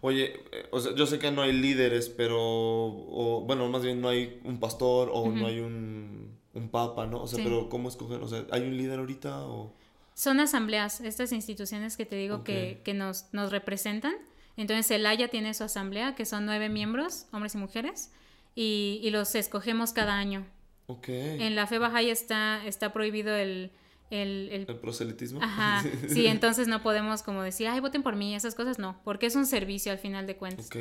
Oye, 0.00 0.34
eh, 0.52 0.68
o 0.70 0.80
sea, 0.80 0.94
yo 0.94 1.06
sé 1.06 1.18
que 1.18 1.30
no 1.30 1.42
hay 1.42 1.52
líderes, 1.52 2.08
pero, 2.08 2.38
o, 2.40 3.42
bueno, 3.46 3.68
más 3.68 3.82
bien 3.82 4.00
no 4.00 4.08
hay 4.08 4.40
un 4.44 4.58
pastor 4.60 5.10
o 5.12 5.28
no 5.30 5.46
hay 5.46 5.60
un, 5.60 6.38
un 6.54 6.68
papa, 6.68 7.06
¿no? 7.06 7.22
O 7.22 7.26
sea, 7.26 7.38
Sí. 7.38 7.42
pero 7.44 7.68
¿cómo 7.68 7.88
escoger? 7.88 8.20
O 8.22 8.28
sea, 8.28 8.46
¿hay 8.50 8.62
un 8.62 8.76
líder 8.76 8.98
ahorita 9.00 9.46
o...? 9.46 9.74
Son 10.16 10.40
asambleas, 10.40 11.02
estas 11.02 11.30
instituciones 11.32 11.98
que 11.98 12.06
te 12.06 12.16
digo 12.16 12.42
que, 12.42 12.80
que 12.86 12.94
nos, 12.94 13.26
nos 13.32 13.50
representan. 13.50 14.14
Entonces, 14.56 14.90
el 14.90 15.04
Haya 15.04 15.28
tiene 15.28 15.52
su 15.52 15.62
asamblea, 15.62 16.14
que 16.14 16.24
son 16.24 16.46
nueve 16.46 16.70
miembros, 16.70 17.26
hombres 17.32 17.54
y 17.54 17.58
mujeres, 17.58 18.10
y, 18.54 18.98
y 19.02 19.10
los 19.10 19.34
escogemos 19.34 19.92
cada 19.92 20.14
año. 20.14 20.46
En 21.06 21.54
la 21.54 21.66
fe 21.66 21.78
Bahá'í 21.78 22.08
está, 22.08 22.64
está 22.64 22.94
prohibido 22.94 23.36
el... 23.36 23.72
el, 24.10 24.48
el- 24.52 24.66
¿El 24.68 24.76
proselitismo? 24.76 25.40
Ajá, 25.42 25.82
sí, 26.08 26.26
entonces 26.26 26.68
no 26.68 26.82
podemos 26.82 27.22
como 27.22 27.42
decir, 27.42 27.66
ay, 27.68 27.80
voten 27.80 28.02
por 28.02 28.14
mí, 28.16 28.34
esas 28.34 28.54
cosas 28.54 28.78
no, 28.78 29.00
porque 29.04 29.26
es 29.26 29.34
un 29.36 29.46
servicio 29.46 29.90
al 29.92 29.98
final 29.98 30.26
de 30.26 30.36
cuentas. 30.36 30.66
Ok. 30.66 30.76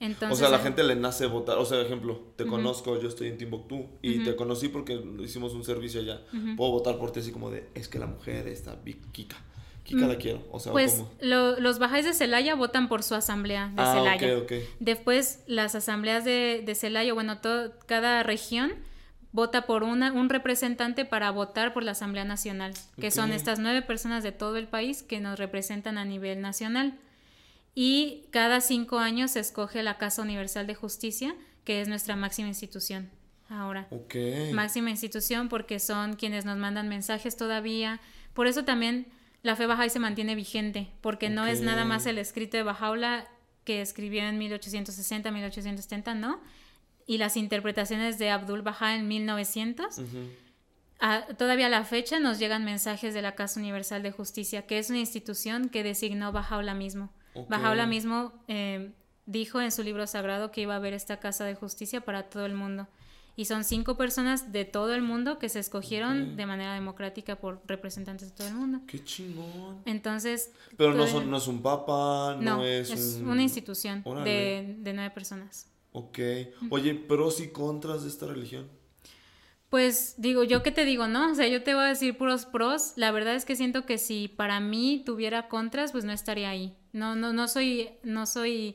Entonces, 0.00 0.30
o 0.30 0.40
sea, 0.40 0.48
la 0.48 0.58
gente 0.58 0.82
le 0.82 0.96
nace 0.96 1.26
votar. 1.26 1.58
O 1.58 1.64
sea, 1.64 1.80
ejemplo, 1.80 2.32
te 2.36 2.46
conozco, 2.46 3.00
yo 3.00 3.08
estoy 3.08 3.28
en 3.28 3.38
Timbuktu 3.38 3.86
y 4.02 4.18
te 4.24 4.34
conocí 4.36 4.68
porque 4.68 5.00
hicimos 5.20 5.52
un 5.54 5.64
servicio 5.64 6.00
allá. 6.00 6.22
Puedo 6.56 6.72
votar 6.72 6.98
por 6.98 7.12
ti 7.12 7.20
así 7.20 7.30
como 7.32 7.50
de, 7.50 7.68
es 7.74 7.88
que 7.88 7.98
la 7.98 8.06
mujer 8.06 8.48
está 8.48 8.76
Kika. 9.12 9.36
Kika 9.84 10.06
Mm, 10.06 10.08
la 10.08 10.16
quiero. 10.16 10.42
O 10.50 10.58
sea, 10.58 10.72
Pues 10.72 10.92
¿cómo? 10.94 11.10
lo- 11.20 11.60
los 11.60 11.78
Bahá'ís 11.78 12.04
de 12.06 12.14
Celaya 12.14 12.54
votan 12.54 12.88
por 12.88 13.02
su 13.02 13.14
asamblea 13.14 13.66
de 13.68 13.82
Ah, 13.82 13.92
Celaya. 13.94 14.38
ok, 14.38 14.42
ok. 14.44 14.52
Después, 14.80 15.40
las 15.46 15.74
asambleas 15.74 16.24
de, 16.24 16.62
de 16.64 16.74
Celaya, 16.74 17.12
bueno, 17.12 17.38
todo, 17.42 17.74
cada 17.86 18.22
región 18.22 18.72
vota 19.34 19.66
por 19.66 19.82
una, 19.82 20.12
un 20.12 20.28
representante 20.28 21.04
para 21.04 21.32
votar 21.32 21.74
por 21.74 21.82
la 21.82 21.90
Asamblea 21.90 22.24
Nacional, 22.24 22.72
que 23.00 23.10
son 23.10 23.32
estas 23.32 23.58
nueve 23.58 23.82
personas 23.82 24.22
de 24.22 24.30
todo 24.30 24.56
el 24.56 24.68
país 24.68 25.02
que 25.02 25.18
nos 25.18 25.40
representan 25.40 25.98
a 25.98 26.04
nivel 26.04 26.40
nacional. 26.40 26.98
y 27.74 28.26
cada 28.30 28.60
cinco 28.60 29.00
años 29.00 29.32
se 29.32 29.40
escoge 29.40 29.82
la 29.82 29.98
Casa 29.98 30.22
Universal 30.22 30.68
de 30.68 30.76
Justicia, 30.76 31.34
que 31.64 31.80
es 31.80 31.88
nuestra 31.88 32.14
máxima 32.14 32.46
institución 32.46 33.10
ahora. 33.48 33.88
Ok. 33.90 34.14
Máxima 34.52 34.90
institución 34.90 35.48
porque 35.48 35.80
son 35.80 36.14
quienes 36.14 36.44
nos 36.44 36.56
mandan 36.56 36.88
mensajes 36.88 37.36
todavía. 37.36 38.00
Por 38.32 38.46
eso 38.46 38.64
también 38.64 39.06
la 39.42 39.56
fe 39.56 39.66
Bahá'í 39.66 39.90
se 39.90 39.98
mantiene 39.98 40.36
vigente, 40.36 40.88
porque 41.00 41.28
no 41.28 41.44
es 41.44 41.60
nada 41.60 41.84
más 41.84 42.06
el 42.06 42.18
escrito 42.18 42.56
de 42.56 42.62
Bahá'u'lláh 42.62 43.26
que 43.64 43.82
escribió 43.82 44.22
en 44.22 44.38
1860, 44.38 45.32
1870, 45.32 46.14
¿no? 46.14 46.40
Y 47.06 47.18
las 47.18 47.36
interpretaciones 47.36 48.18
de 48.18 48.30
Abdul 48.30 48.62
Bahá 48.62 48.94
en 48.96 49.08
1900. 49.08 49.98
Ujú. 49.98 50.06
A- 51.00 51.26
todavía 51.36 51.66
a 51.66 51.70
la 51.70 51.84
fecha 51.84 52.18
nos 52.18 52.38
llegan 52.38 52.64
mensajes 52.64 53.12
de 53.14 53.20
la 53.22 53.34
Casa 53.34 53.60
Universal 53.60 54.02
de 54.02 54.10
Justicia, 54.12 54.66
que 54.66 54.78
es 54.78 54.88
una 54.90 55.00
institución 55.00 55.68
que 55.68 55.82
designó 55.82 56.32
Bahá'u'lláh 56.32 56.74
mismo. 56.74 57.10
Ok. 57.34 57.50
Bahá'u'lláh 57.50 57.86
mismo 57.86 58.32
eh, 58.48 58.92
dijo 59.26 59.60
en 59.60 59.70
su 59.72 59.82
libro 59.82 60.06
sagrado 60.06 60.50
que 60.50 60.62
iba 60.62 60.74
a 60.74 60.76
haber 60.76 60.94
esta 60.94 61.18
Casa 61.20 61.44
de 61.44 61.54
Justicia 61.54 62.00
para 62.02 62.24
todo 62.30 62.46
el 62.46 62.54
mundo. 62.54 62.86
Y 63.36 63.46
son 63.46 63.64
cinco 63.64 63.96
personas 63.96 64.52
de 64.52 64.64
todo 64.64 64.94
el 64.94 65.02
mundo 65.02 65.40
que 65.40 65.48
se 65.48 65.58
escogieron 65.58 66.22
Ok. 66.22 66.36
de 66.36 66.46
manera 66.46 66.72
democrática 66.72 67.34
por 67.34 67.60
representantes 67.66 68.30
de 68.30 68.36
todo 68.36 68.46
el 68.46 68.54
mundo. 68.54 68.80
Qué 68.86 69.02
chingón. 69.02 69.82
Entonces... 69.86 70.52
Pero 70.76 70.94
no, 70.94 71.04
son, 71.08 71.28
no 71.28 71.38
es 71.38 71.48
un 71.48 71.60
papa, 71.60 72.36
no, 72.40 72.58
no, 72.58 72.64
es, 72.64 72.90
es, 72.90 73.16
un... 73.20 73.28
una 73.30 73.42
institución 73.42 74.04
de, 74.22 74.76
de 74.78 74.92
nueve 74.92 75.10
personas. 75.10 75.66
Ok. 75.96 76.18
Oye, 76.70 76.92
pros 76.94 77.38
y 77.38 77.50
contras 77.50 78.02
de 78.02 78.08
esta 78.08 78.26
religión. 78.26 78.68
Pues 79.68 80.16
digo, 80.18 80.42
yo 80.42 80.64
qué 80.64 80.72
te 80.72 80.84
digo, 80.84 81.06
¿no? 81.06 81.30
O 81.30 81.34
sea, 81.36 81.46
yo 81.46 81.62
te 81.62 81.72
voy 81.72 81.84
a 81.84 81.88
decir 81.88 82.18
puros 82.18 82.46
pros. 82.46 82.94
La 82.96 83.12
verdad 83.12 83.36
es 83.36 83.44
que 83.44 83.54
siento 83.54 83.86
que 83.86 83.96
si 83.98 84.26
para 84.26 84.58
mí 84.58 85.04
tuviera 85.06 85.48
contras, 85.48 85.92
pues 85.92 86.04
no 86.04 86.12
estaría 86.12 86.50
ahí. 86.50 86.76
No, 86.92 87.14
no, 87.14 87.32
no 87.32 87.46
soy, 87.46 87.90
no 88.02 88.26
soy 88.26 88.74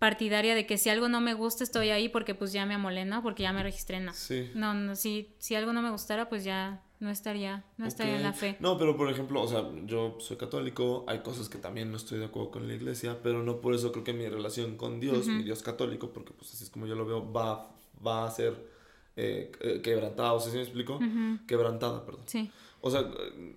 partidaria 0.00 0.56
de 0.56 0.66
que 0.66 0.78
si 0.78 0.90
algo 0.90 1.08
no 1.08 1.20
me 1.20 1.34
gusta 1.34 1.62
estoy 1.62 1.90
ahí 1.90 2.08
porque 2.08 2.34
pues 2.34 2.52
ya 2.52 2.66
me 2.66 2.74
amolé, 2.74 3.04
¿no? 3.04 3.22
Porque 3.22 3.44
ya 3.44 3.52
me 3.52 3.62
registré, 3.62 4.00
no. 4.00 4.12
Sí. 4.12 4.50
No, 4.54 4.74
no, 4.74 4.96
si, 4.96 5.36
si 5.38 5.54
algo 5.54 5.72
no 5.72 5.80
me 5.80 5.90
gustara, 5.92 6.28
pues 6.28 6.42
ya 6.42 6.82
no 7.00 7.10
estaría, 7.10 7.64
no 7.76 7.86
estaría 7.86 8.16
en 8.16 8.22
la 8.22 8.32
fe. 8.32 8.56
No, 8.60 8.76
pero 8.76 8.96
por 8.96 9.08
ejemplo, 9.10 9.40
o 9.40 9.46
sea, 9.46 9.64
yo 9.86 10.16
soy 10.18 10.36
católico, 10.36 11.04
hay 11.06 11.20
cosas 11.20 11.48
que 11.48 11.58
también 11.58 11.90
no 11.90 11.96
estoy 11.96 12.18
de 12.18 12.24
acuerdo 12.24 12.50
con 12.50 12.66
la 12.66 12.74
iglesia, 12.74 13.18
pero 13.22 13.42
no 13.42 13.60
por 13.60 13.74
eso 13.74 13.92
creo 13.92 14.04
que 14.04 14.12
mi 14.12 14.28
relación 14.28 14.76
con 14.76 14.98
Dios, 14.98 15.26
mi 15.26 15.44
Dios 15.44 15.62
católico, 15.62 16.10
porque 16.12 16.32
pues 16.32 16.52
así 16.52 16.64
es 16.64 16.70
como 16.70 16.86
yo 16.86 16.96
lo 16.96 17.06
veo, 17.06 17.32
va, 17.32 17.70
va 18.04 18.26
a 18.26 18.30
ser 18.30 18.68
eh, 19.16 19.52
eh, 19.60 19.80
quebrantada, 19.80 20.32
o 20.32 20.40
sea, 20.40 20.50
¿sí 20.50 20.56
me 20.56 20.62
explico? 20.62 20.98
Quebrantada, 21.46 22.04
perdón. 22.04 22.22
Sí. 22.26 22.50
O 22.80 22.90
sea, 22.90 23.00
eh, 23.00 23.56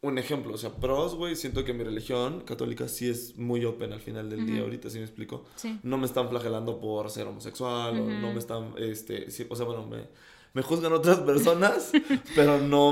un 0.00 0.18
ejemplo, 0.18 0.54
o 0.54 0.58
sea, 0.58 0.70
pros, 0.70 1.14
güey, 1.14 1.36
siento 1.36 1.62
que 1.64 1.74
mi 1.74 1.84
religión 1.84 2.40
católica 2.40 2.88
sí 2.88 3.08
es 3.08 3.36
muy 3.36 3.64
open 3.66 3.92
al 3.92 4.00
final 4.00 4.30
del 4.30 4.46
día, 4.46 4.62
ahorita, 4.62 4.88
¿sí 4.88 4.98
me 4.98 5.04
explico? 5.04 5.44
Sí. 5.56 5.78
No 5.82 5.98
me 5.98 6.06
están 6.06 6.28
flagelando 6.30 6.80
por 6.80 7.10
ser 7.10 7.26
homosexual, 7.26 7.98
o 7.98 8.06
no 8.06 8.32
me 8.32 8.38
están, 8.38 8.72
este, 8.78 9.30
sí, 9.30 9.46
o 9.48 9.56
sea, 9.56 9.66
bueno, 9.66 9.86
me, 9.86 10.08
me 10.54 10.62
juzgan 10.62 10.92
otras 10.92 11.18
personas, 11.18 11.92
pero 12.34 12.58
no, 12.58 12.88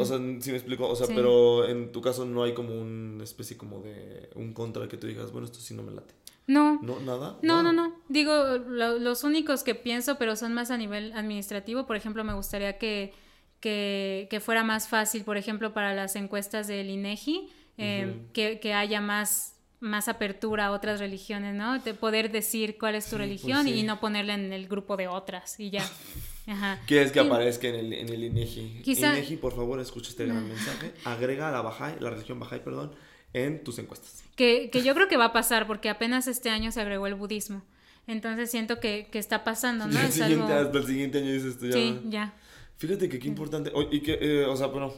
o 0.00 0.04
sea, 0.04 0.18
sí 0.40 0.50
me 0.50 0.56
explico, 0.56 0.88
o 0.88 0.96
sea, 0.96 1.06
Sí. 1.06 1.12
pero 1.14 1.68
en 1.68 1.92
tu 1.92 2.00
caso 2.00 2.24
no 2.24 2.42
hay 2.42 2.52
como 2.54 2.74
una 2.74 3.22
especie 3.22 3.56
como 3.56 3.78
de, 3.80 4.30
un 4.34 4.52
contra 4.52 4.88
que 4.88 4.96
tú 4.96 5.06
digas, 5.06 5.30
bueno, 5.30 5.44
esto 5.46 5.60
sí 5.60 5.74
no 5.74 5.82
me 5.82 5.92
late. 5.92 6.14
No, 6.46 6.78
¿No? 6.82 7.00
¿Nada? 7.00 7.38
No, 7.42 7.62
no, 7.62 7.72
Wow. 7.72 7.72
no. 7.72 7.96
Digo, 8.08 8.32
lo- 8.58 8.98
los 8.98 9.24
únicos 9.24 9.62
que 9.62 9.74
pienso, 9.74 10.16
pero 10.18 10.36
son 10.36 10.52
más 10.52 10.70
a 10.70 10.76
nivel 10.76 11.12
administrativo. 11.14 11.86
Por 11.86 11.96
ejemplo, 11.96 12.22
me 12.24 12.34
gustaría 12.34 12.76
que, 12.76 13.14
que, 13.60 14.26
que 14.30 14.40
fuera 14.40 14.62
más 14.62 14.88
fácil, 14.88 15.24
por 15.24 15.38
ejemplo, 15.38 15.72
para 15.72 15.94
las 15.94 16.16
encuestas 16.16 16.66
del 16.66 16.90
INEGI, 16.90 17.48
eh, 17.78 18.06
Ujú. 18.10 18.32
que, 18.34 18.60
que 18.60 18.74
haya 18.74 19.00
más, 19.00 19.56
más 19.80 20.06
apertura 20.08 20.66
a 20.66 20.72
otras 20.72 21.00
religiones, 21.00 21.54
¿no? 21.54 21.78
De 21.78 21.94
poder 21.94 22.30
decir 22.30 22.76
cuál 22.78 22.94
es 22.94 23.04
tu 23.04 23.10
Sí, 23.12 23.16
pues 23.16 23.20
religión 23.28 23.64
sí. 23.64 23.72
y 23.74 23.82
no 23.82 23.98
ponerla 24.00 24.34
en 24.34 24.52
el 24.52 24.68
grupo 24.68 24.96
de 24.98 25.08
otras 25.08 25.58
y 25.60 25.70
ya. 25.70 25.82
Ajá. 26.46 26.78
¿Quieres 26.86 27.10
que 27.12 27.20
aparezca 27.20 27.68
en 27.68 27.74
el, 27.76 27.92
en 27.92 28.08
el 28.08 28.24
INEGI? 28.24 28.82
Quizá- 28.84 29.12
INEGI, 29.16 29.36
por 29.36 29.54
favor, 29.54 29.80
escucha 29.80 30.10
este 30.10 30.26
gran 30.26 30.46
mensaje. 30.46 30.92
Agrega 31.04 31.48
a 31.48 31.52
la 31.52 31.62
Bahá'í, 31.62 31.96
la 32.00 32.10
religión 32.10 32.38
Bahá'í, 32.40 32.60
perdón, 32.60 32.92
en 33.32 33.64
tus 33.64 33.78
encuestas. 33.78 34.22
Que, 34.36 34.68
que 34.70 34.82
yo 34.82 34.94
creo 34.94 35.08
que 35.08 35.16
va 35.16 35.26
a 35.26 35.32
pasar 35.32 35.66
porque 35.66 35.88
apenas 35.88 36.26
este 36.28 36.50
año 36.50 36.70
se 36.72 36.80
agregó 36.80 37.06
el 37.06 37.14
budismo. 37.14 37.62
Entonces 38.06 38.50
siento 38.50 38.80
que, 38.80 39.08
que 39.10 39.18
está 39.18 39.44
pasando, 39.44 39.86
¿no? 39.86 39.92
El 39.98 40.06
Es 40.06 40.14
siguiente, 40.14 40.52
algo... 40.52 40.66
Hasta 40.66 40.78
el 40.78 40.86
siguiente 40.86 41.18
año 41.18 41.32
dices 41.32 41.58
tú 41.58 41.66
ya. 41.66 41.72
Sí, 41.72 42.00
ya. 42.08 42.34
Fíjate 42.76 43.08
que 43.08 43.18
qué 43.18 43.28
importante. 43.28 43.70
Oye, 43.74 43.88
y 43.92 44.00
que, 44.00 44.18
eh, 44.20 44.44
o 44.44 44.54
sea, 44.56 44.66
bueno, 44.66 44.92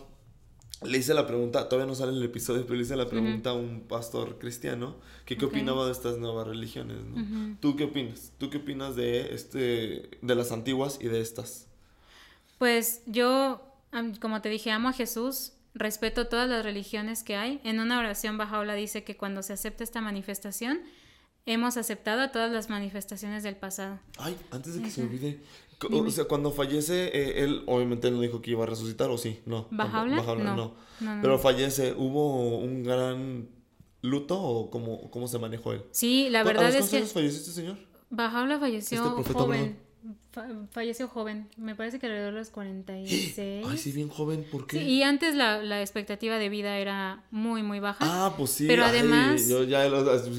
le 0.86 0.98
hice 0.98 1.14
la 1.14 1.26
pregunta, 1.26 1.68
todavía 1.68 1.86
no 1.86 1.94
sale 1.94 2.12
en 2.12 2.18
el 2.18 2.24
episodio, 2.24 2.62
pero 2.62 2.76
le 2.76 2.82
hice 2.82 2.96
la 2.96 3.08
pregunta 3.08 3.50
a 3.50 3.54
un 3.54 3.80
pastor 3.80 4.38
cristiano 4.38 4.96
que 5.24 5.36
qué 5.36 5.44
opinaba 5.44 5.86
de 5.86 5.92
estas 5.92 6.18
nuevas 6.18 6.46
religiones, 6.46 6.98
¿no? 7.04 7.56
¿Tú 7.60 7.76
qué 7.76 7.84
opinas? 7.84 8.32
¿Tú 8.38 8.50
qué 8.50 8.58
opinas 8.58 8.96
de 8.96 9.34
este, 9.34 10.10
de 10.22 10.34
las 10.34 10.52
antiguas 10.52 10.98
y 11.00 11.08
de 11.08 11.20
estas? 11.20 11.66
Pues 12.58 13.02
yo, 13.06 13.60
como 14.20 14.40
te 14.40 14.48
dije, 14.48 14.70
amo 14.70 14.88
a 14.88 14.92
Jesús, 14.92 15.52
respeto 15.74 16.26
todas 16.26 16.48
las 16.48 16.64
religiones 16.64 17.22
que 17.22 17.36
hay. 17.36 17.60
En 17.64 17.80
una 17.80 17.98
oración 17.98 18.38
Bajaola 18.38 18.74
dice 18.74 19.04
que 19.04 19.16
cuando 19.16 19.42
se 19.42 19.52
acepta 19.52 19.84
esta 19.84 20.00
manifestación, 20.00 20.80
hemos 21.44 21.76
aceptado 21.76 22.22
a 22.22 22.32
todas 22.32 22.50
las 22.50 22.68
manifestaciones 22.68 23.42
del 23.42 23.56
pasado. 23.56 24.00
Ay, 24.18 24.36
antes 24.50 24.74
de 24.74 24.82
que 24.82 24.90
se 24.90 25.02
olvide. 25.02 25.40
Dime. 25.90 26.08
O 26.08 26.10
sea, 26.10 26.24
cuando 26.24 26.50
fallece, 26.52 27.08
eh, 27.12 27.44
él 27.44 27.62
obviamente 27.66 28.10
no 28.10 28.20
dijo 28.20 28.40
que 28.40 28.52
iba 28.52 28.62
a 28.64 28.66
resucitar, 28.66 29.10
¿o 29.10 29.18
sí? 29.18 29.40
No. 29.44 29.68
¿Bajaola? 29.70 30.16
Bajaola, 30.16 30.44
No. 30.44 30.56
no. 30.56 30.74
No, 31.00 31.22
Pero 31.22 31.38
fallece, 31.38 31.92
¿hubo 31.96 32.58
un 32.58 32.82
gran 32.82 33.48
luto 34.02 34.40
o 34.40 34.70
cómo, 34.70 35.10
cómo 35.10 35.28
se 35.28 35.38
manejó 35.38 35.72
él? 35.72 35.82
Sí, 35.90 36.28
la 36.30 36.40
¿A 36.40 36.44
verdad 36.44 36.68
es 36.68 36.74
cuántos 36.74 36.90
que 36.90 36.96
años 36.98 37.12
falleció 37.12 37.38
este 37.40 37.50
señor? 37.52 37.76
Bajaola 38.08 38.58
falleció 38.58 38.98
Este 39.02 39.10
profeta, 39.14 39.38
joven. 39.40 39.78
Falleció 40.70 41.08
joven. 41.08 41.48
Me 41.56 41.74
parece 41.74 41.98
que 41.98 42.06
alrededor 42.06 42.32
de 42.34 42.40
los 42.40 42.50
46. 42.50 43.66
Ay, 43.68 43.78
sí, 43.78 43.92
bien 43.92 44.08
joven, 44.08 44.44
¿por 44.50 44.66
qué? 44.66 44.78
Sí, 44.78 44.84
y 44.84 45.02
antes 45.02 45.34
la, 45.34 45.62
la 45.62 45.80
expectativa 45.80 46.38
de 46.38 46.48
vida 46.48 46.78
era 46.78 47.24
muy, 47.30 47.62
muy 47.62 47.80
baja. 47.80 47.98
Ah, 48.00 48.34
pues 48.36 48.50
sí. 48.50 48.66
Pero 48.66 48.84
ay, 48.84 48.90
además- 48.90 49.48
yo 49.48 49.64
ya, 49.64 49.86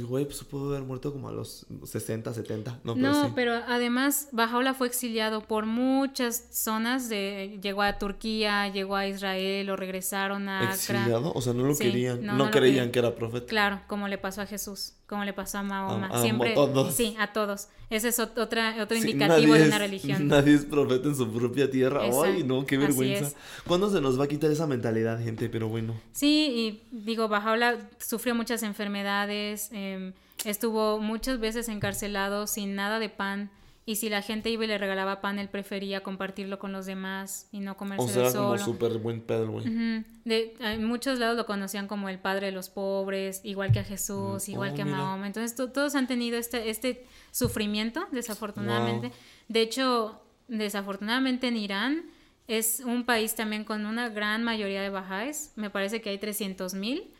güey, 0.07 0.25
pues 0.25 0.43
pudo 0.43 0.69
haber 0.75 0.83
muerto 0.83 1.11
como 1.11 1.29
a 1.29 1.31
los 1.31 1.65
60, 1.85 2.33
70. 2.33 2.79
No, 2.83 2.95
pero 2.95 3.07
No, 3.07 3.25
sí. 3.25 3.31
pero 3.35 3.53
además 3.67 4.29
Bajaola 4.31 4.73
fue 4.73 4.87
exiliado 4.87 5.41
por 5.41 5.65
muchas 5.65 6.47
zonas, 6.51 7.09
de, 7.09 7.59
llegó 7.61 7.81
a 7.81 7.97
Turquía, 7.97 8.67
llegó 8.69 8.95
a 8.95 9.07
Israel, 9.07 9.65
lo 9.67 9.75
regresaron 9.75 10.49
a. 10.49 10.71
¿Exiliado? 10.71 11.31
O 11.33 11.41
sea, 11.41 11.53
no 11.53 11.63
lo 11.63 11.73
Sí, 11.75 11.83
querían. 11.85 12.21
no, 12.25 12.33
No, 12.33 12.37
no 12.39 12.45
lo 12.45 12.51
creían 12.51 12.91
que 12.91 12.99
era 12.99 13.15
profeta. 13.15 13.45
Claro, 13.47 13.81
como 13.87 14.07
le 14.07 14.17
pasó 14.17 14.41
a 14.41 14.45
Jesús, 14.45 14.93
como 15.07 15.23
le 15.25 15.33
pasó 15.33 15.59
a 15.59 15.63
Mahoma. 15.63 16.07
A- 16.07 16.17
a 16.19 16.21
Siempre, 16.21 16.53
todos. 16.53 16.93
Sí, 16.93 17.15
a 17.19 17.33
todos. 17.33 17.67
Ese 17.89 18.09
es 18.09 18.19
ot- 18.19 18.37
otra, 18.37 18.75
otro 18.81 18.97
Sí, 18.97 19.09
indicativo 19.11 19.53
de 19.53 19.67
una 19.67 19.79
religión. 19.87 20.27
Nadie 20.27 20.53
es 20.55 20.65
profeta 20.65 21.07
en 21.09 21.15
su 21.15 21.31
propia 21.31 21.69
tierra. 21.69 22.01
Ay, 22.03 22.09
Exacto, 22.09 22.45
no, 22.45 22.65
qué 22.65 22.77
vergüenza. 22.77 23.35
¿Cuándo 23.65 23.89
se 23.89 23.99
nos 24.01 24.19
va 24.19 24.25
a 24.25 24.27
quitar 24.27 24.51
esa 24.51 24.67
mentalidad, 24.67 25.19
gente? 25.23 25.49
Pero 25.49 25.67
bueno. 25.69 25.93
Sí, 26.11 26.81
y 26.91 26.95
digo, 26.95 27.27
Bajaola 27.27 27.77
sufrió 27.99 28.35
muchas 28.35 28.63
enfermedades, 28.63 29.69
em, 29.71 30.13
estuvo 30.45 30.99
muchas 30.99 31.39
veces 31.39 31.67
encarcelado 31.69 32.47
sin 32.47 32.75
nada 32.75 32.99
de 32.99 33.09
pan. 33.09 33.49
Y 33.89 33.95
si 33.95 34.09
la 34.09 34.21
gente 34.21 34.49
iba 34.49 34.65
y 34.65 34.67
le 34.67 34.77
regalaba 34.77 35.21
pan, 35.21 35.39
él 35.39 35.47
prefería 35.47 36.03
compartirlo 36.03 36.59
con 36.59 36.73
los 36.73 36.85
demás 36.85 37.47
y 37.53 37.61
no 37.61 37.71
O 37.71 37.77
comerse 37.77 38.09
sea, 38.09 38.23
era 38.23 38.31
como 38.33 38.57
solo. 38.57 38.65
súper 38.73 38.97
buen 38.97 39.21
pedo, 39.21 39.49
güey. 39.49 39.65
Ujú. 39.65 40.03
De, 40.25 40.53
en 40.59 40.83
muchos 40.83 41.19
lados 41.19 41.37
lo 41.37 41.45
conocían 41.45 41.87
como 41.87 42.09
el 42.09 42.19
padre 42.19 42.47
de 42.47 42.51
los 42.51 42.67
pobres, 42.67 43.39
igual 43.45 43.71
que 43.71 43.79
a 43.79 43.85
Jesús, 43.85 44.45
Mm, 44.45 44.51
igual 44.51 44.71
oh, 44.71 44.75
que 44.75 44.81
a. 44.81 44.85
Mahoma. 44.85 45.25
Entonces 45.25 45.55
to- 45.55 45.71
todos 45.71 45.95
han 45.95 46.05
tenido 46.05 46.37
este, 46.37 46.69
este 46.69 47.05
sufrimiento, 47.31 48.05
desafortunadamente. 48.11 49.13
De 49.47 49.61
hecho, 49.61 50.21
desafortunadamente 50.47 51.47
en 51.47 51.57
Irán 51.57 52.05
es 52.47 52.81
un 52.85 53.05
país 53.05 53.35
también 53.35 53.63
con 53.63 53.85
una 53.85 54.09
gran 54.09 54.43
mayoría 54.43 54.81
de 54.81 54.89
bajáes. 54.89 55.51
Me 55.55 55.69
parece 55.69 56.01
que 56.01 56.09
hay 56.09 56.17
300 56.17 56.73
mil, 56.73 57.11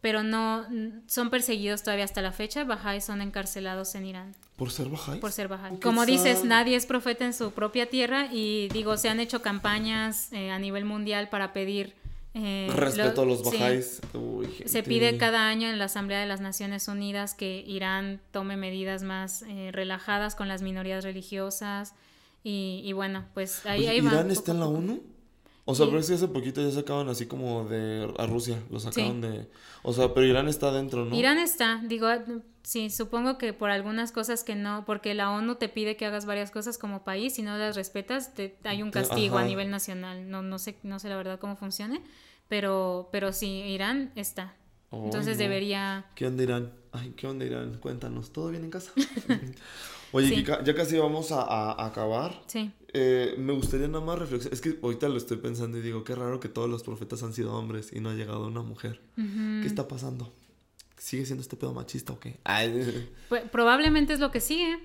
pero 0.00 0.22
no 0.22 0.66
son 1.06 1.30
perseguidos 1.30 1.82
todavía 1.82 2.04
hasta 2.04 2.22
la 2.22 2.32
fecha. 2.32 2.64
Bajáes 2.64 3.04
son 3.04 3.20
encarcelados 3.20 3.94
en 3.94 4.06
Irán 4.06 4.32
¿Por 4.56 4.70
ser 4.70 4.88
bajáis? 4.88 5.20
por 5.20 5.32
ser 5.32 5.48
bajáis. 5.48 5.80
Como 5.80 6.06
dices, 6.06 6.44
nadie 6.44 6.76
es 6.76 6.86
profeta 6.86 7.24
en 7.24 7.34
su 7.34 7.52
propia 7.52 7.86
tierra 7.86 8.28
y 8.32 8.68
digo, 8.68 8.96
se 8.96 9.08
han 9.08 9.18
hecho 9.18 9.42
campañas 9.42 10.32
eh, 10.32 10.50
a 10.50 10.58
nivel 10.58 10.84
mundial 10.84 11.28
para 11.28 11.52
pedir... 11.52 11.99
eh, 12.34 12.68
Respeto 12.74 13.24
lo- 13.24 13.32
a 13.32 13.36
los 13.36 13.38
sí. 13.50 13.56
bajáis. 13.58 14.00
Uy, 14.14 14.46
Se 14.66 14.82
pide 14.82 15.16
cada 15.16 15.48
año 15.48 15.68
en 15.68 15.78
la 15.78 15.86
Asamblea 15.86 16.20
de 16.20 16.26
las 16.26 16.40
Naciones 16.40 16.86
Unidas 16.88 17.34
que 17.34 17.64
Irán 17.66 18.20
tome 18.30 18.56
medidas 18.56 19.02
más 19.02 19.42
eh, 19.48 19.70
relajadas 19.72 20.34
con 20.36 20.46
las 20.48 20.62
minorías 20.62 21.02
religiosas 21.04 21.94
y, 22.44 22.82
y 22.84 22.92
bueno, 22.92 23.24
pues 23.34 23.66
ahí, 23.66 23.80
Oye, 23.80 23.88
ahí. 23.90 23.98
¿Irán 23.98 24.30
está 24.30 24.52
en 24.52 24.60
la. 24.60 24.66
ONU? 24.66 25.02
O 25.66 25.74
sea, 25.74 25.86
Sí. 25.86 25.90
pero 25.90 26.00
es 26.00 26.08
que 26.08 26.14
hace 26.14 26.28
poquito 26.28 26.62
ya 26.62 26.70
sacaban 26.74 27.08
así 27.08 27.26
como 27.26 27.64
de 27.68 28.12
a 28.18 28.26
Rusia, 28.26 28.58
lo 28.70 28.80
sacaron 28.80 29.20
Sí. 29.22 29.28
de... 29.28 29.48
O 29.82 29.92
sea, 29.92 30.12
pero 30.14 30.26
Irán 30.26 30.48
está 30.48 30.72
dentro, 30.72 31.04
¿no? 31.04 31.14
Irán 31.14 31.38
está, 31.38 31.80
digo, 31.84 32.08
sí, 32.70 32.88
supongo 32.88 33.36
que 33.36 33.52
por 33.52 33.70
algunas 33.70 34.12
cosas 34.12 34.44
que 34.44 34.54
no, 34.54 34.84
porque 34.86 35.12
la 35.12 35.30
ONU 35.32 35.56
te 35.56 35.68
pide 35.68 35.96
que 35.96 36.06
hagas 36.06 36.24
varias 36.24 36.52
cosas 36.52 36.78
como 36.78 37.02
país, 37.02 37.34
si 37.34 37.42
no 37.42 37.58
las 37.58 37.74
respetas, 37.74 38.32
te, 38.32 38.56
hay 38.62 38.84
un 38.84 38.92
castigo 38.92 39.38
a 39.38 39.44
nivel 39.44 39.70
nacional. 39.70 40.30
No, 40.30 40.40
no 40.42 40.60
sé, 40.60 40.76
no 40.84 41.00
sé 41.00 41.08
la 41.08 41.16
verdad 41.16 41.40
cómo 41.40 41.56
funcione, 41.56 42.00
pero, 42.48 43.08
pero 43.10 43.32
sí, 43.32 43.48
Irán 43.48 44.12
está. 44.14 44.54
Entonces 44.92 45.36
no. 45.36 45.42
debería, 45.42 46.06
¿Qué 46.14 46.26
onda 46.26 46.44
Irán? 46.44 46.72
Ay, 46.92 47.12
¿qué 47.16 47.26
onda, 47.26 47.44
Irán? 47.44 47.78
Cuéntanos, 47.78 48.32
¿todo 48.32 48.50
bien 48.50 48.62
en 48.62 48.70
casa? 48.70 48.92
Oye, 50.12 50.32
Kika, 50.32 50.62
ya 50.62 50.74
casi 50.74 50.96
vamos 50.96 51.32
a, 51.32 51.84
acabar. 51.84 52.40
Sí. 52.46 52.70
Eh, 52.92 53.34
me 53.36 53.52
gustaría 53.52 53.88
nada 53.88 54.04
más 54.04 54.18
reflexionar. 54.18 54.54
Es 54.54 54.60
que 54.60 54.78
ahorita 54.80 55.08
lo 55.08 55.16
estoy 55.16 55.38
pensando 55.38 55.78
y 55.78 55.80
digo, 55.80 56.04
qué 56.04 56.14
raro 56.14 56.38
que 56.38 56.48
todos 56.48 56.70
los 56.70 56.84
profetas 56.84 57.22
han 57.24 57.32
sido 57.32 57.52
hombres 57.56 57.92
y 57.92 58.00
no 58.00 58.10
ha 58.10 58.14
llegado 58.14 58.46
una 58.46 58.62
mujer. 58.62 59.00
¿Qué 59.16 59.66
está 59.66 59.88
pasando? 59.88 60.32
¿Sigue 61.00 61.24
siendo 61.24 61.40
este 61.40 61.56
pedo 61.56 61.72
machista 61.72 62.12
o 62.12 62.20
qué? 62.20 62.38
Pues, 63.30 63.42
probablemente 63.50 64.12
es 64.12 64.20
lo 64.20 64.30
que 64.30 64.40
sigue. 64.40 64.78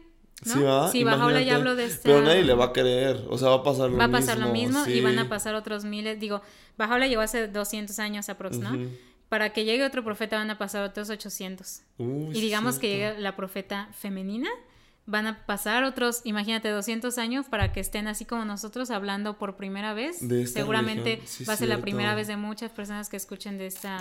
¿no? 0.45 0.53
Sí, 0.53 0.61
va. 0.61 0.91
Sí, 0.91 1.45
ya 1.45 1.55
hablo 1.55 1.75
de 1.75 1.85
esta... 1.85 2.03
Pero 2.03 2.21
nadie 2.21 2.43
le 2.43 2.53
va 2.53 2.65
a 2.65 2.73
creer. 2.73 3.25
O 3.29 3.37
sea, 3.37 3.49
va 3.49 3.55
a 3.55 3.63
pasar 3.63 3.89
lo 3.89 3.97
mismo. 3.97 3.99
Va 3.99 4.05
a 4.05 4.11
pasar 4.11 4.37
lo 4.37 4.47
mismo 4.53 4.87
y 4.87 5.01
van 5.01 5.19
a 5.19 5.27
pasar 5.27 5.55
otros 5.55 5.83
miles. 5.83 6.17
Digo, 6.19 6.41
Bajaola 6.77 7.07
llegó 7.07 7.21
hace 7.21 7.49
200 7.49 7.99
años 7.99 8.29
aprox, 8.29 8.59
¿no? 8.59 8.89
Para 9.27 9.51
que 9.51 9.65
llegue 9.65 9.83
otro 9.83 10.05
profeta 10.05 10.37
van 10.37 10.49
a 10.51 10.57
pasar 10.57 10.83
otros 10.83 11.09
800. 11.09 11.81
y 11.97 12.39
digamos 12.39 12.79
que 12.79 12.87
llegue 12.87 13.19
la 13.19 13.35
profeta 13.35 13.89
femenina 13.91 14.49
van 15.07 15.27
a 15.27 15.45
pasar 15.45 15.83
otros, 15.83 16.21
imagínate, 16.23 16.69
200 16.69 17.17
años 17.19 17.45
para 17.47 17.71
que 17.71 17.79
estén 17.79 18.07
así 18.07 18.25
como 18.25 18.43
nosotros 18.43 18.89
hablando 18.89 19.37
por 19.37 19.55
primera 19.55 19.93
vez. 19.93 20.17
Seguramente 20.51 21.21
va 21.47 21.53
a 21.53 21.57
ser 21.57 21.69
la 21.69 21.79
primera 21.79 22.15
vez 22.15 22.27
de 22.27 22.37
muchas 22.37 22.71
personas 22.71 23.09
que 23.09 23.17
escuchen 23.17 23.57
de 23.57 23.67
esta, 23.67 23.99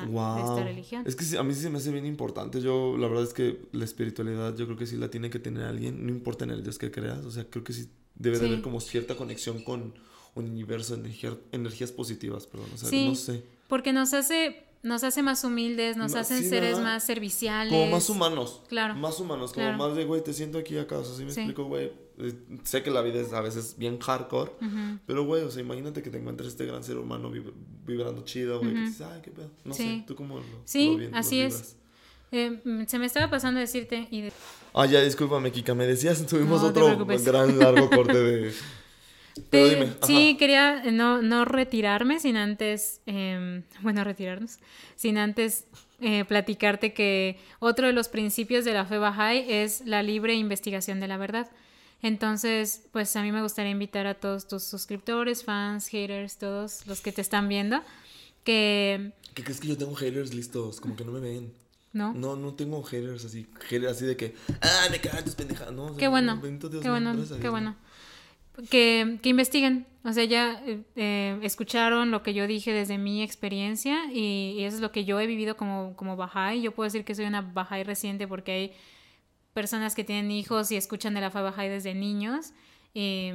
religión. 0.65 1.05
Es 1.07 1.17
que 1.17 1.37
a 1.37 1.43
mí 1.43 1.55
sí 1.55 1.61
se 1.61 1.71
me 1.71 1.79
hace 1.79 1.91
bien 1.91 2.07
importante. 2.07 2.61
Yo, 2.61 2.97
la 2.97 3.07
verdad 3.09 3.25
es 3.25 3.35
que 3.35 3.61
la 3.73 3.85
espiritualidad, 3.85 4.57
yo 4.57 4.65
creo 4.65 4.79
que 4.79 4.87
sí 4.87 4.97
la 4.97 5.11
tiene 5.11 5.29
que 5.29 5.39
tener 5.39 5.65
alguien, 5.65 6.05
no 6.07 6.11
importa 6.11 6.45
en 6.45 6.51
el 6.51 6.63
Dios 6.63 6.79
que 6.79 6.91
creas. 6.91 7.25
O 7.25 7.31
sea, 7.31 7.45
creo 7.45 7.65
que 7.65 7.75
sí 7.75 7.91
debe 8.15 8.39
de 8.39 8.47
haber 8.47 8.63
como 8.63 8.81
cierta 8.81 9.17
conexión 9.17 9.63
con 9.63 9.95
un 10.35 10.45
universo, 10.47 10.95
energía, 10.95 11.37
energías 11.53 11.93
positivas, 11.93 12.47
perdón. 12.47 12.71
O 12.73 12.79
sea, 12.79 13.07
no 13.07 13.15
sé. 13.15 13.45
Porque 13.69 13.93
nos 13.93 14.15
hace 14.15 14.65
nos 14.85 15.03
hace 15.03 15.23
más 15.23 15.43
humildes, 15.45 15.97
nos 15.97 16.15
hacen 16.15 16.47
seres 16.47 16.79
más 16.79 17.03
serviciales. 17.03 17.73
Como 17.73 17.91
más 17.91 18.09
humanos. 18.11 18.61
Claro. 18.69 18.95
Más 18.95 19.19
humanos, 19.19 19.53
como 19.53 19.73
más 19.73 19.97
de, 19.97 20.05
güey, 20.05 20.23
te 20.23 20.35
siento 20.35 20.59
aquí 20.59 20.77
acá, 20.77 20.99
o 20.99 21.05
sea, 21.05 21.17
¿sí 21.17 21.25
me 21.25 21.33
explico, 21.33 21.65
güey? 21.65 21.91
Eh, 22.19 22.35
sé 22.63 22.83
que 22.83 22.91
la 22.91 23.01
vida 23.01 23.21
es 23.21 23.33
a 23.33 23.41
veces 23.41 23.77
bien 23.79 23.99
hardcore, 23.99 24.53
pero, 25.07 25.25
güey, 25.25 25.43
o 25.43 25.51
sea, 25.51 25.63
imagínate 25.63 26.03
que 26.03 26.11
te 26.11 26.19
encuentres 26.19 26.51
este 26.51 26.67
gran 26.67 26.85
ser 26.85 26.99
humano 26.99 27.33
vibrando 27.87 28.25
chido, 28.25 28.61
güey, 28.61 28.75
que 28.75 28.81
dices, 28.83 29.01
ay, 29.01 29.21
qué 29.23 29.31
pedo. 29.31 29.51
No 29.65 29.73
sé, 29.73 30.05
¿tú 30.07 30.15
cómo 30.15 30.37
lo 30.37 30.45
Sí, 30.65 31.09
así 31.13 31.41
es. 31.41 31.77
Eh, 32.31 32.85
se 32.87 32.99
me 32.99 33.07
estaba 33.07 33.31
pasando 33.31 33.59
a 33.59 33.61
decirte 33.63 34.09
y 34.11 34.29
Ah, 34.75 34.87
ya, 34.87 35.01
discúlpame, 35.01 35.51
Kika, 35.51 35.75
me 35.75 35.87
decías, 35.87 36.27
tuvimos 36.27 36.63
otro 36.63 37.07
gran 37.07 37.59
largo 37.59 37.89
corte 37.89 38.19
de... 38.19 38.53
Sí, 40.03 40.37
quería 40.39 40.83
eh, 40.85 40.93
no, 40.93 41.23
no, 41.23 41.45
retirarme 41.45 42.21
sin 42.21 42.37
antes, 42.37 43.01
em, 43.07 43.63
bueno, 43.83 44.05
retirarnos, 44.05 44.59
sin 44.97 45.19
antes 45.19 45.67
eh, 46.01 46.25
platicarte 46.25 46.93
que 46.93 47.39
otro 47.59 47.87
de 47.87 47.93
los 47.93 48.09
principios 48.09 48.65
de 48.65 48.75
la 48.75 48.85
fe 48.85 48.99
Bahá'í 48.99 49.45
es 49.49 49.83
la 49.87 50.03
libre 50.03 50.35
investigación 50.35 51.01
de 51.01 51.09
la 51.09 51.17
verdad. 51.17 51.51
Entonces, 52.03 52.83
pues 52.93 53.17
a 53.17 53.23
mí 53.23 53.33
me 53.33 53.43
gustaría 53.43 53.71
invitar 53.73 54.07
a 54.07 54.15
todos 54.15 54.47
tus 54.47 54.63
suscriptores, 54.63 55.43
fans, 55.43 55.89
haters, 55.89 56.37
todos 56.37 56.87
los 56.87 57.01
que 57.01 57.13
te 57.13 57.23
están 57.23 57.49
viendo, 57.49 57.83
que... 58.45 59.13
¿Qué 59.33 59.43
crees 59.43 59.59
que 59.59 59.69
yo 59.69 59.79
tengo 59.79 59.95
haters 59.95 60.35
listos? 60.35 60.81
Como 60.81 60.97
que 60.97 61.05
no 61.05 61.13
me 61.13 61.21
ven. 61.21 61.53
¿No? 61.95 62.13
No, 62.13 62.37
no 62.37 62.55
tengo 62.55 62.83
haters 62.83 63.25
así, 63.25 63.47
haters 63.69 63.93
así 63.93 64.05
de 64.05 64.17
que, 64.17 64.35
ah, 64.61 64.89
me 64.91 65.01
cagan 65.01 65.25
tus 65.25 65.35
pendejadas, 65.35 65.73
no. 65.73 65.97
qué 65.97 66.09
bueno, 66.09 66.43
qué 66.43 66.91
bueno, 66.91 67.17
qué 67.41 67.49
bueno 67.49 67.77
que, 68.71 69.19
que 69.23 69.29
investiguen. 69.29 69.87
O 70.05 70.13
sea, 70.13 70.25
ya 70.25 70.63
eh, 70.97 71.39
escucharon 71.43 72.11
lo 72.11 72.23
que 72.23 72.35
yo 72.35 72.47
dije 72.47 72.73
desde 72.73 72.99
mi 72.99 73.23
experiencia 73.23 74.13
y, 74.13 74.63
eso 74.65 74.77
es 74.77 74.83
lo 74.83 74.93
que 74.93 75.05
yo 75.05 75.19
he 75.19 75.27
vivido 75.27 75.57
como, 75.57 75.97
como 75.97 76.17
Bahá'í. 76.17 76.61
Yo 76.61 76.73
puedo 76.73 76.85
decir 76.85 77.05
que 77.05 77.15
soy 77.15 77.25
una 77.25 77.41
Bahá'í 77.41 77.85
reciente 77.85 78.29
porque 78.29 78.53
hay 78.53 78.73
personas 79.55 79.95
que 79.95 80.05
tienen 80.05 80.31
hijos 80.31 80.71
y 80.71 80.77
escuchan 80.77 81.15
de 81.15 81.23
la 81.23 81.31
fe 81.31 81.39
Bahá'í 81.39 81.71
desde 81.71 81.95
niños. 81.95 82.53
Y, 82.93 83.31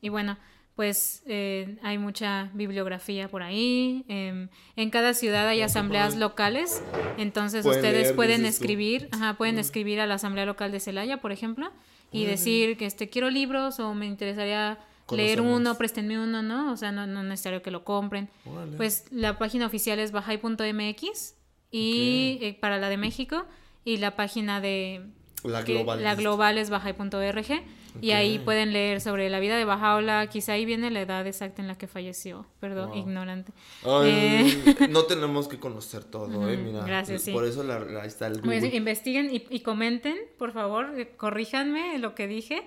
y 0.00 0.08
bueno, 0.08 0.38
pues 0.76 1.22
eh, 1.26 1.78
hay 1.82 1.98
mucha 1.98 2.50
bibliografía 2.54 3.28
por 3.28 3.42
ahí. 3.42 4.04
Em, 4.08 4.48
en 4.76 4.90
cada 4.90 5.14
ciudad 5.14 5.46
hay 5.46 5.62
asambleas 5.62 6.16
locales, 6.16 6.82
entonces 7.16 7.64
ustedes 7.64 8.12
pueden 8.12 8.44
escribir, 8.44 9.08
ajá, 9.12 9.34
pueden 9.34 9.58
escribir 9.58 10.00
a 10.00 10.06
la 10.06 10.14
asamblea 10.14 10.46
local 10.46 10.72
de 10.72 10.80
Celaya, 10.80 11.20
por 11.20 11.30
ejemplo, 11.30 11.70
y 12.14 12.24
decir 12.24 12.76
que 12.76 12.86
este 12.86 13.08
quiero 13.08 13.28
libros 13.28 13.80
o 13.80 13.94
me 13.94 14.06
interesaría 14.06 14.78
leer 15.10 15.40
uno, 15.40 15.76
préstenme 15.76 16.18
uno, 16.18 16.42
¿no? 16.42 16.72
O 16.72 16.76
sea, 16.76 16.92
no, 16.92 17.06
no 17.06 17.20
es 17.20 17.26
necesario 17.26 17.62
que 17.62 17.70
lo 17.70 17.84
compren. 17.84 18.30
Pues 18.76 19.06
la 19.10 19.38
página 19.38 19.66
oficial 19.66 19.98
es 19.98 20.12
bajai.mx 20.12 21.34
y 21.70 22.38
eh, 22.40 22.56
para 22.60 22.78
la 22.78 22.88
de 22.88 22.96
México 22.96 23.44
y 23.84 23.96
la 23.98 24.16
página 24.16 24.60
de 24.60 25.06
la 25.42 25.62
global, 25.62 26.02
la 26.02 26.14
global 26.14 26.58
es 26.58 26.70
bajai.org 26.70 27.62
y 28.00 28.10
ahí 28.10 28.38
pueden 28.38 28.72
leer 28.72 29.00
sobre 29.00 29.30
la 29.30 29.40
vida 29.40 29.56
de 29.56 29.64
Bajaola, 29.64 30.26
quizá 30.28 30.52
ahí 30.52 30.64
viene 30.64 30.90
la 30.90 31.00
edad 31.00 31.26
exacta 31.26 31.62
en 31.62 31.68
la 31.68 31.76
que 31.76 31.86
falleció, 31.86 32.46
perdón, 32.60 32.96
ignorante. 32.96 33.52
Eh, 34.04 34.88
no 34.90 35.04
tenemos 35.04 35.48
que 35.48 35.58
conocer 35.58 36.04
todo, 36.04 36.48
eh, 36.48 36.56
mira. 36.56 36.84
Gracias, 36.84 37.22
sí. 37.22 37.32
Por 37.32 37.44
eso 37.44 37.62
ahí 38.00 38.08
está 38.08 38.26
el 38.26 38.40
pues, 38.40 38.62
Google. 38.62 38.76
investiguen 38.76 39.34
y, 39.34 39.44
y, 39.50 39.60
comenten, 39.60 40.16
por 40.38 40.52
favor, 40.52 40.98
eh, 40.98 41.12
corríjanme 41.16 41.98
lo 41.98 42.14
que 42.14 42.26
dije 42.26 42.66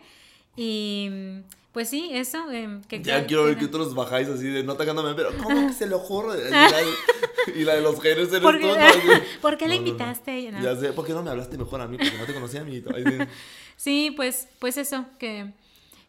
y 0.55 1.43
pues 1.77 1.89
sí, 1.89 2.09
eso. 2.11 2.51
Eh, 2.51 2.79
que 2.87 3.03
ya 3.03 3.27
quiero 3.27 3.43
ver 3.43 3.55
que 3.55 3.65
otros 3.65 3.93
bajáis 3.93 4.27
así 4.27 4.47
de 4.47 4.63
no 4.63 4.71
atacándome, 4.71 5.13
pero 5.13 5.29
¿cómo 5.37 5.67
que 5.67 5.73
se 5.73 5.85
le 5.85 5.93
ocurre? 5.93 6.39
Y 7.55 7.63
la, 7.63 7.75
de 7.75 7.81
los 7.81 8.01
géneros 8.01 8.29
eres 8.29 8.41
¿Por 8.41 8.59
qué, 8.59 8.67
¿Por 9.43 9.57
qué 9.57 9.67
la 9.67 9.75
invitaste? 9.75 10.51
Ya 10.59 10.75
sé, 10.75 10.91
¿por 10.93 11.05
qué 11.05 11.13
no 11.13 11.21
me 11.21 11.29
hablaste 11.29 11.55
mejor 11.55 11.79
a 11.79 11.87
mí? 11.87 11.97
Porque 11.97 12.17
no 12.17 12.25
te 12.25 12.33
conocía 12.33 12.61
a 12.61 12.63
mí. 12.63 12.81
sí, 13.77 14.11
pues, 14.15 14.49
pues 14.59 14.75
eso, 14.75 15.05
que, 15.17 15.53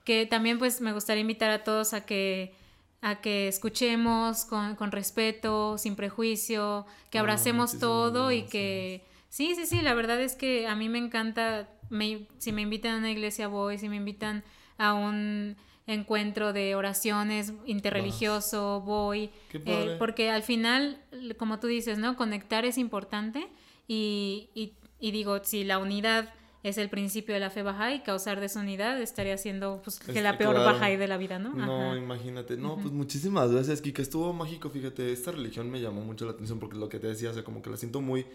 que 0.05 0.27
también 0.27 0.59
pues 0.59 0.81
me 0.81 0.93
gustaría 0.93 1.21
invitar 1.21 1.51
a 1.51 1.63
todos 1.63 1.95
a 1.95 2.05
que 2.05 2.53
a 3.01 3.21
que 3.21 3.49
escuchemos 3.49 4.45
con, 4.45 4.75
con 4.75 4.91
respeto, 4.91 5.79
sin 5.79 5.95
prejuicio, 5.95 6.85
que 7.11 7.19
ah, 7.19 7.21
abracemos 7.21 7.79
todo 7.79 8.33
y 8.33 8.43
que... 8.43 9.05
Sí, 9.29 9.55
sí, 9.55 9.67
sí, 9.67 9.83
la 9.83 9.95
verdad 9.95 10.21
es 10.21 10.35
que 10.35 10.67
a 10.67 10.75
mí 10.75 10.89
me 10.89 10.99
encanta, 10.99 11.69
me, 11.91 12.27
si 12.39 12.51
me 12.51 12.63
invitan 12.63 12.95
a 12.95 12.99
una 12.99 13.11
iglesia 13.11 13.47
voy, 13.47 13.79
si 13.79 13.89
me 13.89 13.97
invitan 13.97 14.43
a 14.79 14.95
un 14.95 15.57
encuentro 15.87 16.53
de 16.53 16.75
oraciones 16.75 17.53
interreligioso, 17.67 18.81
voy, 18.81 19.31
eh, 19.53 19.97
porque 19.99 20.31
al 20.31 20.43
final, 20.43 20.99
como 21.39 21.61
tú 21.61 21.67
dices, 21.67 21.99
¿no? 21.99 22.17
Conectar 22.17 22.65
es 22.65 22.79
importante 22.79 23.49
y, 23.87 24.49
y, 24.55 25.11
digo, 25.11 25.43
si 25.45 25.65
la 25.65 25.79
unidad 25.79 26.33
es 26.69 26.79
el 26.79 26.89
principio 26.89 27.35
de 27.35 27.41
la 27.41 27.51
fe 27.51 27.65
y 27.95 28.01
causar 28.01 28.41
desunidad 28.41 29.01
estaría 29.01 29.37
siendo 29.37 29.81
pues, 29.83 29.99
que 29.99 30.23
la 30.23 30.39
peor 30.39 30.55
claro. 30.55 30.99
de 30.99 31.09
la 31.09 31.17
vida, 31.17 31.39
¿no? 31.39 31.55
No, 31.55 31.97
imagínate. 31.97 32.57
No, 32.57 32.77
pues 32.77 32.93
muchísimas 32.93 33.51
gracias, 33.51 33.81
Kika. 33.81 34.03
Estuvo 34.03 34.33
mágico, 34.33 34.71
fíjate. 34.71 35.13
Esta 35.13 35.33
religión 35.33 35.71
me 35.71 35.81
llamó 35.81 36.01
mucho 36.03 36.25
la 36.25 36.33
atención 36.33 36.59
porque 36.59 36.77
lo 36.77 36.89
que 36.89 36.99
te 36.99 37.09
decía, 37.09 37.31
o 37.31 37.35
sea, 37.35 37.45
como 37.45 37.63
que 37.63 37.71
la 37.71 37.77
siento 37.77 38.01
muy 38.01 38.27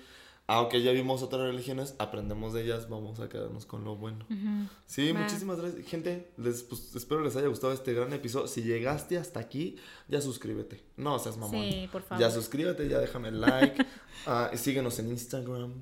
aunque 0.45 0.81
ya 0.81 0.91
vimos 0.91 1.23
otras 1.23 1.43
religiones, 1.43 1.95
aprendemos 1.99 2.53
de 2.53 2.63
ellas, 2.63 2.89
vamos 2.89 3.17
a 3.21 3.29
quedarnos 3.29 3.65
con 3.65 3.85
lo 3.85 3.95
bueno. 3.95 4.25
Sí, 4.85 5.13
muchísimas 5.13 5.57
gracias. 5.57 5.87
Gente, 5.87 6.31
les, 6.37 6.63
pues, 6.63 6.93
espero 6.95 7.23
les 7.23 7.37
haya 7.37 7.47
gustado 7.47 7.71
este 7.71 7.93
gran 7.93 8.11
episodio. 8.11 8.47
Si 8.47 8.61
llegaste 8.61 9.17
hasta 9.17 9.39
aquí, 9.39 9.77
ya 10.09 10.19
suscríbete. 10.19 10.83
No 10.97 11.17
seas 11.17 11.37
mamón. 11.37 11.61
Sí, 11.61 11.87
por 11.89 12.01
favor. 12.01 12.21
Ya 12.21 12.29
suscríbete, 12.29 12.89
ya 12.89 12.99
déjame 12.99 13.31
like. 13.31 13.81
uh, 14.27 14.57
síguenos 14.57 14.99
en 14.99 15.09
Instagram. 15.09 15.73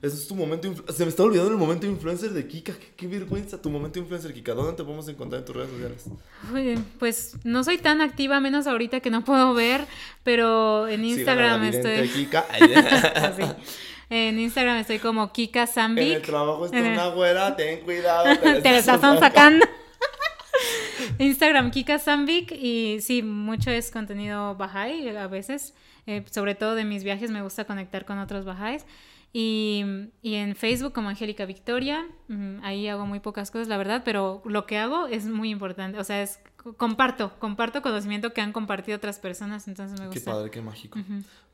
Ese 0.00 0.16
es 0.16 0.26
tu 0.26 0.34
momento. 0.34 0.74
Se 0.90 1.04
me 1.04 1.10
está 1.10 1.24
olvidando 1.24 1.52
el 1.52 1.58
momento 1.58 1.86
influencer 1.86 2.30
de 2.30 2.48
Kika. 2.48 2.72
Qué, 2.96 3.06
vergüenza. 3.06 3.60
Tu 3.60 3.68
momento 3.68 3.98
influencer, 3.98 4.32
Kika. 4.32 4.54
¿Dónde 4.54 4.72
te 4.72 4.84
podemos 4.84 5.06
encontrar 5.08 5.40
en 5.40 5.44
tus 5.44 5.54
redes 5.54 5.70
sociales? 5.70 6.90
pues 6.98 7.36
no 7.44 7.62
soy 7.62 7.76
tan 7.76 8.00
activa, 8.00 8.40
menos 8.40 8.66
ahorita 8.66 9.00
que 9.00 9.10
no 9.10 9.22
puedo 9.22 9.52
ver. 9.52 9.86
Pero 10.24 10.88
en 10.88 11.04
Instagram 11.04 11.62
estoy. 11.64 12.08
Kika. 12.08 12.46
En 14.10 14.38
Instagram 14.38 14.78
estoy 14.78 14.98
como 14.98 15.32
Kika 15.32 15.66
Zambic. 15.66 16.06
En 16.06 16.12
el 16.12 16.22
trabajo 16.22 16.64
está 16.66 16.78
una 16.78 17.08
güera, 17.08 17.56
ten 17.56 17.80
cuidado. 17.80 18.36
Te, 18.38 18.54
te 18.62 18.78
están 18.78 19.18
sacando. 19.18 19.66
Instagram 21.18 21.70
Kika 21.70 21.98
Zambic 21.98 22.52
y 22.52 23.00
sí, 23.00 23.22
mucho 23.22 23.70
es 23.70 23.90
contenido 23.90 24.56
Bahá'í 24.56 25.14
a 25.16 25.26
veces. 25.26 25.74
Eh, 26.06 26.24
sobre 26.30 26.54
todo 26.54 26.74
de 26.74 26.84
mis 26.84 27.04
viajes 27.04 27.30
me 27.30 27.42
gusta 27.42 27.64
conectar 27.64 28.04
con 28.04 28.18
otros 28.18 28.46
Bahá'ís. 28.46 28.84
Y, 29.32 29.84
y, 30.22 30.34
en 30.34 30.56
Facebook 30.56 30.92
como 30.94 31.10
Angélica 31.10 31.44
Victoria, 31.44 32.08
mm, 32.28 32.60
ahí 32.62 32.88
hago 32.88 33.06
muy 33.06 33.20
pocas 33.20 33.50
cosas, 33.50 33.68
la 33.68 33.76
verdad, 33.76 34.02
pero 34.04 34.42
lo 34.46 34.66
que 34.66 34.78
hago 34.78 35.06
es 35.06 35.26
muy 35.26 35.50
importante. 35.50 35.98
O 35.98 36.04
sea, 36.04 36.22
es 36.22 36.40
comparto, 36.76 37.38
comparto 37.38 37.82
conocimiento 37.82 38.32
que 38.32 38.40
han 38.40 38.52
compartido 38.52 38.96
otras 38.96 39.18
personas, 39.18 39.68
entonces 39.68 40.00
me 40.00 40.06
gusta. 40.06 40.20
Qué 40.20 40.24
padre, 40.24 40.50
qué 40.50 40.62
mágico. 40.62 40.98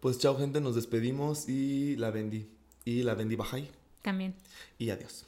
Pues 0.01 0.19
chao 0.19 0.37
gente, 0.39 0.61
nos 0.61 0.75
despedimos 0.75 1.49
y 1.49 1.97
la 1.97 2.11
vendí. 2.11 2.49
Y 2.85 3.03
la 3.03 3.15
vendí 3.15 3.37
Bajay. 3.37 3.71
También. 4.03 4.35
Y 4.79 4.91
adiós. 4.91 5.27